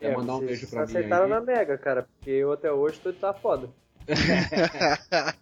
É, 0.00 0.14
mandar 0.14 0.36
um 0.36 0.40
beijo 0.40 0.68
pra 0.68 0.86
mim 0.86 0.92
acertaram 0.92 1.24
aí? 1.24 1.30
na 1.30 1.40
Mega, 1.40 1.78
cara, 1.78 2.02
porque 2.02 2.30
eu 2.30 2.52
até 2.52 2.70
hoje 2.70 3.00
tô 3.00 3.12
tá 3.12 3.34
foda. 3.34 3.68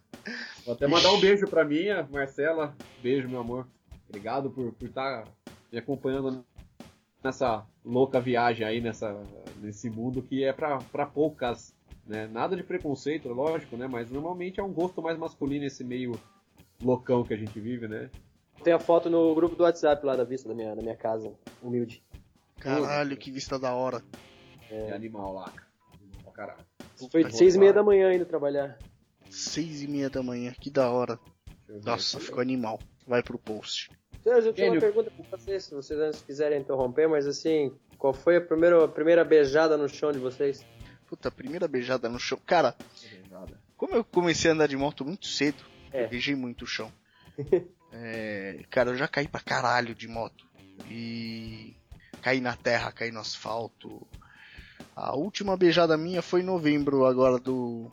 Vou 0.65 0.75
até 0.75 0.87
mandar 0.87 1.13
um 1.13 1.21
beijo 1.21 1.47
pra 1.47 1.65
minha, 1.65 2.09
Marcela. 2.11 2.75
Beijo, 3.01 3.29
meu 3.29 3.41
amor. 3.41 3.69
Obrigado 4.09 4.51
por 4.51 4.75
estar 4.81 5.25
tá 5.25 5.31
me 5.71 5.79
acompanhando 5.79 6.45
nessa 7.27 7.67
louca 7.85 8.21
viagem 8.21 8.67
aí, 8.67 8.81
nessa, 8.81 9.21
nesse 9.61 9.91
mundo 9.91 10.23
que 10.23 10.45
é 10.45 10.53
para 10.53 11.07
poucas 11.07 11.77
né? 12.07 12.27
Nada 12.29 12.57
de 12.57 12.63
preconceito, 12.63 13.29
lógico, 13.29 13.77
né? 13.77 13.87
Mas 13.87 14.11
normalmente 14.11 14.61
é 14.61 14.63
um 14.63 14.73
gosto 14.73 15.03
mais 15.03 15.19
masculino 15.19 15.65
esse 15.65 15.83
meio 15.83 16.19
loucão 16.81 17.25
que 17.25 17.35
a 17.35 17.37
gente 17.37 17.59
vive, 17.59 17.89
né? 17.89 18.11
Tem 18.63 18.73
a 18.73 18.79
foto 18.79 19.11
no 19.11 19.35
grupo 19.35 19.57
do 19.57 19.65
WhatsApp 19.65 20.05
lá 20.07 20.15
da 20.15 20.25
vista 20.25 20.49
da 20.49 20.55
minha, 20.55 20.75
da 20.75 20.83
minha 20.83 20.97
casa, 20.97 21.33
humilde. 21.61 22.03
Caralho, 22.59 23.17
que 23.17 23.31
vista 23.31 23.59
da 23.59 23.75
hora. 23.75 24.03
É, 24.71 24.89
é 24.89 24.93
animal 24.95 25.35
lá. 25.35 25.53
Animal 26.01 26.33
caralho. 26.33 26.65
Foi 27.11 27.25
de 27.25 27.37
seis 27.37 27.55
e 27.55 27.59
meia 27.59 27.73
da 27.73 27.83
manhã 27.83 28.15
indo 28.15 28.25
trabalhar. 28.25 28.79
Seis 29.29 29.83
e 29.83 29.89
meia 29.89 30.09
da 30.09 30.23
manhã, 30.23 30.53
que 30.59 30.71
da 30.71 30.91
hora. 30.91 31.19
Nossa, 31.85 32.21
ficou 32.21 32.41
animal. 32.41 32.79
Vai 33.07 33.23
pro 33.23 33.39
post. 33.39 33.91
Sérgio, 34.27 34.49
eu 34.49 34.55
tenho 34.55 34.73
uma 34.73 34.81
pergunta 34.81 35.09
pra 35.09 35.39
vocês, 35.39 35.67
se 35.67 35.73
vocês 35.73 36.21
quiserem 36.23 36.61
interromper, 36.61 37.07
mas 37.07 37.29
assim, 37.29 37.73
qual 37.97 38.13
foi 38.13 38.39
a 38.39 38.41
primeira, 38.41 38.85
a 38.85 38.89
primeira 38.89 39.25
beijada 39.25 39.77
no 39.77 39.89
chão 39.89 40.11
de 40.11 40.19
vocês? 40.19 40.67
Puta, 41.07 41.31
primeira 41.31 41.69
beijada 41.69 42.09
no 42.09 42.19
chão. 42.19 42.37
Cara, 42.45 42.75
como 43.77 43.95
eu 43.95 44.03
comecei 44.03 44.51
a 44.51 44.55
andar 44.55 44.67
de 44.67 44.77
moto 44.77 45.05
muito 45.05 45.29
cedo, 45.29 45.63
é. 45.93 46.03
eu 46.03 46.09
beijei 46.09 46.35
muito 46.35 46.63
o 46.63 46.67
chão. 46.67 46.91
é, 47.93 48.65
cara, 48.69 48.91
eu 48.91 48.97
já 48.97 49.07
caí 49.07 49.29
pra 49.29 49.41
caralho 49.41 49.95
de 49.95 50.09
moto. 50.09 50.45
E 50.91 51.77
caí 52.21 52.41
na 52.41 52.57
terra, 52.57 52.91
caí 52.91 53.13
no 53.13 53.21
asfalto. 53.21 54.05
A 54.97 55.15
última 55.15 55.57
beijada 55.57 55.97
minha 55.97 56.21
foi 56.21 56.41
em 56.41 56.47
novembro 56.47 57.07
agora 57.07 57.39
do, 57.39 57.93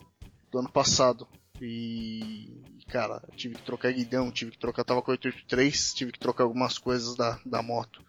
do 0.50 0.58
ano 0.58 0.72
passado. 0.72 1.28
E, 1.62 2.60
cara, 2.86 3.22
tive 3.36 3.56
que 3.56 3.62
trocar 3.62 3.92
guidão, 3.92 4.30
tive 4.30 4.52
que 4.52 4.58
trocar, 4.58 4.84
tava 4.84 5.02
com 5.02 5.10
883, 5.10 5.94
tive 5.94 6.12
que 6.12 6.18
trocar 6.18 6.44
algumas 6.44 6.78
coisas 6.78 7.16
da, 7.16 7.38
da 7.44 7.62
moto. 7.62 8.02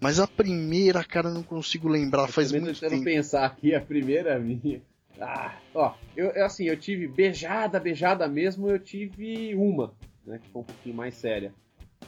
Mas 0.00 0.20
a 0.20 0.26
primeira, 0.26 1.02
cara, 1.04 1.30
não 1.30 1.42
consigo 1.42 1.88
lembrar, 1.88 2.22
eu 2.22 2.28
faz 2.28 2.52
muito 2.52 2.78
tempo. 2.78 3.04
pensar 3.04 3.44
aqui, 3.44 3.74
a 3.74 3.80
primeira 3.80 4.38
minha. 4.38 4.80
Ah, 5.20 5.58
ó, 5.74 5.94
eu, 6.16 6.44
assim, 6.44 6.66
eu 6.66 6.76
tive 6.76 7.08
beijada, 7.08 7.80
beijada 7.80 8.28
mesmo, 8.28 8.70
eu 8.70 8.78
tive 8.78 9.52
uma, 9.56 9.92
né, 10.24 10.38
que 10.38 10.48
foi 10.52 10.62
um 10.62 10.64
pouquinho 10.64 10.94
mais 10.94 11.16
séria. 11.16 11.52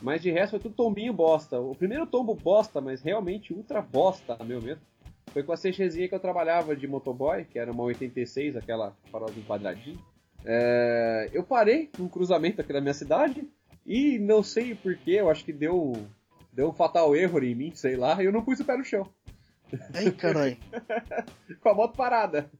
Mas 0.01 0.22
de 0.22 0.30
resto 0.30 0.51
foi 0.51 0.61
tudo 0.61 0.76
tombinho 0.76 1.12
bosta. 1.12 1.59
O 1.61 1.74
primeiro 1.74 2.07
tombo 2.07 2.36
bosta, 2.36 2.80
mas 2.80 3.03
realmente 3.03 3.53
ultra 3.53 3.82
bosta, 3.82 4.38
meu 4.45 4.62
mesmo. 4.62 4.80
Foi 5.32 5.43
com 5.43 5.53
a 5.53 5.57
CXzinha 5.57 6.09
que 6.09 6.14
eu 6.14 6.20
trabalhava 6.20 6.74
de 6.74 6.86
motoboy, 6.86 7.45
que 7.45 7.59
era 7.59 7.70
uma 7.70 7.82
86, 7.84 8.57
aquela 8.57 8.97
farol 9.11 9.30
de 9.30 9.41
quadradinho. 9.43 9.99
É, 10.45 11.28
eu 11.32 11.43
parei 11.43 11.91
num 11.99 12.09
cruzamento 12.09 12.61
aqui 12.61 12.72
na 12.72 12.80
minha 12.80 12.95
cidade 12.95 13.47
e 13.86 14.18
não 14.18 14.43
sei 14.43 14.74
porquê, 14.74 15.12
eu 15.12 15.30
acho 15.30 15.45
que 15.45 15.53
deu, 15.53 15.93
deu 16.53 16.68
um 16.68 16.72
fatal 16.72 17.14
erro 17.14 17.43
em 17.43 17.55
mim, 17.55 17.72
sei 17.74 17.97
lá, 17.97 18.22
e 18.22 18.26
eu 18.26 18.32
não 18.32 18.43
pus 18.43 18.61
o 18.61 18.64
pé 18.64 18.76
no 18.76 18.84
chão. 18.84 19.09
Ai, 19.95 20.11
caralho. 20.11 20.57
com 21.61 21.68
a 21.68 21.74
moto 21.74 21.97
parada. 21.97 22.51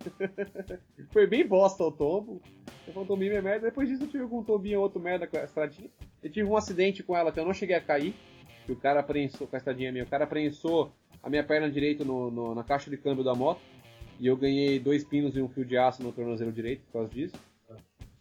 Foi 1.10 1.26
bem 1.26 1.46
bosta 1.46 1.82
o 1.82 1.90
tombo. 1.90 2.40
Eu 2.86 2.92
falei, 2.92 3.08
tombinho 3.08 3.30
minha 3.30 3.42
merda. 3.42 3.66
Depois 3.66 3.88
disso 3.88 4.04
eu 4.04 4.08
tive 4.08 4.22
algum 4.22 4.42
tombinho 4.42 4.80
outro 4.80 5.00
merda 5.00 5.26
com 5.26 5.36
a 5.36 5.44
estradinha. 5.44 5.90
Eu 6.22 6.30
tive 6.30 6.48
um 6.48 6.56
acidente 6.56 7.02
com 7.02 7.16
ela 7.16 7.32
que 7.32 7.40
eu 7.40 7.44
não 7.44 7.54
cheguei 7.54 7.76
a 7.76 7.80
cair. 7.80 8.14
Que 8.66 8.72
o 8.72 8.76
cara 8.76 9.02
prensou, 9.02 9.46
com 9.46 9.56
a 9.56 9.58
estradinha 9.58 9.90
minha, 9.90 10.04
o 10.04 10.08
cara 10.08 10.26
prensou 10.26 10.92
a 11.22 11.28
minha 11.28 11.42
perna 11.42 11.70
direita 11.70 12.04
no, 12.04 12.30
no, 12.30 12.54
na 12.54 12.62
caixa 12.62 12.90
de 12.90 12.96
câmbio 12.96 13.24
da 13.24 13.34
moto. 13.34 13.60
E 14.18 14.26
eu 14.26 14.36
ganhei 14.36 14.78
dois 14.78 15.02
pinos 15.02 15.34
e 15.34 15.40
um 15.40 15.48
fio 15.48 15.64
de 15.64 15.76
aço 15.76 16.02
no 16.02 16.12
tornozelo 16.12 16.52
direito 16.52 16.82
por 16.86 16.92
causa 16.92 17.12
disso. 17.12 17.34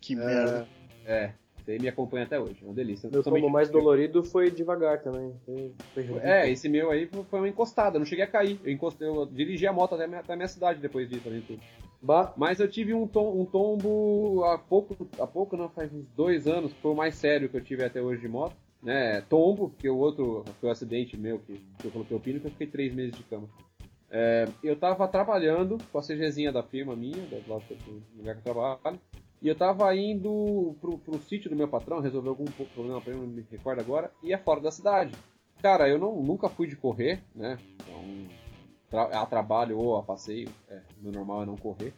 Que 0.01 0.15
merda. 0.15 0.67
É, 1.05 1.33
isso 1.59 1.71
aí 1.71 1.79
me 1.79 1.87
acompanha 1.87 2.25
até 2.25 2.39
hoje, 2.39 2.59
é 2.61 2.65
uma 2.65 2.73
delícia. 2.73 3.09
Meu 3.09 3.23
tombo 3.23 3.49
mais 3.49 3.69
dolorido 3.69 4.23
foi 4.23 4.49
devagar 4.51 5.01
também. 5.01 5.33
Foi, 5.45 5.71
foi. 5.93 6.19
É, 6.21 6.49
esse 6.49 6.67
meu 6.69 6.89
aí 6.91 7.07
foi 7.07 7.39
uma 7.39 7.47
encostada, 7.47 7.95
eu 7.97 7.99
não 7.99 8.05
cheguei 8.05 8.23
a 8.23 8.27
cair. 8.27 8.59
Eu, 8.63 8.71
encostei, 8.71 9.07
eu 9.07 9.25
dirigi 9.25 9.67
a 9.67 9.73
moto 9.73 9.95
até 9.95 10.05
a 10.05 10.07
minha, 10.07 10.19
até 10.19 10.33
a 10.33 10.35
minha 10.35 10.47
cidade 10.47 10.79
depois 10.79 11.09
disso, 11.09 11.27
além 11.27 11.41
de 11.41 11.47
tudo. 11.47 11.61
Bah, 12.01 12.33
Mas 12.37 12.59
eu 12.59 12.67
tive 12.69 12.93
um, 12.93 13.05
tom- 13.05 13.33
um 13.39 13.45
tombo 13.45 14.43
há 14.45 14.57
pouco, 14.57 14.95
há 15.19 15.27
pouco 15.27 15.57
não, 15.57 15.67
faz 15.69 15.93
uns 15.93 16.05
dois 16.15 16.47
anos, 16.47 16.73
foi 16.81 16.91
o 16.91 16.95
mais 16.95 17.15
sério 17.15 17.49
que 17.49 17.57
eu 17.57 17.63
tive 17.63 17.83
até 17.83 18.01
hoje 18.01 18.21
de 18.21 18.27
moto. 18.27 18.55
Né, 18.81 19.19
tombo, 19.27 19.67
porque 19.69 19.89
o 19.89 19.97
outro 19.97 20.45
foi 20.61 20.69
o 20.69 20.71
acidente 20.71 21.17
meu 21.17 21.39
que, 21.39 21.59
que 21.81 21.85
eu 21.87 21.91
coloquei 21.91 22.15
o 22.15 22.19
pino, 22.19 22.39
que 22.39 22.47
eu 22.47 22.51
fiquei 22.51 22.67
três 22.67 22.93
meses 22.93 23.13
de 23.13 23.23
cama. 23.23 23.45
É, 24.09 24.47
eu 24.63 24.73
tava 24.77 25.05
trabalhando 25.05 25.81
com 25.91 25.99
a 25.99 26.01
CGzinha 26.01 26.49
da 26.49 26.63
firma 26.63 26.95
minha, 26.95 27.23
do 27.25 27.35
lugar 27.35 27.61
que 28.35 28.39
eu 28.39 28.41
trabalho, 28.53 28.97
e 29.41 29.47
eu 29.47 29.57
tava 29.57 29.95
indo 29.95 30.75
pro, 30.81 30.97
pro 30.99 31.19
sítio 31.19 31.49
do 31.49 31.55
meu 31.55 31.67
patrão, 31.67 31.99
resolver 32.01 32.29
algum 32.29 32.51
problema 32.51 33.01
pra 33.01 33.13
ele, 33.13 33.21
não 33.21 33.27
me 33.27 33.45
recordo 33.49 33.79
agora, 33.79 34.11
e 34.23 34.33
é 34.33 34.37
fora 34.37 34.61
da 34.61 34.71
cidade. 34.71 35.15
Cara, 35.61 35.87
eu 35.89 35.97
não, 35.99 36.21
nunca 36.23 36.49
fui 36.49 36.67
de 36.67 36.75
correr, 36.75 37.23
né? 37.35 37.59
Então, 37.81 38.29
tra- 38.89 39.21
a 39.21 39.25
trabalho 39.25 39.77
ou 39.77 39.97
a 39.97 40.03
passeio, 40.03 40.53
é, 40.67 40.81
meu 41.01 41.11
normal 41.11 41.43
é 41.43 41.45
não 41.45 41.57
correr. 41.57 41.93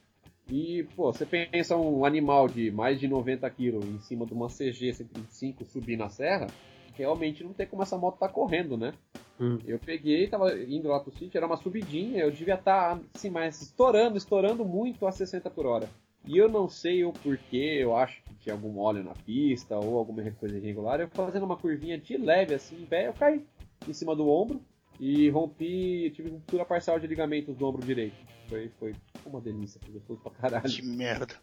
E, 0.47 0.83
pô, 0.95 1.11
você 1.13 1.25
pensa 1.25 1.77
um 1.77 2.03
animal 2.03 2.49
de 2.49 2.71
mais 2.71 2.99
de 2.99 3.07
90 3.07 3.49
kg 3.49 3.87
em 3.87 3.99
cima 3.99 4.25
de 4.25 4.33
uma 4.33 4.49
CG 4.49 4.93
125 4.93 5.63
subir 5.65 5.97
na 5.97 6.09
serra, 6.09 6.53
realmente 6.97 7.43
não 7.43 7.53
tem 7.53 7.67
como 7.67 7.83
essa 7.83 7.97
moto 7.97 8.17
tá 8.19 8.27
correndo, 8.27 8.77
né? 8.77 8.93
Hum. 9.39 9.61
Eu 9.65 9.79
peguei, 9.79 10.27
tava 10.29 10.53
indo 10.63 10.87
lá 10.89 10.99
pro 10.99 11.11
sítio, 11.11 11.37
era 11.37 11.45
uma 11.47 11.57
subidinha, 11.57 12.23
eu 12.23 12.31
devia 12.31 12.55
estar, 12.55 12.99
assim, 13.13 13.29
mas 13.29 13.61
estourando, 13.61 14.17
estourando 14.17 14.65
muito 14.65 15.05
a 15.07 15.11
60 15.11 15.49
por 15.49 15.65
hora. 15.65 15.91
E 16.25 16.37
eu 16.37 16.47
não 16.47 16.69
sei 16.69 17.03
o 17.03 17.11
porquê, 17.13 17.77
eu 17.79 17.95
acho 17.95 18.21
que 18.23 18.35
tinha 18.35 18.53
algum 18.53 18.77
óleo 18.79 19.03
na 19.03 19.15
pista 19.15 19.77
ou 19.77 19.97
alguma 19.97 20.21
coisa 20.31 20.57
irregular. 20.57 20.99
Eu 20.99 21.07
fazendo 21.09 21.43
uma 21.45 21.57
curvinha 21.57 21.97
de 21.97 22.17
leve 22.17 22.53
assim, 22.53 22.75
em 22.81 22.85
pé, 22.85 23.07
eu 23.07 23.13
caí 23.13 23.43
em 23.87 23.93
cima 23.93 24.15
do 24.15 24.29
ombro 24.29 24.61
e 24.99 25.29
rompi, 25.29 26.11
tive 26.11 26.29
ruptura 26.29 26.63
parcial 26.65 26.99
de 26.99 27.07
ligamentos 27.07 27.55
do 27.57 27.65
ombro 27.65 27.81
direito. 27.81 28.15
Foi, 28.47 28.69
foi 28.79 28.95
uma 29.25 29.41
delícia, 29.41 29.79
foi 29.83 29.93
gostoso 29.93 30.19
pra 30.21 30.31
caralho. 30.31 30.69
Que 30.69 30.81
merda. 30.83 31.35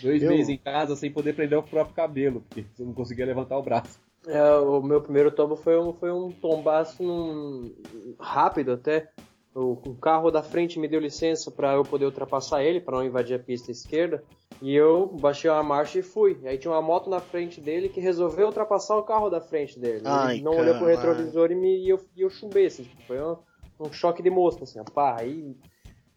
Dois 0.00 0.22
Eu- 0.22 0.30
meses 0.30 0.48
em 0.48 0.56
casa 0.58 0.96
sem 0.96 1.12
poder 1.12 1.34
prender 1.34 1.58
o 1.58 1.62
próprio 1.62 1.94
cabelo, 1.94 2.40
porque 2.40 2.64
eu 2.78 2.86
não 2.86 2.94
conseguia 2.94 3.26
levantar 3.26 3.58
o 3.58 3.62
braço. 3.62 4.00
É, 4.26 4.42
o 4.54 4.80
meu 4.82 5.02
primeiro 5.02 5.30
tombo 5.30 5.54
foi 5.54 5.78
um, 5.78 5.92
foi 5.92 6.10
um 6.10 6.32
tombaço 6.32 7.02
num- 7.02 7.74
rápido 8.18 8.72
até. 8.72 9.10
O, 9.54 9.78
o 9.86 9.94
carro 9.94 10.32
da 10.32 10.42
frente 10.42 10.80
me 10.80 10.88
deu 10.88 10.98
licença 10.98 11.48
para 11.48 11.74
eu 11.74 11.84
poder 11.84 12.06
ultrapassar 12.06 12.64
ele, 12.64 12.80
para 12.80 12.96
não 12.96 13.04
invadir 13.04 13.36
a 13.36 13.38
pista 13.38 13.70
esquerda. 13.70 14.24
E 14.60 14.74
eu 14.74 15.06
baixei 15.06 15.48
uma 15.48 15.62
marcha 15.62 16.00
e 16.00 16.02
fui. 16.02 16.36
Aí 16.44 16.58
tinha 16.58 16.72
uma 16.72 16.82
moto 16.82 17.08
na 17.08 17.20
frente 17.20 17.60
dele 17.60 17.88
que 17.88 18.00
resolveu 18.00 18.46
ultrapassar 18.46 18.96
o 18.96 19.04
carro 19.04 19.30
da 19.30 19.40
frente 19.40 19.78
dele. 19.78 20.02
Ai, 20.04 20.36
ele 20.36 20.42
não 20.42 20.56
olhou 20.56 20.76
pro 20.76 20.86
retrovisor 20.86 21.52
e, 21.52 21.54
me, 21.54 21.84
e 21.84 21.88
eu, 21.88 22.00
e 22.16 22.22
eu 22.22 22.30
chumbei, 22.30 22.66
assim. 22.66 22.82
tipo, 22.82 23.02
foi 23.02 23.22
um, 23.22 23.36
um 23.78 23.92
choque 23.92 24.22
de 24.22 24.30
mosca, 24.30 24.64
assim. 24.64 24.82
Pá, 24.92 25.16
aí... 25.20 25.56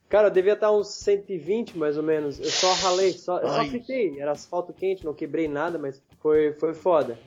Cara, 0.10 0.28
eu 0.28 0.32
devia 0.32 0.54
estar 0.54 0.72
uns 0.72 0.88
120 0.88 1.78
mais 1.78 1.98
ou 1.98 2.04
menos. 2.04 2.40
Eu 2.40 2.50
só 2.50 2.74
ralei, 2.74 3.12
só, 3.12 3.40
eu 3.40 3.50
só 3.50 3.66
fiquei. 3.66 4.20
Era 4.20 4.32
asfalto 4.32 4.72
quente, 4.74 5.06
não 5.06 5.14
quebrei 5.14 5.48
nada, 5.48 5.78
mas 5.78 6.02
foi, 6.20 6.54
foi 6.54 6.74
foda. 6.74 7.20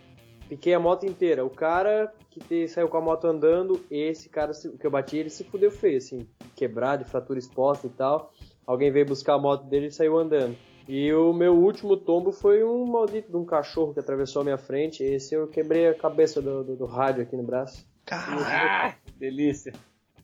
Piquei 0.51 0.75
a 0.75 0.81
moto 0.81 1.07
inteira. 1.07 1.45
O 1.45 1.49
cara 1.51 2.13
que 2.29 2.41
te- 2.41 2.67
saiu 2.69 2.89
com 2.89 2.97
a 2.97 3.01
moto 3.01 3.25
andando, 3.27 3.81
esse 3.91 4.29
cara 4.29 4.53
se- 4.53 4.69
que 4.77 4.85
eu 4.87 4.91
bati, 4.91 5.17
ele 5.17 5.31
se 5.31 5.45
fudeu 5.45 5.71
feio, 5.71 5.97
assim, 5.99 6.27
quebrado, 6.57 7.05
de 7.05 7.11
fratura 7.11 7.39
exposta 7.39 7.87
e 7.87 7.91
tal. 7.91 8.33
Alguém 8.67 8.91
veio 8.91 9.07
buscar 9.07 9.35
a 9.35 9.39
moto 9.39 9.65
dele 9.67 9.87
e 9.87 9.93
saiu 9.93 10.19
andando. 10.19 10.57
E 10.89 11.13
o 11.15 11.33
meu 11.33 11.55
último 11.57 11.97
tombo 11.97 12.33
foi 12.33 12.65
um 12.65 12.85
maldito 12.85 13.31
de 13.31 13.37
um 13.37 13.45
cachorro 13.45 13.95
que 13.95 14.01
atravessou 14.01 14.41
a 14.43 14.45
minha 14.45 14.59
frente. 14.59 15.05
Esse 15.05 15.35
eu 15.37 15.47
quebrei 15.47 15.87
a 15.89 15.95
cabeça 15.95 16.43
do, 16.43 16.65
do, 16.65 16.75
do 16.77 16.85
rádio 16.85 17.23
aqui 17.23 17.37
no 17.37 17.45
braço. 17.45 17.87
Caralho. 18.05 18.97
Delícia. 19.17 19.73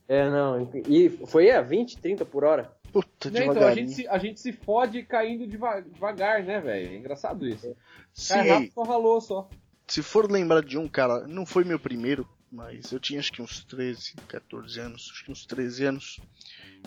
É, 0.09 0.29
não. 0.29 0.69
E 0.89 1.09
foi 1.25 1.51
a 1.51 1.61
20, 1.61 1.97
30 2.01 2.25
por 2.25 2.43
hora. 2.43 2.69
Puta, 2.91 3.29
Né, 3.29 3.45
então, 3.45 3.63
a 3.67 3.73
gente, 3.73 3.91
se, 3.91 4.07
a 4.07 4.17
gente 4.17 4.39
se 4.39 4.51
fode 4.53 5.03
caindo 5.03 5.45
deva- 5.47 5.81
devagar, 5.81 6.43
né, 6.43 6.59
velho? 6.59 6.91
É 6.93 6.95
engraçado 6.97 7.47
isso. 7.47 7.75
Sim, 8.13 8.33
Cai 8.33 8.49
rápido, 8.49 8.73
só 8.73 8.83
ralou 8.83 9.21
só. 9.21 9.49
Se 9.87 10.03
for 10.03 10.29
lembrar 10.29 10.61
de 10.61 10.77
um, 10.77 10.87
cara, 10.87 11.25
não 11.27 11.45
foi 11.45 11.63
meu 11.63 11.79
primeiro, 11.79 12.27
mas 12.51 12.91
eu 12.91 12.99
tinha 12.99 13.19
acho 13.19 13.31
que 13.31 13.41
uns 13.41 13.63
13, 13.63 14.15
14 14.27 14.79
anos, 14.79 15.09
acho 15.11 15.25
que 15.25 15.31
uns 15.31 15.45
13 15.45 15.85
anos. 15.85 16.19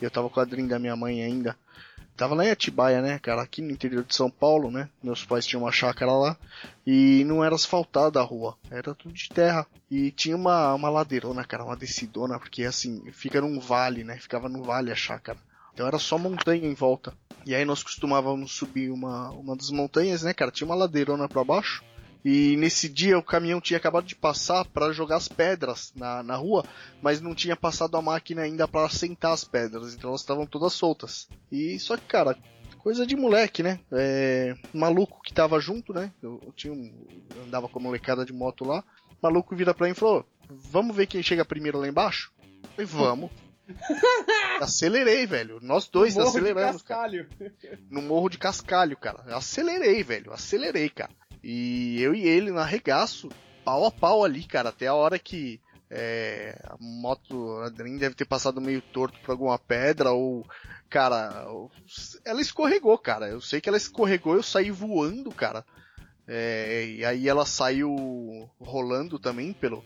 E 0.00 0.04
eu 0.04 0.10
tava 0.10 0.28
com 0.28 0.40
a 0.40 0.44
Dream 0.44 0.66
da 0.66 0.78
minha 0.78 0.96
mãe 0.96 1.22
ainda. 1.22 1.56
Tava 2.16 2.34
lá 2.34 2.44
em 2.44 2.50
Atibaia, 2.50 3.00
né, 3.00 3.18
cara, 3.18 3.40
aqui 3.40 3.62
no 3.62 3.70
interior 3.70 4.04
de 4.04 4.14
São 4.14 4.30
Paulo, 4.30 4.70
né? 4.70 4.90
Meus 5.02 5.24
pais 5.24 5.46
tinham 5.46 5.62
uma 5.62 5.72
chácara 5.72 6.12
lá 6.12 6.36
e 6.86 7.24
não 7.24 7.42
era 7.42 7.54
asfaltada 7.54 8.20
a 8.20 8.22
rua, 8.22 8.58
era 8.70 8.94
tudo 8.94 9.14
de 9.14 9.30
terra. 9.30 9.66
E 9.90 10.10
tinha 10.10 10.36
uma, 10.36 10.74
uma 10.74 10.90
ladeirona, 10.90 11.44
cara, 11.44 11.64
uma 11.64 11.76
descidona, 11.76 12.38
porque 12.38 12.64
assim, 12.64 13.10
fica 13.12 13.40
num 13.40 13.58
vale, 13.58 14.04
né? 14.04 14.18
Ficava 14.18 14.48
no 14.48 14.62
vale 14.62 14.92
a 14.92 14.94
chácara. 14.94 15.38
Então 15.72 15.86
era 15.86 15.98
só 15.98 16.18
montanha 16.18 16.66
em 16.66 16.74
volta. 16.74 17.14
E 17.46 17.54
aí 17.54 17.64
nós 17.64 17.82
costumávamos 17.82 18.52
subir 18.52 18.90
uma, 18.90 19.30
uma 19.30 19.56
das 19.56 19.70
montanhas, 19.70 20.22
né, 20.22 20.34
cara? 20.34 20.50
Tinha 20.50 20.66
uma 20.66 20.74
ladeirona 20.74 21.26
pra 21.26 21.42
baixo. 21.42 21.82
E 22.24 22.56
nesse 22.56 22.88
dia 22.88 23.18
o 23.18 23.22
caminhão 23.22 23.60
tinha 23.60 23.78
acabado 23.78 24.04
de 24.04 24.14
passar 24.14 24.64
para 24.66 24.92
jogar 24.92 25.16
as 25.16 25.28
pedras 25.28 25.92
na, 25.96 26.22
na 26.22 26.36
rua, 26.36 26.64
mas 27.00 27.20
não 27.20 27.34
tinha 27.34 27.56
passado 27.56 27.96
a 27.96 28.02
máquina 28.02 28.42
ainda 28.42 28.68
para 28.68 28.86
assentar 28.86 29.32
as 29.32 29.44
pedras, 29.44 29.94
então 29.94 30.10
elas 30.10 30.20
estavam 30.20 30.46
todas 30.46 30.72
soltas. 30.72 31.28
E 31.50 31.78
só 31.78 31.96
que, 31.96 32.04
cara, 32.04 32.36
coisa 32.78 33.06
de 33.06 33.16
moleque, 33.16 33.62
né? 33.62 33.80
É, 33.92 34.54
maluco 34.72 35.22
que 35.22 35.32
tava 35.32 35.58
junto, 35.60 35.92
né? 35.94 36.12
Eu, 36.22 36.40
eu 36.44 36.52
tinha 36.52 36.72
um, 36.72 37.06
eu 37.34 37.42
andava 37.44 37.68
com 37.68 37.78
a 37.78 37.82
molecada 37.82 38.24
de 38.24 38.32
moto 38.32 38.64
lá. 38.64 38.84
O 39.10 39.16
maluco 39.22 39.56
vira 39.56 39.72
pra 39.72 39.86
mim 39.86 39.92
e 39.92 39.96
falou: 39.96 40.26
Vamos 40.48 40.94
ver 40.96 41.06
quem 41.06 41.22
chega 41.22 41.44
primeiro 41.44 41.78
lá 41.78 41.88
embaixo? 41.88 42.32
Eu 42.76 42.86
falei, 42.86 42.86
vamos. 42.86 43.30
Acelerei, 44.60 45.26
velho. 45.26 45.58
Nós 45.62 45.88
dois 45.88 46.14
Morro 46.14 46.30
de 46.32 46.38
aceleramos, 46.38 46.82
cara 46.82 47.00
cascalho. 47.02 47.28
no 47.88 48.02
morro 48.02 48.28
de 48.28 48.38
cascalho, 48.38 48.96
cara. 48.96 49.22
Acelerei, 49.36 50.02
velho. 50.02 50.32
Acelerei, 50.32 50.88
cara. 50.88 51.12
E 51.42 52.00
eu 52.00 52.14
e 52.14 52.26
ele 52.26 52.50
no 52.50 52.58
arregaço, 52.58 53.28
pau 53.64 53.86
a 53.86 53.90
pau 53.90 54.24
ali, 54.24 54.44
cara. 54.44 54.68
Até 54.68 54.86
a 54.86 54.94
hora 54.94 55.18
que 55.18 55.60
é, 55.90 56.56
a 56.64 56.76
moto, 56.78 57.58
a 57.62 57.68
Dream 57.68 57.96
deve 57.96 58.14
ter 58.14 58.24
passado 58.24 58.60
meio 58.60 58.80
torto 58.80 59.18
por 59.20 59.32
alguma 59.32 59.58
pedra 59.58 60.12
ou. 60.12 60.46
Cara, 60.88 61.46
ela 62.24 62.40
escorregou, 62.40 62.96
cara. 62.98 63.28
Eu 63.28 63.40
sei 63.40 63.60
que 63.60 63.68
ela 63.68 63.78
escorregou, 63.78 64.34
eu 64.34 64.42
saí 64.42 64.70
voando, 64.70 65.30
cara. 65.30 65.64
É, 66.26 66.84
e 66.86 67.04
aí 67.04 67.28
ela 67.28 67.44
saiu 67.44 68.48
rolando 68.60 69.18
também 69.18 69.52
pelo, 69.52 69.84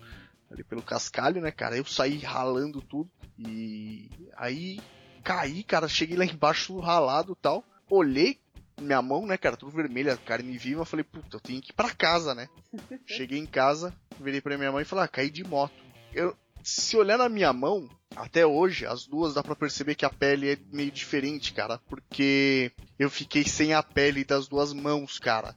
ali 0.51 0.63
pelo 0.65 0.83
cascalho, 0.83 1.41
né, 1.41 1.51
cara? 1.51 1.77
Eu 1.77 1.85
saí 1.85 2.19
ralando 2.19 2.83
tudo. 2.83 3.11
E 3.39 4.11
aí 4.37 4.81
caí, 5.23 5.63
cara. 5.63 5.89
Cheguei 5.89 6.17
lá 6.17 6.25
embaixo 6.25 6.79
ralado 6.79 7.35
tal. 7.35 7.65
Olhei 7.89 8.39
minha 8.81 9.01
mão, 9.03 9.27
né, 9.27 9.37
cara, 9.37 9.57
tudo 9.57 9.73
vermelha, 9.73 10.17
carne 10.17 10.57
viva. 10.57 10.83
Eu 10.83 10.87
falei, 10.87 11.05
puta, 11.05 11.37
eu 11.37 11.41
tenho 11.41 11.61
que 11.61 11.71
ir 11.71 11.75
pra 11.75 11.91
casa, 11.91 12.35
né? 12.35 12.49
Cheguei 13.07 13.39
em 13.39 13.47
casa, 13.47 13.95
virei 14.21 14.41
pra 14.41 14.59
minha 14.59 14.73
mãe 14.73 14.83
e 14.83 14.87
falei, 14.87 15.05
ah, 15.05 15.09
caí 15.09 15.31
de 15.31 15.45
moto. 15.45 15.75
Eu, 16.13 16.37
se 16.63 16.97
olhar 16.97 17.19
na 17.19 17.29
minha 17.29 17.53
mão, 17.53 17.89
até 18.17 18.47
hoje, 18.47 18.87
as 18.87 19.07
duas 19.07 19.35
dá 19.35 19.43
pra 19.43 19.57
perceber 19.57 19.95
que 19.95 20.05
a 20.05 20.11
pele 20.11 20.53
é 20.53 20.59
meio 20.73 20.91
diferente, 20.91 21.53
cara. 21.53 21.79
Porque 21.89 22.73
eu 22.99 23.11
fiquei 23.11 23.45
sem 23.45 23.75
a 23.75 23.83
pele 23.83 24.25
das 24.25 24.49
duas 24.49 24.73
mãos, 24.73 25.19
cara. 25.19 25.55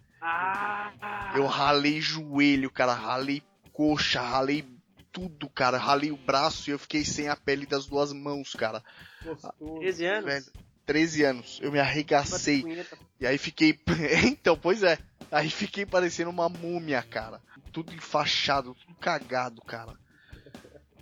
Eu 1.35 1.45
ralei 1.45 2.01
joelho, 2.01 2.69
cara, 2.71 2.93
ralei 2.93 3.41
coxa, 3.71 4.21
ralei 4.21 4.65
tudo, 5.11 5.49
cara. 5.49 5.77
Ralei 5.77 6.11
o 6.11 6.17
braço 6.17 6.69
e 6.69 6.73
eu 6.73 6.79
fiquei 6.79 7.05
sem 7.05 7.29
a 7.29 7.35
pele 7.35 7.65
das 7.65 7.85
duas 7.85 8.11
mãos, 8.11 8.53
cara. 8.53 8.83
Gostoso. 9.23 9.79
13 9.79 10.05
anos. 10.05 10.25
Velho, 10.25 10.45
13 10.87 11.23
anos. 11.23 11.59
Eu 11.61 11.71
me 11.71 11.79
arregacei. 11.79 12.61
Punheta. 12.61 12.97
E 13.19 13.27
aí 13.27 13.37
fiquei. 13.37 13.79
então, 14.25 14.57
pois 14.57 14.81
é. 14.81 14.97
Aí 15.29 15.49
fiquei 15.49 15.85
parecendo 15.85 16.31
uma 16.31 16.49
múmia, 16.49 17.03
cara. 17.03 17.41
Tudo 17.71 17.93
enfaixado, 17.93 18.73
tudo 18.73 18.95
cagado, 18.95 19.61
cara. 19.61 19.93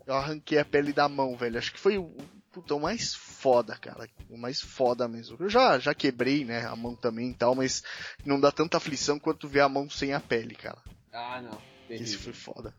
Eu 0.05 0.15
arranquei 0.15 0.57
a 0.57 0.65
pele 0.65 0.91
da 0.91 1.07
mão, 1.07 1.37
velho. 1.37 1.57
Acho 1.57 1.71
que 1.71 1.79
foi 1.79 1.97
o 1.97 2.11
puta, 2.51 2.73
o 2.73 2.79
mais 2.79 3.13
foda, 3.13 3.75
cara. 3.77 4.07
O 4.29 4.37
mais 4.37 4.61
foda 4.61 5.07
mesmo. 5.07 5.37
Eu 5.39 5.49
já, 5.49 5.77
já 5.77 5.93
quebrei, 5.93 6.45
né, 6.45 6.65
a 6.65 6.75
mão 6.75 6.95
também 6.95 7.29
e 7.29 7.33
tal, 7.33 7.53
mas 7.53 7.83
não 8.25 8.39
dá 8.39 8.51
tanta 8.51 8.77
aflição 8.77 9.19
quanto 9.19 9.47
ver 9.47 9.59
a 9.59 9.69
mão 9.69 9.89
sem 9.89 10.13
a 10.13 10.19
pele, 10.21 10.55
cara. 10.55 10.81
Ah, 11.11 11.41
não. 11.41 11.57
Terrível. 11.87 12.05
Esse 12.05 12.17
foi 12.17 12.33
foda. 12.33 12.73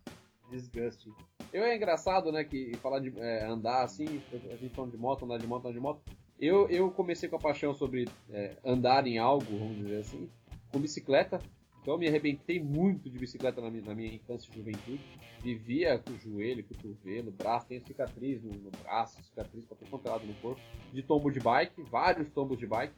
Disgusting. 0.51 1.15
Eu 1.53 1.63
é 1.63 1.77
engraçado, 1.77 2.33
né, 2.33 2.43
que 2.43 2.75
falar 2.83 3.01
de 3.01 3.13
é, 3.19 3.45
andar 3.45 3.85
assim, 3.85 4.23
a 4.33 4.57
gente 4.57 4.75
falando 4.75 4.93
de 4.93 4.97
moto, 4.97 5.25
andar 5.25 5.39
de 5.39 5.47
moto, 5.47 5.67
andar 5.67 5.75
de 5.75 5.81
moto. 5.81 6.01
Eu, 6.39 6.69
eu 6.69 6.91
comecei 6.91 7.29
com 7.29 7.37
a 7.37 7.41
paixão 7.41 7.75
sobre 7.75 8.07
é, 8.31 8.57
andar 8.65 9.07
em 9.07 9.19
algo, 9.19 9.59
vamos 9.59 9.79
dizer 9.79 9.99
assim, 9.99 10.29
com 10.71 10.79
bicicleta. 10.79 11.41
Então 11.81 11.95
eu 11.95 11.99
me 11.99 12.09
arrebentei 12.09 12.61
muito 12.61 13.09
de 13.09 13.19
bicicleta 13.19 13.61
na 13.61 13.71
minha, 13.71 13.85
na 13.85 13.95
minha 13.95 14.13
infância 14.13 14.51
e 14.51 14.57
juventude. 14.57 15.01
Vivia 15.41 15.99
com 15.99 16.11
o 16.13 16.19
joelho, 16.19 16.65
cotovelo, 16.65 17.31
braço, 17.31 17.69
tenho 17.69 17.87
cicatriz 17.87 18.43
no, 18.43 18.53
no 18.53 18.71
braço, 18.83 19.23
cicatriz 19.23 19.65
pra 19.65 19.77
todo 19.77 20.07
é 20.07 20.11
lado 20.11 20.27
no 20.27 20.35
corpo. 20.35 20.61
De 20.93 21.03
tombo 21.03 21.31
de 21.31 21.41
bike, 21.41 21.83
vários 21.83 22.29
tombos 22.31 22.59
de 22.59 22.67
bike. 22.67 22.93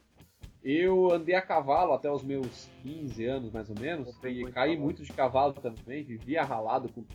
Eu 0.63 1.13
andei 1.13 1.35
a 1.35 1.41
cavalo 1.41 1.93
até 1.93 2.11
os 2.11 2.23
meus 2.23 2.67
15 2.81 3.25
anos, 3.25 3.51
mais 3.51 3.69
ou 3.69 3.79
menos, 3.79 4.09
e 4.23 4.51
caí 4.51 4.77
muito 4.77 5.03
de 5.03 5.13
cavalo 5.13 5.53
também, 5.53 6.03
vivia 6.03 6.43
ralado 6.43 6.89
com 6.89 7.05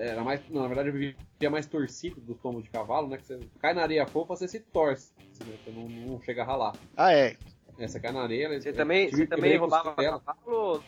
era 0.00 0.24
mais, 0.24 0.40
não, 0.48 0.62
na 0.62 0.68
verdade 0.68 0.88
eu 0.88 0.92
vivia 0.94 1.50
mais 1.50 1.66
torcido 1.66 2.20
do 2.20 2.34
tombo 2.34 2.62
de 2.62 2.70
cavalo, 2.70 3.08
né? 3.08 3.16
Que 3.18 3.24
você 3.26 3.40
cai 3.60 3.74
na 3.74 3.82
areia 3.82 4.06
fofa, 4.06 4.34
você 4.36 4.48
se 4.48 4.60
torce, 4.60 5.12
né, 5.44 5.56
você 5.62 5.70
não, 5.70 5.88
não 5.88 6.20
chega 6.22 6.42
a 6.42 6.46
ralar. 6.46 6.76
Ah, 6.96 7.12
é. 7.12 7.36
É, 7.78 7.86
você 7.88 8.00
cai 8.00 8.12
na 8.12 8.22
areia. 8.22 8.60
Você 8.60 8.70
eu 8.70 8.74
também, 8.74 9.10
você 9.10 9.26
também 9.26 9.56
roubava 9.56 9.94
costela. 9.94 10.20
cavalo 10.20 10.56
ou? 10.56 10.84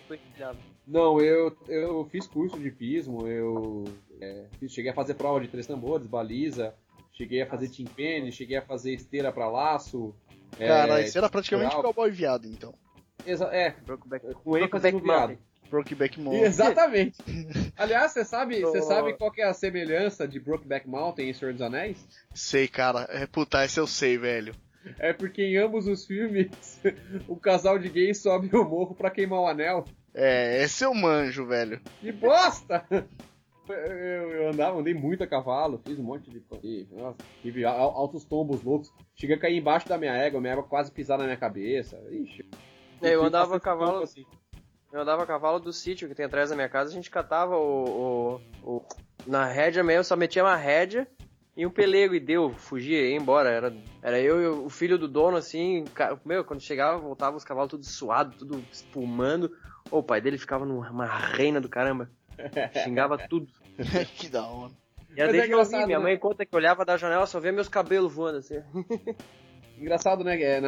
Não, 0.86 1.20
eu, 1.20 1.56
eu 1.68 2.04
fiz 2.10 2.26
curso 2.26 2.58
de 2.58 2.70
pismo, 2.70 3.26
eu 3.26 3.96
é, 4.20 4.46
cheguei 4.68 4.90
a 4.90 4.94
fazer 4.94 5.14
prova 5.14 5.40
de 5.40 5.48
três 5.48 5.66
tambores, 5.66 6.06
baliza, 6.06 6.74
cheguei 7.12 7.40
a 7.42 7.46
fazer 7.46 7.68
timpene, 7.68 8.32
cheguei 8.32 8.56
a 8.56 8.62
fazer 8.62 8.92
esteira 8.92 9.32
pra 9.32 9.48
laço. 9.48 10.14
é, 10.58 10.66
Cara, 10.66 11.00
isso 11.00 11.16
era 11.16 11.30
praticamente 11.30 11.74
rural. 11.76 11.82
cowboy 11.94 12.10
viado, 12.10 12.46
então. 12.46 12.74
exa- 13.24 13.54
é, 13.54 13.70
com 14.42 14.56
ênfase 14.58 14.90
no 14.92 15.00
Brokeback 15.00 15.02
viado. 15.02 15.51
Brokeback 15.72 16.20
Mountain. 16.20 16.42
Exatamente. 16.44 17.16
Aliás, 17.78 18.12
você 18.12 18.24
sabe, 18.26 18.60
você 18.60 18.78
Oh. 18.80 18.82
sabe 18.82 19.14
qual 19.14 19.32
que 19.32 19.40
é 19.40 19.46
a 19.46 19.54
semelhança 19.54 20.28
de 20.28 20.38
Brokeback 20.38 20.86
Mountain 20.86 21.30
e 21.30 21.34
Senhor 21.34 21.52
dos 21.54 21.62
Anéis? 21.62 22.06
Sei, 22.34 22.68
cara. 22.68 23.06
É, 23.10 23.26
puta, 23.26 23.64
esse 23.64 23.80
eu 23.80 23.86
sei, 23.86 24.18
velho. 24.18 24.54
É 24.98 25.12
porque 25.14 25.42
em 25.42 25.56
ambos 25.56 25.86
os 25.86 26.04
filmes 26.04 26.50
o 27.26 27.36
casal 27.36 27.78
de 27.78 27.88
gays 27.88 28.20
sobe 28.20 28.50
o 28.54 28.64
morro 28.64 28.94
pra 28.94 29.10
queimar 29.10 29.40
o 29.40 29.46
anel. 29.46 29.84
É, 30.14 30.62
esse 30.62 30.84
eu 30.84 30.92
manjo, 30.92 31.46
velho. 31.46 31.80
Que 32.00 32.12
bosta! 32.12 32.84
Eu, 33.68 33.76
eu 34.32 34.48
andava, 34.50 34.76
andei 34.80 34.92
muito 34.92 35.22
a 35.22 35.26
cavalo, 35.26 35.80
fiz 35.86 35.96
um 35.96 36.02
monte 36.02 36.28
de. 36.28 36.42
Nossa, 36.90 37.16
tive 37.40 37.64
al- 37.64 37.96
altos 37.96 38.24
tombos 38.24 38.60
loucos. 38.62 38.92
Cheguei 39.14 39.36
a 39.36 39.38
cair 39.38 39.56
embaixo 39.56 39.88
da 39.88 39.96
minha 39.96 40.12
égua, 40.12 40.40
minha 40.40 40.52
égua 40.54 40.64
quase 40.64 40.90
pisar 40.90 41.16
na 41.16 41.24
minha 41.24 41.36
cabeça. 41.36 41.96
Ixi. 42.10 42.44
É, 43.00 43.14
eu 43.14 43.22
andava 43.22 43.56
a 43.56 43.60
cavalo- 43.60 44.02
assim. 44.02 44.26
Eu 44.92 45.00
andava 45.00 45.22
a 45.22 45.26
cavalo 45.26 45.58
do 45.58 45.72
sítio 45.72 46.06
que 46.06 46.14
tem 46.14 46.26
atrás 46.26 46.50
da 46.50 46.54
minha 46.56 46.68
casa, 46.68 46.90
a 46.90 46.94
gente 46.94 47.10
catava 47.10 47.56
o. 47.56 48.40
o, 48.62 48.76
o- 48.76 48.82
na 49.26 49.46
rédea 49.46 49.82
mesmo, 49.82 50.04
só 50.04 50.16
metia 50.16 50.44
uma 50.44 50.56
rédea 50.56 51.06
e 51.56 51.64
um 51.64 51.70
pelego 51.70 52.14
e 52.14 52.20
deu, 52.20 52.50
fugia, 52.50 53.08
ia 53.08 53.16
embora. 53.16 53.48
Era, 53.48 53.72
era 54.02 54.20
eu 54.20 54.42
e 54.42 54.46
o 54.46 54.68
filho 54.68 54.98
do 54.98 55.08
dono, 55.08 55.36
assim, 55.36 55.84
meu, 56.24 56.44
quando 56.44 56.60
chegava, 56.60 56.98
voltava 56.98 57.36
os 57.36 57.44
cavalos 57.44 57.70
tudo 57.70 57.84
suado, 57.84 58.36
tudo 58.36 58.62
espumando. 58.70 59.50
Ô, 59.90 59.98
o 59.98 60.02
pai 60.02 60.20
dele 60.20 60.36
ficava 60.36 60.66
numa 60.66 61.06
reina 61.06 61.60
do 61.60 61.68
caramba. 61.68 62.10
Xingava 62.82 63.16
tudo. 63.16 63.46
que 64.18 64.28
da 64.28 64.44
hora. 64.44 64.72
E 65.16 65.20
era 65.20 65.30
é 65.30 65.32
desde 65.32 65.50
novinho, 65.50 65.64
engraçado, 65.66 65.86
minha 65.86 65.98
né? 65.98 66.04
mãe 66.04 66.18
conta 66.18 66.44
que 66.44 66.56
olhava 66.56 66.84
da 66.84 66.96
janela 66.96 67.26
só 67.26 67.38
via 67.38 67.52
meus 67.52 67.68
cabelos 67.68 68.12
voando 68.12 68.38
assim. 68.38 68.60
Engraçado, 69.78 70.22
né? 70.22 70.40
é, 70.40 70.58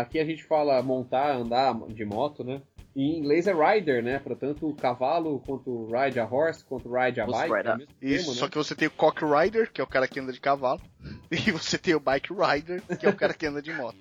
aqui 0.00 0.18
a 0.18 0.24
gente 0.24 0.42
fala 0.44 0.82
montar, 0.82 1.36
andar 1.36 1.74
de 1.88 2.04
moto, 2.04 2.42
né? 2.42 2.62
E 2.94 3.02
em 3.02 3.18
inglês 3.18 3.46
é 3.48 3.52
rider, 3.52 4.02
né? 4.04 4.18
Portanto, 4.20 4.68
o 4.68 4.74
cavalo 4.74 5.40
quanto 5.40 5.86
ride 5.90 6.20
a 6.20 6.24
horse, 6.24 6.64
quanto 6.64 6.88
ride 6.92 7.20
a 7.20 7.26
bike. 7.26 7.52
rider. 7.52 7.66
É 7.66 7.74
o 7.74 7.78
mesmo 7.78 7.92
Isso, 8.00 8.24
termo, 8.26 8.34
só 8.38 8.44
né? 8.44 8.50
que 8.50 8.56
você 8.56 8.74
tem 8.76 8.88
o 8.88 8.90
Cock 8.92 9.22
Rider, 9.24 9.72
que 9.72 9.80
é 9.80 9.84
o 9.84 9.86
cara 9.86 10.06
que 10.06 10.20
anda 10.20 10.32
de 10.32 10.40
cavalo, 10.40 10.80
e 11.30 11.50
você 11.50 11.76
tem 11.76 11.94
o 11.94 12.00
Bike 12.00 12.32
Rider, 12.32 12.82
que 12.98 13.06
é 13.06 13.08
o 13.08 13.16
cara 13.16 13.34
que 13.34 13.46
anda 13.46 13.60
de 13.60 13.72
moto. 13.72 13.98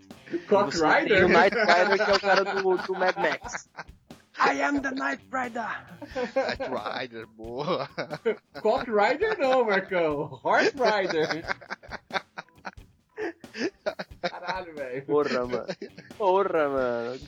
Cock 0.47 0.75
Você 0.75 0.81
tem 0.83 1.03
Rider? 1.03 1.25
o 1.25 1.29
Night 1.29 1.55
Rider, 1.55 2.05
que 2.05 2.11
é 2.11 2.15
o 2.15 2.19
cara 2.19 2.43
do, 2.43 2.77
do 2.77 2.93
Mad 2.93 3.15
Max. 3.17 3.69
I 4.39 4.61
am 4.63 4.79
the 4.81 4.91
Night 4.91 5.23
Rider! 5.31 5.63
Bike 6.33 6.99
Rider, 6.99 7.27
boa. 7.27 7.87
Cock 8.61 8.89
Rider 8.89 9.37
não, 9.37 9.65
Marcão. 9.65 10.39
Horse 10.43 10.73
Rider. 10.75 11.45
Caralho, 14.21 14.73
velho. 14.75 15.05
Porra, 15.05 15.45
mano. 15.45 15.65
Porra, 16.17 16.69
mano. 16.69 17.19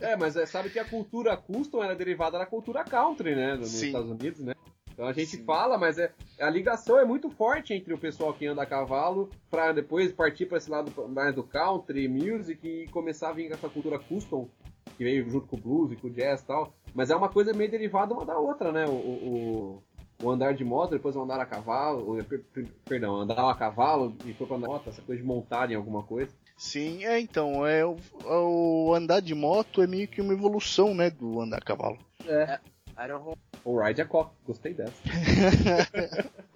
É, 0.00 0.16
mas 0.16 0.36
é, 0.36 0.46
sabe 0.46 0.70
que 0.70 0.78
a 0.78 0.84
cultura 0.84 1.36
custom 1.36 1.82
era 1.82 1.94
derivada 1.94 2.38
da 2.38 2.46
cultura 2.46 2.84
country, 2.84 3.34
né? 3.34 3.54
Nos 3.54 3.70
Sim. 3.70 3.86
Estados 3.86 4.10
Unidos, 4.10 4.40
né? 4.40 4.54
Então 4.92 5.06
a 5.06 5.12
gente 5.12 5.36
Sim. 5.36 5.44
fala, 5.44 5.76
mas 5.76 5.98
é, 5.98 6.10
a 6.40 6.48
ligação 6.48 6.98
é 6.98 7.04
muito 7.04 7.28
forte 7.28 7.74
entre 7.74 7.92
o 7.92 7.98
pessoal 7.98 8.32
que 8.32 8.46
anda 8.46 8.62
a 8.62 8.66
cavalo 8.66 9.28
pra 9.50 9.70
depois 9.70 10.10
partir 10.10 10.46
pra 10.46 10.56
esse 10.56 10.70
lado 10.70 10.90
mais 11.08 11.34
do 11.34 11.42
country, 11.42 12.08
music 12.08 12.66
e 12.66 12.88
começar 12.88 13.28
a 13.28 13.32
vir 13.32 13.48
com 13.48 13.54
essa 13.54 13.68
cultura 13.68 13.98
custom, 13.98 14.48
que 14.96 15.04
veio 15.04 15.28
junto 15.28 15.46
com 15.46 15.56
o 15.56 15.60
blues 15.60 15.92
e 15.92 15.96
com 15.96 16.06
o 16.06 16.10
jazz 16.10 16.40
e 16.40 16.46
tal. 16.46 16.72
Mas 16.94 17.10
é 17.10 17.16
uma 17.16 17.28
coisa 17.28 17.52
meio 17.52 17.70
derivada 17.70 18.14
uma 18.14 18.24
da 18.24 18.38
outra, 18.38 18.72
né? 18.72 18.86
O, 18.86 18.92
o, 18.92 19.82
o 20.22 20.30
andar 20.30 20.54
de 20.54 20.64
moto, 20.64 20.90
depois 20.92 21.14
o 21.16 21.22
andar 21.22 21.38
a 21.40 21.46
cavalo, 21.46 22.18
o- 22.18 22.24
per- 22.24 22.42
per- 22.52 22.66
perdão, 22.84 23.16
andar 23.16 23.50
a 23.50 23.54
cavalo 23.54 24.16
e 24.24 24.32
foi 24.34 24.46
pra 24.46 24.56
moto, 24.58 24.88
essa 24.88 25.02
coisa 25.02 25.20
de 25.20 25.26
montar 25.26 25.70
em 25.70 25.74
alguma 25.74 26.02
coisa. 26.02 26.32
Sim, 26.56 27.04
é 27.04 27.20
então, 27.20 27.66
é 27.66 27.84
o, 27.84 27.96
o 28.24 28.94
andar 28.94 29.20
de 29.20 29.34
moto 29.34 29.82
é 29.82 29.86
meio 29.86 30.08
que 30.08 30.20
uma 30.22 30.32
evolução, 30.32 30.94
né, 30.94 31.10
do 31.10 31.40
andar 31.40 31.58
a 31.58 31.60
cavalo. 31.64 31.98
É. 32.26 32.58
I 32.98 33.08
don't 33.08 33.22
know. 33.24 33.36
O 33.62 33.78
ride 33.78 34.00
a 34.00 34.06
cock, 34.06 34.30
gostei 34.46 34.72
dessa. 34.72 34.92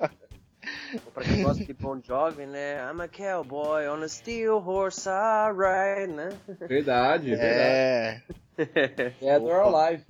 Pra 1.14 1.24
quem 1.24 1.42
gosta 1.42 1.64
de 1.64 1.72
Bon 1.74 2.00
Jovi, 2.02 2.46
né? 2.46 2.76
I'm 2.90 3.00
a 3.00 3.08
cowboy 3.08 3.86
on 3.88 4.02
a 4.02 4.08
steel 4.08 4.58
horse 4.58 5.08
I 5.08 5.50
ride, 5.52 6.12
né? 6.12 6.28
Verdade, 6.68 7.34
verdade. 7.34 8.22
É, 8.60 9.12
É 9.22 9.38
Our 9.38 9.70
Life. 9.90 10.04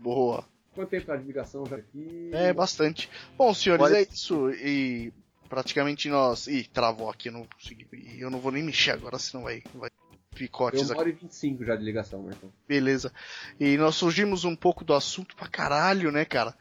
boa. 0.00 0.44
Quanto 0.78 0.90
tempo 0.90 1.06
tá 1.06 1.16
de 1.16 1.24
ligação 1.24 1.66
já 1.66 1.74
aqui? 1.74 2.30
É, 2.32 2.52
bastante. 2.52 3.10
Bom, 3.36 3.52
senhores, 3.52 3.84
Olha- 3.86 3.96
é 3.98 4.02
isso. 4.02 4.48
E 4.50 5.12
praticamente 5.48 6.08
nós. 6.08 6.46
Ih, 6.46 6.68
travou 6.72 7.10
aqui, 7.10 7.30
eu 7.30 7.32
não 7.32 7.44
consegui. 7.46 7.84
Eu 8.16 8.30
não 8.30 8.38
vou 8.38 8.52
nem 8.52 8.62
mexer 8.62 8.92
agora, 8.92 9.18
senão 9.18 9.42
vai. 9.42 9.60
vai 9.74 9.90
picotes 10.36 10.82
Deu 10.82 10.84
aqui. 10.84 10.94
uma 10.94 11.00
hora 11.00 11.08
e 11.08 11.12
25 11.12 11.64
já 11.64 11.74
de 11.74 11.84
ligação, 11.84 12.22
Marcão. 12.22 12.52
Beleza. 12.68 13.12
E 13.58 13.76
nós 13.76 13.96
surgimos 13.96 14.44
um 14.44 14.54
pouco 14.54 14.84
do 14.84 14.94
assunto 14.94 15.34
pra 15.34 15.48
caralho, 15.48 16.12
né, 16.12 16.24
cara? 16.24 16.54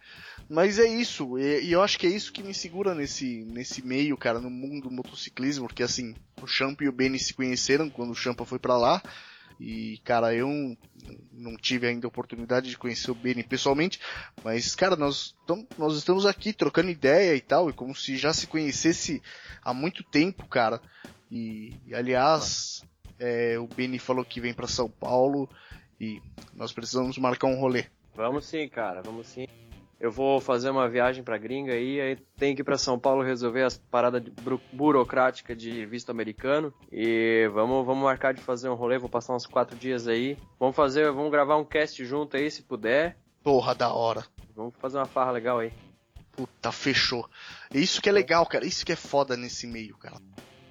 Mas 0.50 0.80
é 0.80 0.88
isso, 0.88 1.38
e, 1.38 1.72
eu 1.72 1.84
acho 1.84 2.00
que 2.00 2.08
é 2.08 2.10
isso 2.10 2.34
que 2.34 2.42
me 2.42 2.56
segura 2.56 2.96
nesse, 2.96 3.44
nesse 3.44 3.86
meio, 3.86 4.18
cara, 4.18 4.40
no 4.40 4.50
mundo 4.50 4.90
do 4.90 4.92
motociclismo, 4.96 5.68
porque 5.68 5.84
assim, 5.84 6.16
o 6.42 6.48
Champa 6.48 6.84
e 6.86 6.90
o 6.90 6.92
Benny 6.92 7.20
se 7.20 7.36
conheceram 7.36 7.88
quando 7.88 8.10
o 8.12 8.16
Champa 8.16 8.46
foi 8.46 8.58
pra 8.58 8.78
lá, 8.78 9.00
e 9.60 10.00
cara, 10.04 10.34
eu 10.34 10.48
não 11.32 11.56
tive 11.58 11.88
ainda 11.88 12.08
a 12.08 12.10
oportunidade 12.10 12.70
de 12.70 12.78
conhecer 12.78 13.12
o 13.12 13.16
Benny 13.16 13.44
pessoalmente, 13.44 14.00
mas 14.44 14.76
cara, 14.76 14.96
nós, 14.96 15.36
nós 15.78 15.96
estamos 15.96 16.26
aqui 16.26 16.54
trocando 16.54 16.90
ideia 16.90 17.36
e 17.36 17.42
tal, 17.42 17.70
e 17.70 17.74
como 17.74 17.96
se 17.96 18.18
já 18.18 18.34
se 18.34 18.48
conhecesse 18.48 19.22
há 19.64 19.74
muito 19.74 20.04
tempo, 20.04 20.48
cara. 20.48 20.82
E, 21.30 21.74
e, 21.86 21.94
aliás, 21.94 22.84
é, 23.20 23.58
o 23.60 23.68
Benny 23.68 24.00
falou 24.00 24.24
que 24.24 24.40
vem 24.40 24.54
pra 24.54 24.68
São 24.68 24.90
Paulo, 24.90 25.50
e 26.00 26.22
nós 26.54 26.72
precisamos 26.72 27.18
marcar 27.18 27.48
um 27.48 27.60
rolê. 27.60 27.86
Vamos 28.16 28.46
sim, 28.46 28.68
cara, 28.70 29.02
vamos 29.02 29.28
sim. 29.28 29.48
Eu 30.00 30.12
vou 30.12 30.40
fazer 30.40 30.70
uma 30.70 30.88
viagem 30.88 31.24
pra 31.24 31.40
gringa 31.40 31.74
aí, 31.74 32.00
aí 32.00 32.16
tenho 32.38 32.56
que 32.56 32.62
ir 32.62 32.64
pra 32.66 32.78
São 32.78 33.00
Paulo 33.00 33.24
resolver 33.24 33.64
as 33.64 33.78
paradas 33.80 34.22
buro- 34.44 34.62
burocrática 34.72 35.56
de 35.56 35.86
visto 35.88 36.12
americano. 36.12 36.72
E 36.92 37.50
vamos, 37.52 37.84
vamos 37.86 38.04
marcar 38.04 38.34
de 38.34 38.42
fazer 38.42 38.70
um 38.70 38.76
rolê, 38.76 39.00
vou 39.00 39.10
passar 39.10 39.36
uns 39.36 39.48
quatro 39.48 39.76
dias 39.76 40.08
aí. 40.08 40.38
Vamos 40.60 40.76
fazer, 40.76 41.12
vamos 41.12 41.32
gravar 41.32 41.58
um 41.58 41.66
cast 41.66 42.06
junto 42.06 42.38
aí, 42.38 42.50
se 42.52 42.62
puder. 42.62 43.18
Porra, 43.44 43.74
da 43.74 43.92
hora. 43.92 44.24
Vamos 44.56 44.76
fazer 44.78 44.98
uma 44.98 45.06
farra 45.06 45.32
legal 45.32 45.58
aí. 45.60 45.72
Puta, 46.32 46.72
fechou. 46.72 47.28
Isso 47.74 48.00
que 48.00 48.08
é 48.10 48.12
legal, 48.12 48.46
cara. 48.46 48.66
Isso 48.68 48.86
que 48.86 48.92
é 48.92 48.96
foda 48.96 49.36
nesse 49.36 49.66
meio, 49.66 49.98
cara. 49.98 50.18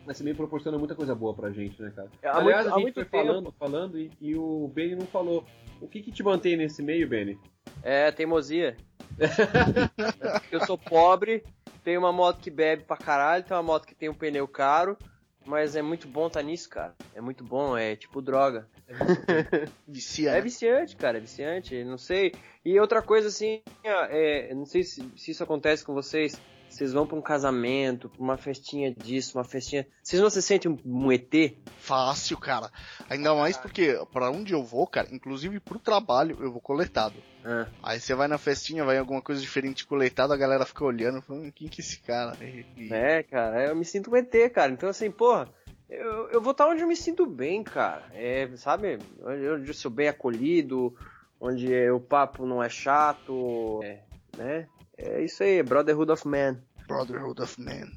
Mas 0.06 0.20
meio 0.20 0.36
proporciona 0.36 0.78
muita 0.78 0.94
coisa 0.94 1.16
boa 1.16 1.34
pra 1.34 1.50
gente, 1.50 1.82
né, 1.82 1.90
cara? 1.96 2.08
Há 2.22 2.38
Aliás, 2.38 2.66
muito- 2.66 2.76
a 2.76 2.78
gente 2.80 2.94
foi 2.94 3.04
tempo. 3.04 3.26
falando, 3.26 3.54
falando 3.58 3.98
e, 3.98 4.08
e 4.20 4.36
o 4.36 4.70
Benny 4.72 4.94
não 4.94 5.06
falou. 5.06 5.44
O 5.80 5.88
que 5.88 6.00
que 6.00 6.12
te 6.12 6.22
mantém 6.22 6.56
nesse 6.56 6.80
meio, 6.80 7.08
Benny? 7.08 7.36
É, 7.82 8.12
teimosia. 8.12 8.76
eu 10.52 10.64
sou 10.66 10.76
pobre, 10.78 11.44
tenho 11.82 12.00
uma 12.00 12.12
moto 12.12 12.40
que 12.40 12.50
bebe 12.50 12.84
pra 12.84 12.96
caralho, 12.96 13.44
tenho 13.44 13.56
uma 13.56 13.62
moto 13.62 13.86
que 13.86 13.94
tem 13.94 14.08
um 14.08 14.14
pneu 14.14 14.46
caro, 14.46 14.96
mas 15.44 15.76
é 15.76 15.82
muito 15.82 16.08
bom 16.08 16.28
tá 16.28 16.42
nisso, 16.42 16.68
cara. 16.68 16.94
É 17.14 17.20
muito 17.20 17.44
bom, 17.44 17.76
é 17.76 17.96
tipo 17.96 18.20
droga. 18.20 18.68
É 18.88 18.92
né? 18.92 19.66
viciante, 20.42 20.96
cara, 20.96 21.18
é 21.18 21.20
viciante, 21.20 21.84
não 21.84 21.96
sei. 21.96 22.34
E 22.64 22.78
outra 22.78 23.00
coisa 23.00 23.28
assim, 23.28 23.62
é, 23.84 24.52
não 24.54 24.66
sei 24.66 24.82
se, 24.82 25.08
se 25.16 25.30
isso 25.30 25.42
acontece 25.42 25.84
com 25.84 25.94
vocês. 25.94 26.40
Vocês 26.76 26.92
vão 26.92 27.06
pra 27.06 27.16
um 27.16 27.22
casamento, 27.22 28.08
pra 28.08 28.22
uma 28.22 28.36
festinha 28.36 28.94
disso, 28.94 29.38
uma 29.38 29.44
festinha. 29.44 29.86
Vocês 30.02 30.20
não 30.20 30.28
se 30.28 30.42
sentem 30.42 30.78
um, 30.84 31.10
ET? 31.12 31.56
Fácil, 31.78 32.36
cara. 32.36 32.70
Ainda 33.08 33.34
mais 33.34 33.56
porque 33.56 33.98
para 34.12 34.30
onde 34.30 34.52
eu 34.52 34.62
vou, 34.62 34.86
cara, 34.86 35.08
inclusive 35.12 35.58
pro 35.60 35.78
trabalho, 35.78 36.36
eu 36.40 36.52
vou 36.52 36.60
coletado. 36.60 37.14
Ah, 37.44 37.66
Aí 37.82 38.00
você 38.00 38.14
vai 38.14 38.28
na 38.28 38.38
festinha, 38.38 38.84
vai 38.84 38.96
em 38.96 38.98
alguma 38.98 39.22
coisa 39.22 39.40
diferente 39.40 39.86
coletado, 39.86 40.32
a 40.32 40.36
galera 40.36 40.66
fica 40.66 40.84
olhando, 40.84 41.22
falando, 41.22 41.50
quem 41.52 41.68
que 41.68 41.80
é 41.80 41.84
esse 41.84 41.98
cara? 42.00 42.36
E- 42.42 42.92
é, 42.92 43.22
cara, 43.22 43.66
eu 43.66 43.76
me 43.76 43.84
sinto 43.84 44.10
um 44.10 44.16
ET, 44.16 44.50
cara. 44.50 44.72
Então, 44.72 44.88
assim, 44.88 45.10
porra, 45.10 45.48
eu, 45.88 46.28
eu 46.30 46.42
vou 46.42 46.50
estar 46.50 46.66
onde 46.66 46.82
eu 46.82 46.88
me 46.88 46.96
sinto 46.96 47.24
bem, 47.24 47.62
cara. 47.62 48.10
É, 48.12 48.50
sabe? 48.56 48.98
Onde 49.22 49.48
onde 49.48 49.70
eu 49.70 49.74
sou 49.74 49.90
bem 49.90 50.08
acolhido, 50.08 50.94
onde 51.40 51.72
o 51.90 52.00
papo 52.00 52.44
não 52.44 52.62
é 52.62 52.68
chato, 52.68 53.80
é, 53.84 54.02
né? 54.36 54.68
É 54.98 55.22
isso 55.22 55.42
aí, 55.42 55.62
Brotherhood 55.62 56.10
of 56.10 56.26
Man. 56.26 56.58
Brotherhood 56.86 57.42
of 57.42 57.60
Man. 57.60 57.90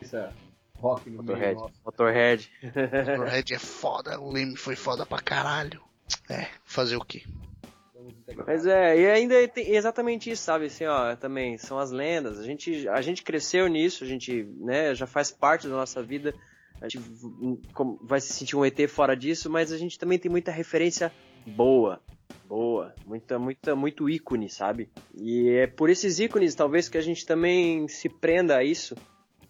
Isso 0.00 0.16
é 0.16 0.32
rock 0.78 1.08
no 1.10 1.22
Motorhead. 1.22 1.60
Motorhead. 1.84 2.50
Motorhead 2.62 3.54
é 3.54 3.58
foda, 3.58 4.20
o 4.20 4.30
Leme 4.30 4.56
foi 4.56 4.76
foda 4.76 5.04
pra 5.06 5.18
caralho. 5.18 5.82
É, 6.28 6.48
fazer 6.64 6.96
o 6.96 7.04
quê? 7.04 7.22
Mas 8.46 8.66
é, 8.66 9.00
e 9.00 9.06
ainda 9.10 9.48
tem 9.48 9.74
exatamente 9.74 10.30
isso, 10.30 10.42
sabe? 10.42 10.66
Assim, 10.66 10.84
ó, 10.84 11.16
também 11.16 11.58
são 11.58 11.78
as 11.78 11.90
lendas. 11.90 12.38
A 12.38 12.44
gente, 12.44 12.88
a 12.88 13.00
gente 13.00 13.22
cresceu 13.22 13.66
nisso, 13.68 14.04
a 14.04 14.06
gente, 14.06 14.44
né, 14.58 14.94
já 14.94 15.06
faz 15.06 15.30
parte 15.30 15.68
da 15.68 15.74
nossa 15.74 16.02
vida. 16.02 16.34
A 16.80 16.88
gente 16.88 17.00
vai 18.02 18.20
se 18.20 18.32
sentir 18.32 18.54
um 18.54 18.64
ET 18.64 18.78
fora 18.88 19.16
disso, 19.16 19.48
mas 19.48 19.72
a 19.72 19.78
gente 19.78 19.98
também 19.98 20.18
tem 20.18 20.30
muita 20.30 20.50
referência 20.50 21.10
boa. 21.46 22.00
Boa, 22.46 22.94
muita, 23.04 23.38
muita, 23.38 23.74
muito 23.74 24.08
ícone, 24.08 24.48
sabe? 24.48 24.88
E 25.14 25.48
é 25.50 25.66
por 25.66 25.90
esses 25.90 26.20
ícones, 26.20 26.54
talvez, 26.54 26.88
que 26.88 26.98
a 26.98 27.02
gente 27.02 27.26
também 27.26 27.88
se 27.88 28.08
prenda 28.08 28.56
a 28.56 28.64
isso, 28.64 28.96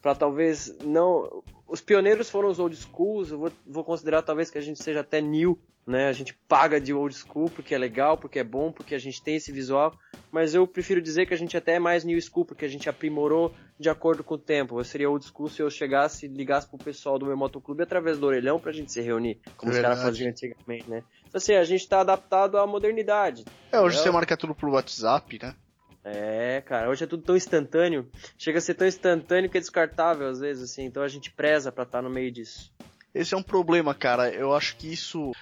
Pra 0.06 0.14
talvez 0.14 0.72
não. 0.84 1.42
Os 1.66 1.80
pioneiros 1.80 2.30
foram 2.30 2.48
os 2.48 2.60
old 2.60 2.76
schools, 2.76 3.32
eu 3.32 3.38
vou, 3.38 3.52
vou 3.66 3.82
considerar 3.82 4.22
talvez 4.22 4.48
que 4.48 4.56
a 4.56 4.60
gente 4.60 4.80
seja 4.80 5.00
até 5.00 5.20
new, 5.20 5.58
né? 5.84 6.06
A 6.06 6.12
gente 6.12 6.32
paga 6.46 6.80
de 6.80 6.94
old 6.94 7.12
school 7.12 7.50
porque 7.50 7.74
é 7.74 7.78
legal, 7.78 8.16
porque 8.16 8.38
é 8.38 8.44
bom, 8.44 8.70
porque 8.70 8.94
a 8.94 8.98
gente 9.00 9.20
tem 9.20 9.34
esse 9.34 9.50
visual, 9.50 9.98
mas 10.30 10.54
eu 10.54 10.64
prefiro 10.64 11.02
dizer 11.02 11.26
que 11.26 11.34
a 11.34 11.36
gente 11.36 11.56
até 11.56 11.74
é 11.74 11.78
mais 11.80 12.04
new 12.04 12.20
school, 12.20 12.44
porque 12.44 12.64
a 12.64 12.68
gente 12.68 12.88
aprimorou 12.88 13.52
de 13.80 13.88
acordo 13.90 14.22
com 14.22 14.34
o 14.34 14.38
tempo. 14.38 14.78
Eu 14.78 14.84
seria 14.84 15.10
old 15.10 15.24
school 15.24 15.48
se 15.48 15.60
eu 15.60 15.68
chegasse 15.68 16.26
e 16.26 16.28
ligasse 16.28 16.68
pro 16.68 16.78
pessoal 16.78 17.18
do 17.18 17.26
meu 17.26 17.36
motoclube 17.36 17.82
através 17.82 18.16
do 18.16 18.26
orelhão 18.26 18.60
pra 18.60 18.70
gente 18.70 18.92
se 18.92 19.00
reunir, 19.00 19.40
como 19.56 19.72
os 19.72 19.78
caras 19.78 19.98
Verdade. 19.98 20.02
faziam 20.02 20.30
antigamente, 20.30 20.88
né? 20.88 21.02
Então 21.36 21.42
assim, 21.42 21.54
a 21.54 21.64
gente 21.64 21.86
tá 21.86 22.00
adaptado 22.00 22.56
à 22.56 22.66
modernidade. 22.66 23.44
É, 23.70 23.78
hoje 23.78 23.98
É. 23.98 24.02
você 24.02 24.10
marca 24.10 24.38
tudo 24.38 24.54
pro 24.54 24.70
WhatsApp, 24.70 25.38
né? 25.42 25.54
É, 26.02 26.62
cara, 26.64 26.88
hoje 26.88 27.04
é 27.04 27.06
tudo 27.06 27.22
tão 27.24 27.36
instantâneo. 27.36 28.08
Chega 28.38 28.56
a 28.56 28.60
ser 28.60 28.72
tão 28.72 28.86
instantâneo 28.86 29.50
que 29.50 29.58
é 29.58 29.60
descartável 29.60 30.28
às 30.28 30.40
vezes, 30.40 30.70
assim. 30.70 30.86
Então 30.86 31.02
a 31.02 31.08
gente 31.08 31.30
preza 31.30 31.70
pra 31.70 31.82
estar 31.84 32.00
no 32.00 32.08
meio 32.08 32.32
disso. 32.32 32.72
Esse 33.14 33.34
é 33.34 33.36
um 33.36 33.42
problema, 33.42 33.94
cara. 33.94 34.30
Eu 34.30 34.54
acho 34.54 34.78
que 34.78 34.90
isso. 34.90 35.32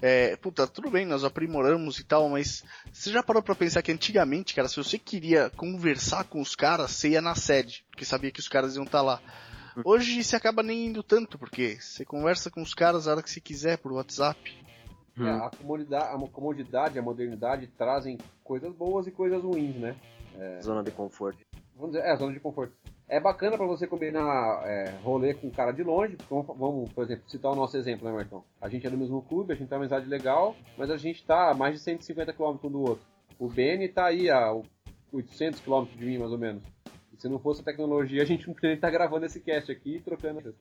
É, 0.00 0.36
puta, 0.36 0.64
tudo 0.64 0.88
bem, 0.90 1.04
nós 1.04 1.24
aprimoramos 1.24 1.98
e 1.98 2.04
tal, 2.04 2.28
mas 2.28 2.62
você 2.92 3.10
já 3.10 3.22
parou 3.22 3.42
pra 3.42 3.54
pensar 3.56 3.82
que 3.82 3.90
antigamente, 3.90 4.54
cara, 4.54 4.68
se 4.68 4.76
você 4.76 4.96
queria 4.96 5.50
conversar 5.50 6.22
com 6.22 6.40
os 6.40 6.54
caras, 6.54 6.92
você 6.92 7.10
ia 7.10 7.20
na 7.20 7.34
sede, 7.34 7.84
porque 7.90 8.04
sabia 8.04 8.30
que 8.30 8.40
os 8.40 8.48
caras 8.48 8.76
iam 8.76 8.84
estar 8.84 9.02
lá. 9.02 9.20
Hoje 9.84 10.22
você 10.22 10.36
acaba 10.36 10.62
nem 10.62 10.86
indo 10.86 11.02
tanto, 11.02 11.36
porque 11.36 11.78
você 11.80 12.04
conversa 12.04 12.48
com 12.48 12.62
os 12.62 12.74
caras 12.74 13.08
a 13.08 13.12
hora 13.12 13.22
que 13.22 13.30
você 13.30 13.40
quiser 13.40 13.78
por 13.78 13.90
WhatsApp. 13.92 14.62
É, 15.18 15.30
a, 15.30 15.50
comodidade, 15.50 16.04
a 16.04 16.28
comodidade 16.28 16.98
a 16.98 17.02
modernidade 17.02 17.66
trazem 17.66 18.18
coisas 18.42 18.72
boas 18.74 19.06
e 19.06 19.10
coisas 19.10 19.42
ruins, 19.42 19.76
né? 19.76 19.96
Zona 20.62 20.82
de 20.82 20.90
conforto. 20.90 21.44
Vamos 21.76 21.92
dizer, 21.92 22.06
é, 22.06 22.16
zona 22.16 22.32
de 22.32 22.40
conforto. 22.40 22.72
É 23.08 23.20
bacana 23.20 23.58
pra 23.58 23.66
você 23.66 23.86
combinar 23.86 24.62
é, 24.64 24.94
rolê 25.02 25.34
com 25.34 25.48
um 25.48 25.50
cara 25.50 25.72
de 25.72 25.82
longe. 25.82 26.16
Vamos, 26.30 26.46
vamos, 26.46 26.92
por 26.92 27.04
exemplo, 27.04 27.24
citar 27.28 27.52
o 27.52 27.54
nosso 27.54 27.76
exemplo, 27.76 28.08
né, 28.08 28.14
Marcão? 28.14 28.42
A 28.60 28.68
gente 28.68 28.86
é 28.86 28.90
do 28.90 28.96
mesmo 28.96 29.20
clube, 29.20 29.52
a 29.52 29.56
gente 29.56 29.68
tem 29.68 29.76
uma 29.76 29.84
amizade 29.84 30.08
legal, 30.08 30.56
mas 30.78 30.90
a 30.90 30.96
gente 30.96 31.24
tá 31.26 31.50
a 31.50 31.54
mais 31.54 31.74
de 31.74 31.80
150 31.80 32.32
km 32.32 32.56
um 32.64 32.70
do 32.70 32.80
outro. 32.80 33.04
O 33.38 33.48
Benny 33.48 33.88
tá 33.88 34.06
aí 34.06 34.30
a 34.30 34.54
800 35.12 35.60
km 35.60 35.84
de 35.94 36.06
mim, 36.06 36.18
mais 36.18 36.32
ou 36.32 36.38
menos. 36.38 36.62
E 37.12 37.20
se 37.20 37.28
não 37.28 37.38
fosse 37.38 37.60
a 37.60 37.64
tecnologia, 37.64 38.22
a 38.22 38.24
gente 38.24 38.46
não 38.46 38.54
poderia 38.54 38.76
estar 38.76 38.90
gravando 38.90 39.26
esse 39.26 39.40
cast 39.40 39.70
aqui 39.70 39.96
e 39.96 40.00
trocando. 40.00 40.54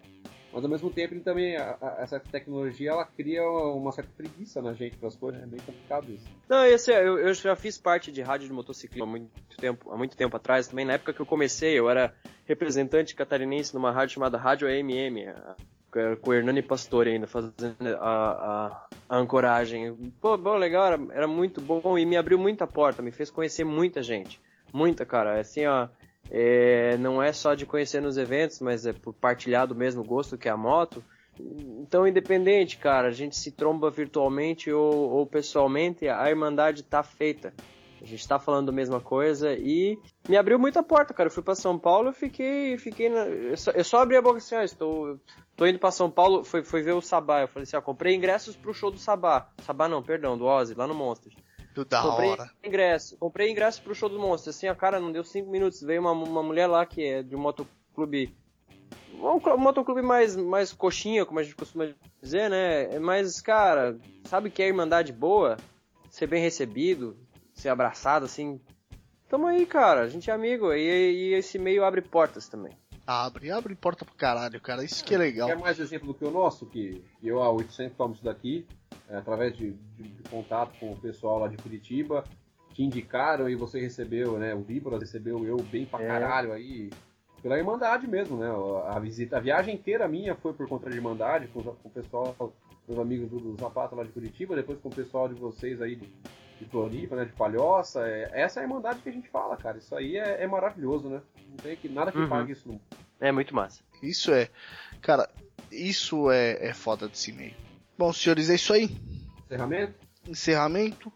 Mas 0.52 0.64
ao 0.64 0.70
mesmo 0.70 0.92
tempo, 0.92 1.14
ele 1.14 1.22
também, 1.22 1.56
a- 1.56 1.78
a- 1.82 1.98
essa 2.02 2.20
tecnologia, 2.20 2.92
ela 2.92 3.06
cria 3.06 3.42
uma 3.44 3.92
certa 3.92 4.12
preguiça 4.16 4.62
na 4.62 4.74
gente 4.74 4.98
para 4.98 5.08
as 5.08 5.16
coisas. 5.16 5.42
É 5.42 5.46
bem 5.46 5.62
complicado 5.62 6.12
isso. 6.12 6.30
Não, 6.50 6.66
esse, 6.66 6.92
eu, 6.92 7.18
eu 7.20 7.34
já 7.34 7.56
fiz 7.56 7.78
parte 7.78 8.12
de 8.12 8.22
rádio 8.22 8.48
de 8.48 8.54
motociclismo 8.54 9.04
há 9.04 9.08
muito 9.08 9.32
tempo, 9.60 9.92
há 9.92 9.98
muito 9.98 10.18
tempo 10.18 10.36
atrás 10.36 10.68
também. 10.68 10.84
Na 10.86 10.94
época 10.94 11.14
que 11.14 11.22
eu 11.22 11.26
comecei, 11.26 11.80
eu 11.80 11.90
era 11.90 12.14
representante 12.46 13.16
catarinense 13.16 13.74
numa 13.74 13.92
rádio 13.92 14.16
chamada 14.16 14.38
Rádio 14.38 14.68
AMM, 14.68 15.28
a- 15.30 15.56
com 16.22 16.30
o 16.30 16.34
Hernani 16.34 16.62
Pastore 16.62 17.12
ainda, 17.12 17.28
fazendo 17.28 17.76
a, 18.00 18.68
a- 18.68 18.90
a 19.10 19.18
ancoragem. 19.18 20.12
Pô, 20.22 20.38
bom, 20.38 20.56
legal, 20.58 20.86
era, 20.88 21.08
era 21.14 21.28
muito 21.28 21.62
bom 21.62 21.98
e 21.98 22.06
me 22.06 22.18
abriu 22.18 22.38
muita 22.38 22.66
porta, 22.68 23.02
me 23.02 23.12
fez 23.12 23.30
conhecer 23.32 23.64
muita 23.64 24.02
gente. 24.02 24.42
Muita, 24.74 25.06
cara. 25.06 25.40
Assim, 25.40 25.66
ó, 25.66 25.88
é, 26.32 26.98
não 26.98 27.22
é 27.22 27.34
só 27.34 27.54
de 27.54 27.66
conhecer 27.66 28.02
nos 28.02 28.18
eventos, 28.18 28.62
mas 28.62 28.86
é 28.86 28.94
por 28.94 29.14
partilhar 29.14 29.68
do 29.68 29.76
mesmo 29.76 30.02
gosto 30.02 30.38
que 30.38 30.48
a 30.48 30.56
moto. 30.56 31.04
Então, 31.38 32.08
independente, 32.08 32.78
cara, 32.78 33.10
a 33.10 33.12
gente 33.12 33.36
se 33.36 33.52
tromba 33.52 33.90
virtualmente 33.90 34.72
ou, 34.72 35.10
ou 35.10 35.26
pessoalmente, 35.26 36.08
a 36.08 36.30
Irmandade 36.30 36.84
tá 36.84 37.04
feita. 37.04 37.54
A 38.02 38.06
gente 38.06 38.28
tá 38.28 38.40
falando 38.40 38.70
a 38.70 38.72
mesma 38.72 39.00
coisa 39.00 39.54
e 39.54 40.00
me 40.28 40.36
abriu 40.36 40.58
muita 40.58 40.82
porta, 40.82 41.14
cara. 41.14 41.28
Eu 41.28 41.34
fui 41.34 41.44
pra 41.44 41.54
São 41.54 41.78
Paulo 41.78 42.10
e 42.10 42.14
fiquei, 42.14 42.78
fiquei 42.78 43.10
na... 43.10 43.26
eu, 43.26 43.58
só, 43.58 43.72
eu 43.72 43.84
só 43.84 44.02
abri 44.02 44.18
a 44.18 44.22
boca 44.22 44.38
assim, 44.38 44.56
ó, 44.56 44.62
estou, 44.62 45.20
tô 45.56 45.68
indo 45.68 45.78
pra 45.78 45.92
São 45.92 46.10
Paulo, 46.10 46.44
foi 46.44 46.82
ver 46.82 46.94
o 46.94 47.02
Sabá. 47.02 47.42
Eu 47.42 47.48
falei 47.48 47.64
assim, 47.64 47.76
ó, 47.76 47.82
comprei 47.82 48.16
ingressos 48.16 48.56
pro 48.56 48.74
show 48.74 48.90
do 48.90 48.98
Sabá. 48.98 49.48
Sabá 49.62 49.88
não, 49.88 50.02
perdão, 50.02 50.36
do 50.36 50.46
Ozzy, 50.46 50.74
lá 50.74 50.88
no 50.88 50.96
Monsters. 50.96 51.36
Tudo 51.74 51.90
da 51.90 52.02
comprei 52.02 52.30
hora. 52.30 52.52
ingresso, 52.64 53.18
comprei 53.18 53.50
ingresso 53.52 53.82
pro 53.82 53.96
show 53.96 54.10
do 54.10 54.20
Monstro. 54.20 54.50
Assim, 54.50 54.68
a 54.68 54.76
cara, 54.76 55.00
não 55.00 55.12
deu 55.12 55.24
cinco 55.24 55.50
minutos. 55.50 55.82
Veio 55.82 56.02
uma, 56.02 56.12
uma 56.12 56.44
mulher 56.44 56.68
lá 56.68 56.86
que 56.86 57.04
é 57.04 57.24
de 57.24 57.36
um 57.36 57.40
motoclube. 57.40 58.36
Um, 59.14 59.40
cl- 59.40 59.56
um 59.56 59.60
motoclube 59.60 60.02
mais, 60.02 60.36
mais 60.36 60.74
coxinha, 60.74 61.26
como 61.26 61.40
a 61.40 61.44
gente 61.44 61.56
costuma 61.56 61.88
dizer, 62.22 62.50
né? 62.50 62.98
Mas, 63.00 63.40
cara, 63.42 63.98
sabe 64.26 64.50
que 64.50 64.62
é 64.64 64.68
irmandade 64.68 65.14
boa? 65.14 65.58
Ser 66.10 66.28
bem 66.28 66.42
recebido, 66.42 67.16
ser 67.54 67.70
abraçado, 67.70 68.26
assim. 68.26 68.60
Tamo 69.30 69.48
aí, 69.48 69.66
cara, 69.66 70.02
a 70.02 70.08
gente 70.10 70.30
é 70.30 70.34
amigo. 70.34 70.74
E, 70.74 70.80
e 71.30 71.34
esse 71.36 71.58
meio 71.60 71.86
abre 71.86 72.02
portas 72.02 72.50
também. 72.50 72.74
Abre, 73.08 73.50
abre 73.52 73.76
porta 73.76 74.04
pro 74.06 74.14
caralho, 74.16 74.60
cara. 74.60 74.84
Isso 74.84 75.04
que 75.04 75.16
é 75.16 75.18
legal. 75.18 75.48
Quer 75.48 75.58
mais 75.58 75.80
exemplo 75.80 76.08
do 76.08 76.14
que 76.14 76.26
o 76.26 76.32
nosso? 76.32 76.66
Que 76.66 77.04
eu, 77.24 77.42
a 77.42 77.50
800 77.52 77.96
km 77.96 78.14
daqui, 78.24 78.66
é, 79.12 79.18
através 79.18 79.56
de, 79.56 79.74
de- 79.98 80.08
de 80.10 80.24
contato 80.24 80.74
com 80.80 80.94
o 80.94 80.98
pessoal 81.00 81.38
lá 81.40 81.48
de 81.48 81.58
Curitiba, 81.58 82.24
te 82.74 82.82
indicaram 82.84 83.50
e 83.50 83.56
você 83.56 83.80
recebeu, 83.80 84.38
né? 84.40 84.56
O 84.56 84.62
Víboras 84.62 85.02
recebeu 85.02 85.46
eu 85.46 85.58
bem 85.58 85.86
pra 85.86 86.02
É. 86.02 86.08
caralho 86.08 86.54
aí. 86.54 86.90
Pela 87.44 87.58
Irmandade 87.58 88.08
mesmo, 88.08 88.38
né? 88.38 88.48
A 88.88 89.00
visita, 89.00 89.38
a 89.38 89.40
viagem 89.40 89.76
inteira 89.76 90.08
minha 90.08 90.36
foi 90.36 90.54
por 90.54 90.68
conta 90.70 90.90
da 90.90 90.96
Irmandade, 90.96 91.48
com, 91.48 91.62
com 91.64 91.88
o 91.90 91.92
pessoal, 91.92 92.36
meus 92.88 93.00
amigos 93.00 93.30
do, 93.30 93.40
do 93.40 93.58
Zapata 93.58 93.96
lá 93.96 94.04
de 94.04 94.12
Curitiba, 94.12 94.56
depois 94.56 94.80
com 94.80 94.90
o 94.90 94.94
pessoal 94.94 95.28
de 95.28 95.34
vocês 95.34 95.82
aí 95.82 95.96
de, 95.96 96.06
de 96.60 96.66
Floripa, 96.70 97.16
né? 97.16 97.26
De 97.26 97.34
Palhoça. 97.34 98.08
É, 98.08 98.30
essa 98.34 98.60
é 98.60 98.64
a 98.64 98.66
Irmandade 98.68 99.02
que 99.02 99.10
a 99.10 99.12
gente 99.12 99.28
fala, 99.28 99.58
cara. 99.58 99.78
Isso 99.80 99.94
aí 99.96 100.16
é, 100.18 100.44
é 100.44 100.48
maravilhoso, 100.48 101.10
né? 101.10 101.20
Não 101.50 101.58
tem 101.58 101.76
que, 101.76 101.90
nada 101.90 102.12
que 102.12 102.20
Uhum. 102.20 102.30
pague 102.30 102.52
isso. 102.54 102.70
Não. 102.70 102.80
É 103.20 103.32
muito 103.32 103.54
massa. 103.56 103.82
Isso 104.04 104.32
é. 104.32 104.48
Cara, 105.02 105.28
isso 105.72 106.30
é, 106.32 106.68
é 106.70 106.74
foda 106.74 107.08
desse 107.10 107.32
meio. 107.34 107.56
Bom, 108.02 108.12
senhores, 108.12 108.50
é 108.50 108.56
isso 108.56 108.74
aí. 108.74 108.90
Encerramento? 109.46 109.94
Encerramento. 110.28 111.14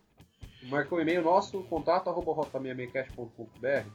Marcou 0.61 0.99
o 0.99 1.01
e-mail 1.01 1.23
nosso, 1.23 1.63
contato 1.63 2.11
arroba 2.11 2.31
rota66cast.com.br. 2.31 3.89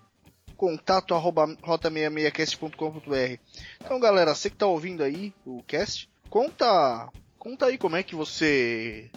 contato 0.56 1.14
arroba 1.14 1.46
rota66cast.com.br. 1.58 3.38
Então, 3.80 4.00
galera, 4.00 4.34
você 4.34 4.50
que 4.50 4.56
tá 4.56 4.66
ouvindo 4.66 5.04
aí 5.04 5.32
o 5.46 5.62
cast, 5.68 6.10
conta, 6.28 7.08
conta 7.38 7.66
aí 7.66 7.78
como 7.78 7.94
é 7.94 8.02
que 8.02 8.16
você 8.16 9.08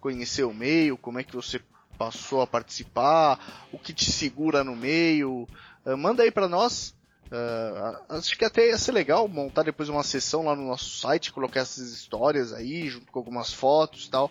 conheceu 0.00 0.50
o 0.50 0.54
meio, 0.54 0.98
como 0.98 1.18
é 1.18 1.24
que 1.24 1.34
você 1.34 1.62
passou 1.96 2.42
a 2.42 2.46
participar, 2.46 3.66
o 3.72 3.78
que 3.78 3.94
te 3.94 4.12
segura 4.12 4.62
no 4.62 4.76
meio. 4.76 5.48
Ah, 5.82 5.96
manda 5.96 6.22
aí 6.22 6.30
pra 6.30 6.46
nós. 6.46 6.94
Ah, 7.34 8.00
acho 8.10 8.38
que 8.38 8.44
até 8.44 8.68
ia 8.68 8.78
ser 8.78 8.92
legal 8.92 9.26
montar 9.26 9.64
depois 9.64 9.88
uma 9.88 10.04
sessão 10.04 10.44
lá 10.44 10.54
no 10.54 10.66
nosso 10.66 10.98
site, 10.98 11.32
colocar 11.32 11.60
essas 11.60 11.92
histórias 11.92 12.52
aí, 12.52 12.88
junto 12.88 13.10
com 13.10 13.18
algumas 13.18 13.52
fotos 13.52 14.06
e 14.06 14.10
tal. 14.10 14.30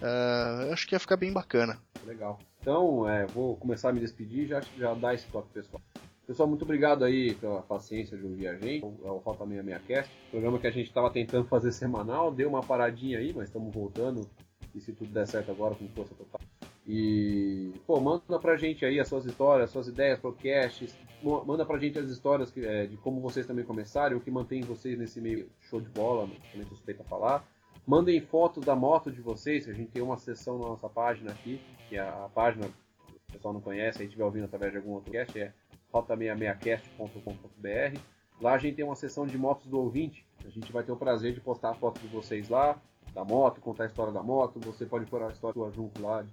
Ah, 0.00 0.68
acho 0.72 0.86
que 0.86 0.94
ia 0.94 1.00
ficar 1.00 1.16
bem 1.16 1.32
bacana. 1.32 1.78
Legal. 2.06 2.38
Então, 2.60 3.08
é, 3.08 3.26
vou 3.26 3.56
começar 3.56 3.90
a 3.90 3.92
me 3.92 4.00
despedir 4.00 4.46
já, 4.46 4.60
já 4.78 4.94
dar 4.94 5.14
esse 5.14 5.26
toque 5.26 5.48
pessoal. 5.52 5.82
Pessoal, 6.26 6.48
muito 6.48 6.62
obrigado 6.62 7.04
aí 7.04 7.34
pela 7.34 7.62
paciência 7.62 8.16
de 8.16 8.24
ouvir 8.24 8.48
a 8.48 8.54
gente. 8.54 8.84
É 8.84 9.10
o 9.10 9.16
Rota 9.16 9.46
66Cast, 9.46 10.08
programa 10.30 10.58
que 10.58 10.66
a 10.66 10.70
gente 10.70 10.88
estava 10.88 11.10
tentando 11.10 11.46
fazer 11.48 11.72
semanal, 11.72 12.30
deu 12.30 12.50
uma 12.50 12.62
paradinha 12.62 13.18
aí, 13.18 13.32
mas 13.34 13.48
estamos 13.48 13.72
voltando. 13.72 14.28
E 14.74 14.80
se 14.80 14.92
tudo 14.92 15.10
der 15.10 15.26
certo 15.26 15.50
agora, 15.50 15.74
com 15.74 15.88
força 15.88 16.14
total. 16.14 16.40
E, 16.88 17.72
pô, 17.86 18.00
manda 18.00 18.40
pra 18.40 18.56
gente 18.56 18.82
aí 18.82 18.98
as 18.98 19.06
suas 19.06 19.26
histórias, 19.26 19.70
suas 19.70 19.88
ideias, 19.88 20.18
podcasts. 20.18 20.96
Manda 21.22 21.66
pra 21.66 21.78
gente 21.78 21.98
as 21.98 22.08
histórias 22.08 22.50
que, 22.50 22.64
é, 22.64 22.86
de 22.86 22.96
como 22.96 23.20
vocês 23.20 23.46
também 23.46 23.62
começaram, 23.62 24.16
o 24.16 24.20
que 24.20 24.30
mantém 24.30 24.62
vocês 24.62 24.98
nesse 24.98 25.20
meio 25.20 25.50
show 25.60 25.82
de 25.82 25.90
bola, 25.90 26.26
também 26.50 26.66
suspeita 26.66 27.04
falar. 27.04 27.46
Mandem 27.86 28.18
fotos 28.22 28.64
da 28.64 28.74
moto 28.74 29.12
de 29.12 29.20
vocês, 29.20 29.68
a 29.68 29.74
gente 29.74 29.90
tem 29.90 30.02
uma 30.02 30.16
sessão 30.16 30.58
na 30.58 30.68
nossa 30.68 30.88
página 30.88 31.30
aqui, 31.30 31.60
que 31.90 31.96
é 31.96 32.00
a 32.00 32.30
página, 32.34 32.66
o 32.66 33.32
pessoal 33.32 33.52
não 33.52 33.60
conhece, 33.60 34.00
aí 34.00 34.06
estiver 34.06 34.24
ouvindo 34.24 34.44
através 34.44 34.72
de 34.72 34.78
algum 34.78 34.92
outro 34.92 35.12
cast, 35.12 35.38
é 35.38 35.52
rota66cast.com.br. 35.92 38.00
Lá 38.40 38.54
a 38.54 38.58
gente 38.58 38.76
tem 38.76 38.84
uma 38.84 38.96
sessão 38.96 39.26
de 39.26 39.36
motos 39.36 39.66
do 39.66 39.78
ouvinte, 39.78 40.24
a 40.42 40.48
gente 40.48 40.72
vai 40.72 40.82
ter 40.82 40.92
o 40.92 40.96
prazer 40.96 41.34
de 41.34 41.40
postar 41.40 41.68
a 41.70 41.74
foto 41.74 42.00
de 42.00 42.08
vocês 42.08 42.48
lá, 42.48 42.80
da 43.12 43.24
moto, 43.24 43.60
contar 43.60 43.84
a 43.84 43.88
história 43.88 44.12
da 44.12 44.22
moto, 44.22 44.58
você 44.60 44.86
pode 44.86 45.04
pôr 45.06 45.22
a 45.22 45.28
história 45.28 45.70
junto 45.70 46.00
lá, 46.00 46.24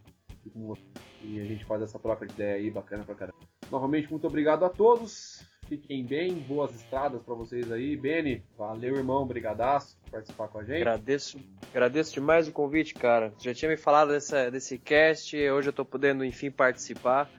e 1.24 1.40
a 1.40 1.44
gente 1.44 1.66
faz 1.66 1.82
essa 1.82 1.98
troca 1.98 2.26
de 2.26 2.34
ideia 2.34 2.56
aí 2.56 2.70
bacana 2.70 3.04
pra 3.04 3.16
caramba. 3.16 3.38
Novamente, 3.72 4.10
muito 4.10 4.28
obrigado 4.28 4.64
a 4.64 4.70
todos. 4.70 5.44
Fiquem 5.68 6.06
bem, 6.06 6.36
boas 6.36 6.76
estradas 6.76 7.24
para 7.24 7.34
vocês 7.34 7.72
aí. 7.72 7.98
Beni, 7.98 8.44
valeu, 8.56 8.96
irmão, 8.96 9.26
brigadaço 9.26 9.98
por 10.04 10.12
participar 10.12 10.48
com 10.48 10.60
a 10.60 10.64
gente. 10.64 10.82
Agradeço, 10.82 11.40
agradeço 11.72 12.14
demais 12.14 12.48
o 12.48 12.52
convite, 12.52 12.94
cara. 12.94 13.34
Já 13.40 13.54
tinha 13.54 13.70
me 13.70 13.78
falado 13.78 14.10
dessa, 14.10 14.52
desse 14.52 14.78
cast, 14.78 15.36
hoje 15.36 15.70
eu 15.70 15.74
tô 15.74 15.84
podendo, 15.84 16.24
enfim, 16.24 16.52
participar. 16.52 17.30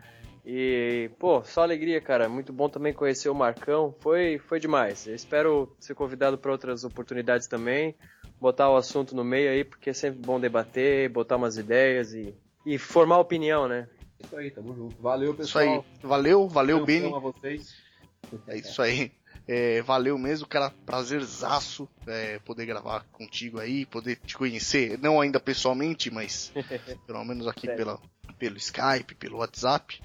E, 0.45 1.11
pô, 1.19 1.43
só 1.45 1.63
alegria, 1.63 2.01
cara. 2.01 2.29
Muito 2.29 2.53
bom 2.53 2.69
também 2.69 2.93
conhecer 2.93 3.29
o 3.29 3.35
Marcão. 3.35 3.95
Foi, 4.01 4.39
foi 4.39 4.59
demais. 4.59 5.07
Eu 5.07 5.15
espero 5.15 5.75
ser 5.79 5.95
convidado 5.95 6.37
para 6.39 6.53
outras 6.53 6.85
oportunidades 6.85 7.47
também. 7.47 7.95
Botar 8.41 8.71
o 8.71 8.77
assunto 8.77 9.15
no 9.15 9.25
meio 9.25 9.51
aí, 9.51 9.65
porque 9.65 9.91
é 9.91 9.93
sempre 9.93 10.21
bom 10.21 10.39
debater, 10.39 11.09
botar 11.09 11.37
umas 11.37 11.57
ideias 11.57 12.13
e, 12.13 12.35
e 12.67 12.77
formar 12.79 13.19
opinião, 13.19 13.67
né? 13.69 13.89
Isso 14.23 14.37
aí, 14.37 14.51
tamo 14.51 14.75
junto. 14.75 15.01
Valeu, 15.01 15.33
pessoal. 15.35 15.64
Isso 15.64 15.75
aí. 15.75 15.83
Valeu, 16.03 16.49
valeu, 16.49 16.79
Eu 16.81 16.85
Beni. 16.85 17.14
a 17.14 17.19
vocês. 17.19 17.75
É 18.49 18.59
isso 18.59 18.83
aí. 18.83 19.12
É, 19.47 19.81
valeu 19.83 20.19
mesmo, 20.19 20.47
cara. 20.49 20.71
Prazerzaço 20.85 21.89
é, 22.07 22.39
poder 22.41 22.67
gravar 22.67 23.05
contigo 23.12 23.61
aí, 23.61 23.87
poder 23.87 24.17
te 24.17 24.37
conhecer. 24.37 24.99
Não 24.99 25.21
ainda 25.21 25.39
pessoalmente, 25.39 26.11
mas 26.11 26.53
pelo 27.07 27.25
menos 27.25 27.47
aqui 27.47 27.69
É. 27.71 27.77
pela, 27.77 28.01
pelo 28.39 28.57
Skype, 28.57 29.14
pelo 29.14 29.39
WhatsApp. 29.39 30.03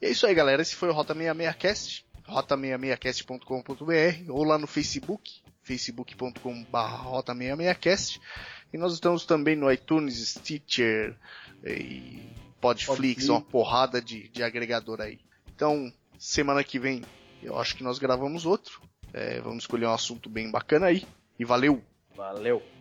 E 0.00 0.06
é 0.06 0.10
isso 0.10 0.26
aí, 0.26 0.34
galera. 0.34 0.60
Esse 0.60 0.76
foi 0.76 0.90
o 0.90 0.92
Rota 0.92 1.14
66cast, 1.14 2.04
rota66cast.com.br 2.28 4.30
ou 4.30 4.44
lá 4.44 4.58
no 4.58 4.66
Facebook, 4.66 5.40
facebook.com.br 5.62 6.78
rota66cast. 7.04 8.20
E 8.72 8.78
nós 8.78 8.92
estamos 8.94 9.26
também 9.26 9.54
no 9.56 9.70
iTunes, 9.70 10.28
Stitcher 10.28 11.16
e 11.64 12.22
Podflix, 12.60 12.86
Podflix. 12.86 13.28
uma 13.28 13.40
porrada 13.40 14.00
de, 14.00 14.28
de 14.28 14.42
agregador 14.42 15.00
aí. 15.00 15.18
Então, 15.54 15.92
semana 16.18 16.62
que 16.62 16.78
vem 16.78 17.02
eu 17.42 17.58
acho 17.58 17.76
que 17.76 17.82
nós 17.82 17.98
gravamos 17.98 18.46
outro. 18.46 18.80
É, 19.12 19.40
vamos 19.40 19.64
escolher 19.64 19.86
um 19.86 19.92
assunto 19.92 20.30
bem 20.30 20.50
bacana 20.50 20.86
aí. 20.86 21.04
E 21.38 21.44
valeu! 21.44 21.82
Valeu! 22.14 22.62